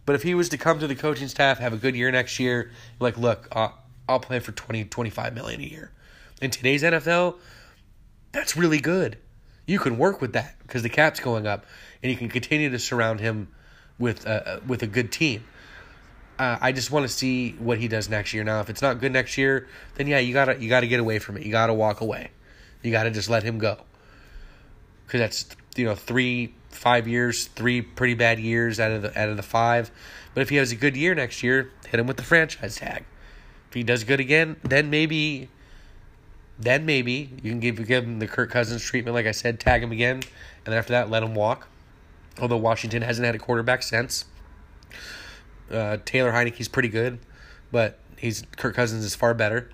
But 0.06 0.16
if 0.16 0.24
he 0.24 0.36
was 0.36 0.50
to 0.50 0.58
come 0.58 0.80
to 0.80 0.88
the 0.88 0.96
coaching 0.96 1.28
staff, 1.28 1.58
have 1.58 1.74
a 1.74 1.78
good 1.78 1.96
year 1.96 2.12
next 2.12 2.40
year, 2.40 2.72
like 3.00 3.18
look, 3.18 3.48
uh, 3.52 3.70
I'll 4.08 4.20
play 4.20 4.40
for 4.40 4.52
20, 4.52 4.86
25 4.86 5.34
million 5.34 5.62
a 5.62 5.64
year. 5.64 5.92
In 6.42 6.52
today's 6.52 6.84
NFL, 6.84 7.38
that's 8.36 8.56
really 8.56 8.80
good 8.80 9.18
you 9.66 9.80
can 9.80 9.98
work 9.98 10.22
with 10.22 10.34
that 10.34 10.56
because 10.62 10.84
the 10.84 10.90
cap's 10.90 11.20
going 11.20 11.48
up, 11.48 11.66
and 12.02 12.12
you 12.12 12.18
can 12.18 12.30
continue 12.30 12.70
to 12.70 12.80
surround 12.80 13.20
him 13.20 13.50
with 13.98 14.28
uh, 14.28 14.60
with 14.68 14.84
a 14.84 14.88
good 14.88 15.12
team. 15.12 15.44
Uh, 16.38 16.58
I 16.60 16.72
just 16.72 16.92
want 16.92 17.08
to 17.08 17.14
see 17.14 17.52
what 17.52 17.78
he 17.78 17.88
does 17.88 18.10
next 18.10 18.34
year. 18.34 18.44
Now, 18.44 18.60
if 18.60 18.70
it's 18.70 18.82
not 18.82 19.00
good 19.00 19.14
next 19.14 19.38
year, 19.38 19.68
then 19.96 20.08
yeah, 20.08 20.20
you 20.20 20.34
gotta 20.34 20.62
you 20.62 20.70
gotta 20.70 20.88
get 20.88 21.00
away 21.00 21.20
from 21.20 21.38
it. 21.38 21.44
You 21.44 21.52
gotta 21.52 21.74
walk 21.74 22.02
away. 22.02 22.30
You 22.84 22.92
gotta 22.92 23.12
just 23.12 23.30
let 23.30 23.44
him 23.44 23.58
go. 23.58 23.78
Because 25.06 25.20
that's 25.20 25.46
you 25.76 25.86
know 25.86 25.96
three 25.96 26.54
five 26.70 27.08
years, 27.08 27.46
three 27.46 27.82
pretty 27.82 28.16
bad 28.16 28.40
years 28.40 28.80
out 28.80 28.92
of 28.92 29.02
the 29.02 29.20
out 29.20 29.30
of 29.30 29.38
the 29.38 29.44
five. 29.44 29.90
But 30.34 30.42
if 30.42 30.50
he 30.50 30.58
has 30.58 30.72
a 30.72 30.76
good 30.76 30.96
year 30.96 31.16
next 31.16 31.42
year, 31.42 31.72
hit 31.88 32.00
him 32.00 32.06
with 32.06 32.18
the 32.18 32.24
franchise 32.24 32.76
tag. 32.76 33.06
If 33.70 33.74
he 33.74 33.84
does 33.84 34.04
good 34.04 34.20
again, 34.20 34.58
then 34.64 34.90
maybe 34.90 35.50
then 36.58 36.86
maybe 36.86 37.30
you 37.44 37.52
can 37.52 37.60
give 37.60 37.86
give 37.88 38.04
him 38.04 38.20
the 38.20 38.28
Kirk 38.28 38.50
Cousins 38.50 38.84
treatment, 38.84 39.14
like 39.14 39.26
I 39.26 39.32
said, 39.32 39.60
tag 39.60 39.84
him 39.84 39.92
again, 39.92 40.16
and 40.16 40.24
then 40.66 40.74
after 40.76 40.94
that, 40.94 41.10
let 41.10 41.24
him 41.24 41.36
walk. 41.36 41.68
Although 42.40 42.58
Washington 42.58 43.02
hasn't 43.02 43.26
had 43.26 43.36
a 43.36 43.40
quarterback 43.40 43.84
since. 43.84 44.26
Uh, 45.72 45.98
Taylor 46.06 46.32
Heinicke's 46.32 46.68
pretty 46.68 46.90
good, 46.90 47.20
but 47.72 48.00
he's 48.18 48.44
Kirk 48.58 48.76
Cousins 48.76 49.04
is 49.04 49.16
far 49.16 49.34
better. 49.34 49.70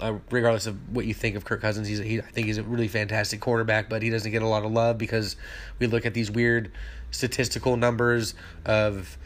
Uh, 0.00 0.18
regardless 0.30 0.66
of 0.66 0.94
what 0.94 1.04
you 1.04 1.12
think 1.12 1.36
of 1.36 1.44
Kirk 1.44 1.60
Cousins, 1.60 1.86
he's 1.86 1.98
he, 1.98 2.18
I 2.18 2.22
think 2.22 2.46
he's 2.46 2.58
a 2.58 2.62
really 2.62 2.88
fantastic 2.88 3.40
quarterback, 3.40 3.88
but 3.88 4.02
he 4.02 4.10
doesn't 4.10 4.30
get 4.30 4.42
a 4.42 4.46
lot 4.46 4.64
of 4.64 4.72
love 4.72 4.98
because 4.98 5.36
we 5.78 5.86
look 5.86 6.06
at 6.06 6.14
these 6.14 6.30
weird 6.30 6.72
statistical 7.10 7.76
numbers 7.76 8.34
of 8.64 9.18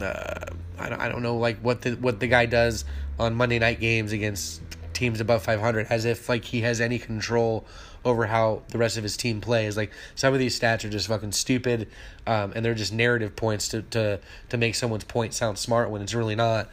uh, 0.00 0.46
I 0.78 0.88
don't 0.88 1.00
I 1.00 1.08
don't 1.08 1.22
know 1.22 1.36
like 1.36 1.58
what 1.60 1.82
the 1.82 1.92
what 1.92 2.20
the 2.20 2.26
guy 2.26 2.46
does 2.46 2.84
on 3.18 3.34
Monday 3.34 3.58
night 3.58 3.80
games 3.80 4.12
against 4.12 4.60
teams 4.94 5.20
above 5.20 5.42
500 5.42 5.86
as 5.90 6.04
if 6.04 6.28
like 6.28 6.44
he 6.44 6.62
has 6.62 6.80
any 6.80 6.98
control 6.98 7.66
over 8.04 8.26
how 8.26 8.62
the 8.68 8.78
rest 8.78 8.96
of 8.96 9.02
his 9.02 9.16
team 9.16 9.40
plays. 9.40 9.76
Like 9.76 9.90
some 10.14 10.34
of 10.34 10.40
these 10.40 10.58
stats 10.58 10.84
are 10.84 10.90
just 10.90 11.08
fucking 11.08 11.32
stupid, 11.32 11.88
um, 12.26 12.52
and 12.54 12.64
they're 12.64 12.74
just 12.74 12.92
narrative 12.92 13.34
points 13.36 13.68
to 13.68 13.82
to 13.82 14.20
to 14.50 14.56
make 14.56 14.74
someone's 14.74 15.04
point 15.04 15.34
sound 15.34 15.58
smart 15.58 15.90
when 15.90 16.02
it's 16.02 16.14
really 16.14 16.36
not. 16.36 16.68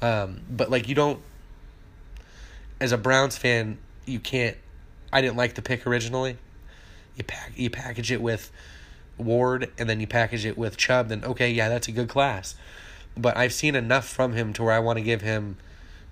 Um, 0.00 0.40
but 0.50 0.70
like 0.70 0.88
you 0.88 0.94
don't, 0.94 1.20
as 2.80 2.92
a 2.92 2.98
Browns 2.98 3.38
fan, 3.38 3.78
you 4.04 4.18
can't. 4.18 4.56
I 5.12 5.20
didn't 5.20 5.36
like 5.36 5.54
the 5.54 5.62
pick 5.62 5.86
originally. 5.86 6.36
You 7.16 7.24
pack 7.24 7.52
you 7.56 7.70
package 7.70 8.10
it 8.10 8.22
with 8.22 8.50
Ward 9.18 9.70
and 9.78 9.88
then 9.88 10.00
you 10.00 10.06
package 10.06 10.44
it 10.44 10.58
with 10.58 10.76
Chubb. 10.76 11.08
Then 11.08 11.24
okay, 11.24 11.50
yeah, 11.50 11.68
that's 11.68 11.88
a 11.88 11.92
good 11.92 12.08
class. 12.08 12.56
But 13.16 13.36
I've 13.36 13.52
seen 13.52 13.74
enough 13.74 14.08
from 14.08 14.32
him 14.32 14.54
to 14.54 14.62
where 14.62 14.72
I 14.72 14.78
want 14.78 14.96
to 14.96 15.02
give 15.02 15.20
him 15.20 15.58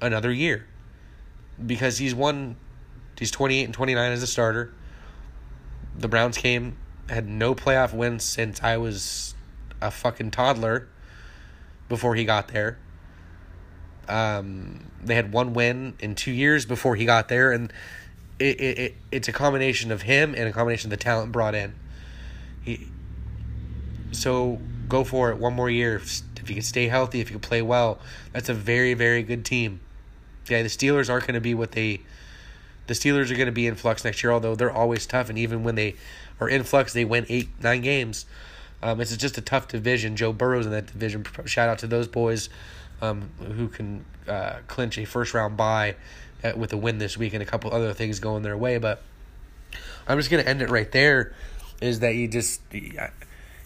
another 0.03 0.31
year 0.31 0.67
because 1.67 1.99
he's 1.99 2.15
won. 2.15 2.57
He's 3.19 3.31
twenty 3.31 3.61
eight 3.61 3.65
and 3.65 3.75
twenty 3.75 3.95
nine 3.95 4.13
as 4.13 4.23
a 4.23 4.27
starter. 4.27 4.73
The 5.97 6.09
Browns 6.09 6.39
came 6.39 6.77
had 7.09 7.29
no 7.29 7.55
playoff 7.55 7.93
wins 7.93 8.25
since 8.25 8.63
I 8.63 8.77
was 8.77 9.35
a 9.81 9.91
fucking 9.91 10.31
toddler. 10.31 10.89
Before 11.89 12.15
he 12.15 12.25
got 12.25 12.47
there. 12.47 12.79
Um, 14.09 14.93
they 15.03 15.17
had 15.17 15.33
one 15.33 15.55
win 15.55 15.95
in 15.99 16.15
two 16.15 16.31
years 16.31 16.65
before 16.65 16.95
he 16.95 17.05
got 17.05 17.29
there, 17.29 17.51
and 17.51 17.73
it, 18.39 18.61
it, 18.61 18.79
it 18.79 18.95
it's 19.11 19.27
a 19.27 19.33
combination 19.33 19.91
of 19.91 20.03
him 20.03 20.33
and 20.37 20.49
a 20.49 20.53
combination 20.53 20.87
of 20.87 20.97
the 20.97 21.03
talent 21.03 21.33
brought 21.33 21.57
in. 21.57 21.75
He, 22.63 22.87
so 24.13 24.61
go 24.89 25.03
for 25.03 25.31
it 25.31 25.39
one 25.39 25.55
more 25.55 25.69
year. 25.69 25.97
If, 25.97 26.23
if 26.37 26.49
you 26.49 26.55
can 26.55 26.63
stay 26.63 26.87
healthy, 26.87 27.21
if 27.21 27.29
you 27.29 27.41
can 27.41 27.49
play 27.49 27.61
well, 27.61 27.99
that's 28.33 28.49
a 28.49 28.55
very 28.55 28.95
very 28.95 29.25
good 29.25 29.45
team. 29.45 29.81
Yeah, 30.51 30.63
the 30.63 30.69
Steelers 30.69 31.09
aren't 31.09 31.27
going 31.27 31.35
to 31.35 31.41
be 31.41 31.55
what 31.55 31.73
they. 31.73 32.01
The 32.87 32.95
Steelers 32.95 33.31
are 33.31 33.37
going 33.37 33.47
to 33.47 33.53
be 33.53 33.67
in 33.67 33.77
flux 33.77 34.05
next 34.05 34.23
year, 34.23 34.33
although 34.33 34.55
they're 34.55 34.73
always 34.73 35.07
tough, 35.07 35.29
and 35.29 35.39
even 35.39 35.63
when 35.63 35.77
they 35.77 35.95
are 36.41 36.49
in 36.49 36.65
flux, 36.65 36.93
they 36.93 37.05
win 37.05 37.27
eight 37.29 37.49
nine 37.61 37.83
games. 37.83 38.27
Um, 38.83 39.01
it's 39.01 39.17
just 39.17 39.37
a 39.39 39.43
tough 39.43 39.69
division. 39.69 40.17
Joe 40.17 40.33
Burrow's 40.33 40.67
in 40.67 40.73
that 40.73 40.87
division. 40.87 41.25
Shout 41.45 41.69
out 41.69 41.79
to 41.81 41.87
those 41.87 42.09
boys 42.09 42.49
um, 43.03 43.31
who 43.39 43.69
can 43.69 44.05
uh, 44.27 44.59
clinch 44.67 44.99
a 44.99 45.05
first 45.05 45.35
round 45.35 45.57
bye 45.57 45.97
uh, 46.43 46.53
with 46.57 46.73
a 46.73 46.77
win 46.77 46.99
this 46.99 47.17
week 47.17 47.35
and 47.35 47.43
a 47.43 47.47
couple 47.47 47.73
other 47.73 47.93
things 47.93 48.21
going 48.21 48.43
their 48.43 48.57
way. 48.57 48.79
But 48.79 49.03
I'm 50.09 50.19
just 50.19 50.31
going 50.31 50.43
to 50.43 50.49
end 50.49 50.63
it 50.63 50.71
right 50.71 50.91
there. 50.91 51.35
Is 51.81 52.01
that 52.01 52.15
you 52.15 52.29
just 52.29 52.61
you, 52.73 52.99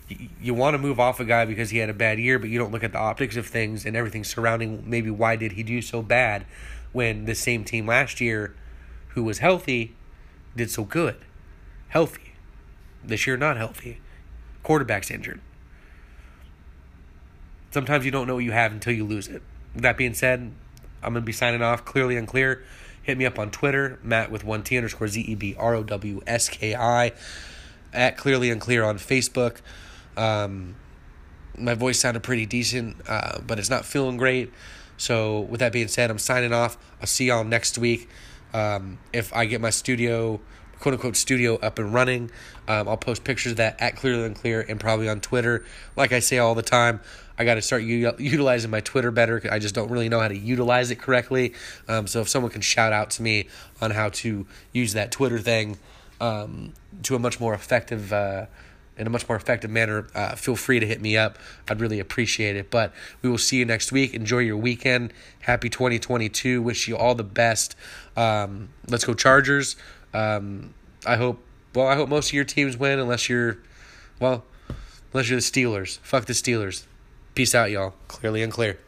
you 0.09 0.53
want 0.55 0.75
to 0.75 0.79
move 0.79 1.01
off 1.01 1.19
a 1.21 1.25
guy 1.25 1.45
because 1.45 1.71
he 1.71 1.79
had 1.79 1.89
a 1.89 1.95
bad 1.95 2.19
year, 2.19 2.39
but 2.39 2.51
you 2.51 2.59
don't 2.59 2.73
look 2.73 2.85
at 2.85 2.93
the 2.93 2.99
optics 2.99 3.37
of 3.37 3.47
things 3.47 3.87
and 3.87 3.97
everything 3.97 4.25
surrounding 4.25 4.85
maybe 4.87 5.11
why 5.11 5.37
did 5.37 5.53
he 5.53 5.63
do 5.63 5.81
so 5.81 6.03
bad 6.03 6.45
when 6.93 7.25
the 7.25 7.35
same 7.35 7.65
team 7.65 7.87
last 7.87 8.21
year, 8.21 8.55
who 9.09 9.25
was 9.25 9.39
healthy, 9.39 9.95
did 10.55 10.71
so 10.71 10.85
good, 10.85 11.17
healthy. 11.89 12.35
This 13.03 13.27
year 13.27 13.37
not 13.37 13.57
healthy, 13.57 14.01
quarterback's 14.63 15.11
injured. 15.11 15.41
Sometimes 17.71 18.05
you 18.05 18.11
don't 18.11 18.27
know 18.27 18.37
what 18.37 18.45
you 18.45 18.53
have 18.53 18.73
until 18.73 18.93
you 18.93 19.05
lose 19.05 19.27
it. 19.27 19.43
That 19.75 19.97
being 19.97 20.15
said, 20.15 20.53
I'm 21.03 21.15
to 21.15 21.21
be 21.21 21.33
signing 21.33 21.63
off 21.63 21.85
clearly 21.85 22.17
unclear. 22.17 22.63
Hit 23.03 23.19
me 23.19 23.27
up 23.27 23.39
on 23.39 23.51
Twitter, 23.51 23.99
Matt 24.03 24.31
with 24.31 24.45
one 24.45 24.63
T 24.63 24.77
underscore 24.77 25.09
Z 25.09 25.21
E 25.21 25.35
B 25.35 25.57
R 25.59 25.75
O 25.75 25.83
W 25.83 26.23
S 26.27 26.49
K 26.49 26.75
I, 26.75 27.13
at 27.93 28.17
clearly 28.17 28.51
unclear 28.51 28.85
on 28.85 28.99
Facebook. 28.99 29.57
Um, 30.17 30.77
my 31.57 31.75
voice 31.75 32.01
sounded 32.01 32.23
pretty 32.23 32.47
decent, 32.47 32.97
uh, 33.09 33.41
but 33.47 33.59
it's 33.59 33.71
not 33.71 33.85
feeling 33.85 34.17
great. 34.17 34.53
So, 34.97 35.41
with 35.41 35.61
that 35.61 35.73
being 35.73 35.89
said, 35.89 36.11
I'm 36.11 36.19
signing 36.19 36.53
off. 36.53 36.77
I'll 37.01 37.07
see 37.07 37.27
y'all 37.27 37.45
next 37.45 37.79
week. 37.79 38.09
Um, 38.53 38.99
if 39.13 39.35
I 39.35 39.47
get 39.47 39.61
my 39.61 39.71
studio, 39.71 40.41
quote 40.79 40.95
unquote, 40.95 41.17
studio 41.17 41.57
up 41.57 41.79
and 41.79 41.93
running, 41.93 42.31
um, 42.69 42.89
I'll 42.89 42.97
post 42.97 43.25
pictures 43.25 43.53
of 43.53 43.57
that 43.59 43.81
at 43.81 43.97
Clearly 43.97 44.25
Unclear 44.25 44.65
and 44.69 44.79
probably 44.79 45.09
on 45.09 45.21
Twitter. 45.21 45.65
Like 45.97 46.13
I 46.13 46.21
say 46.21 46.39
all 46.39 46.55
the 46.55 46.63
time, 46.63 47.01
I 47.37 47.45
got 47.45 47.55
to 47.55 47.63
start 47.63 47.83
u- 47.83 48.15
utilizing 48.19 48.71
my 48.71 48.81
Twitter 48.81 49.11
better. 49.11 49.43
I 49.51 49.59
just 49.59 49.75
don't 49.75 49.91
really 49.91 50.09
know 50.09 50.21
how 50.21 50.29
to 50.29 50.37
utilize 50.37 50.91
it 50.91 51.01
correctly. 51.01 51.55
Um, 51.89 52.07
so 52.07 52.21
if 52.21 52.29
someone 52.29 52.53
can 52.53 52.61
shout 52.61 52.93
out 52.93 53.11
to 53.11 53.23
me 53.23 53.49
on 53.81 53.91
how 53.91 54.11
to 54.11 54.47
use 54.73 54.93
that 54.93 55.11
Twitter 55.11 55.41
thing 55.41 55.79
um, 56.21 56.73
to 57.03 57.17
a 57.17 57.19
much 57.19 57.41
more 57.41 57.55
effective. 57.55 58.13
Uh, 58.13 58.47
in 58.97 59.07
a 59.07 59.11
much 59.11 59.29
more 59.29 59.37
effective 59.37 59.71
manner, 59.71 60.07
uh, 60.15 60.35
feel 60.37 60.57
free 60.57 60.81
to 60.81 60.87
hit 60.87 61.01
me 61.01 61.17
up. 61.17 61.39
I'd 61.69 61.81
really 61.81 62.01
appreciate 62.01 62.57
it. 62.57 62.71
But 62.71 62.93
we 63.23 63.29
will 63.29 63.39
see 63.39 63.57
you 63.57 63.65
next 63.65 63.93
week. 63.93 64.15
Enjoy 64.15 64.39
your 64.39 64.57
weekend. 64.57 65.13
Happy 65.41 65.69
2022. 65.69 66.63
Wish 66.63 66.89
you 66.89 66.97
all 66.97 67.15
the 67.15 67.25
best. 67.25 67.77
Um, 68.17 68.71
let's 68.89 69.05
go 69.05 69.15
Chargers. 69.15 69.77
Um, 70.13 70.75
I 71.07 71.17
hope. 71.17 71.43
Well, 71.75 71.89
I 71.89 71.97
hope 71.97 72.09
most 72.09 72.29
of 72.29 72.35
your 72.35 72.45
teams 72.45 72.77
win, 72.77 73.01
unless 73.01 73.29
you're, 73.29 73.59
well, 74.21 74.45
unless 75.13 75.29
you're 75.29 75.41
the 75.41 75.43
Steelers. 75.43 75.99
Fuck 75.99 76.27
the 76.27 76.33
Steelers. 76.33 76.85
Peace 77.35 77.53
out, 77.53 77.73
y'all. 77.73 77.95
Clearly 78.07 78.43
unclear. 78.45 78.79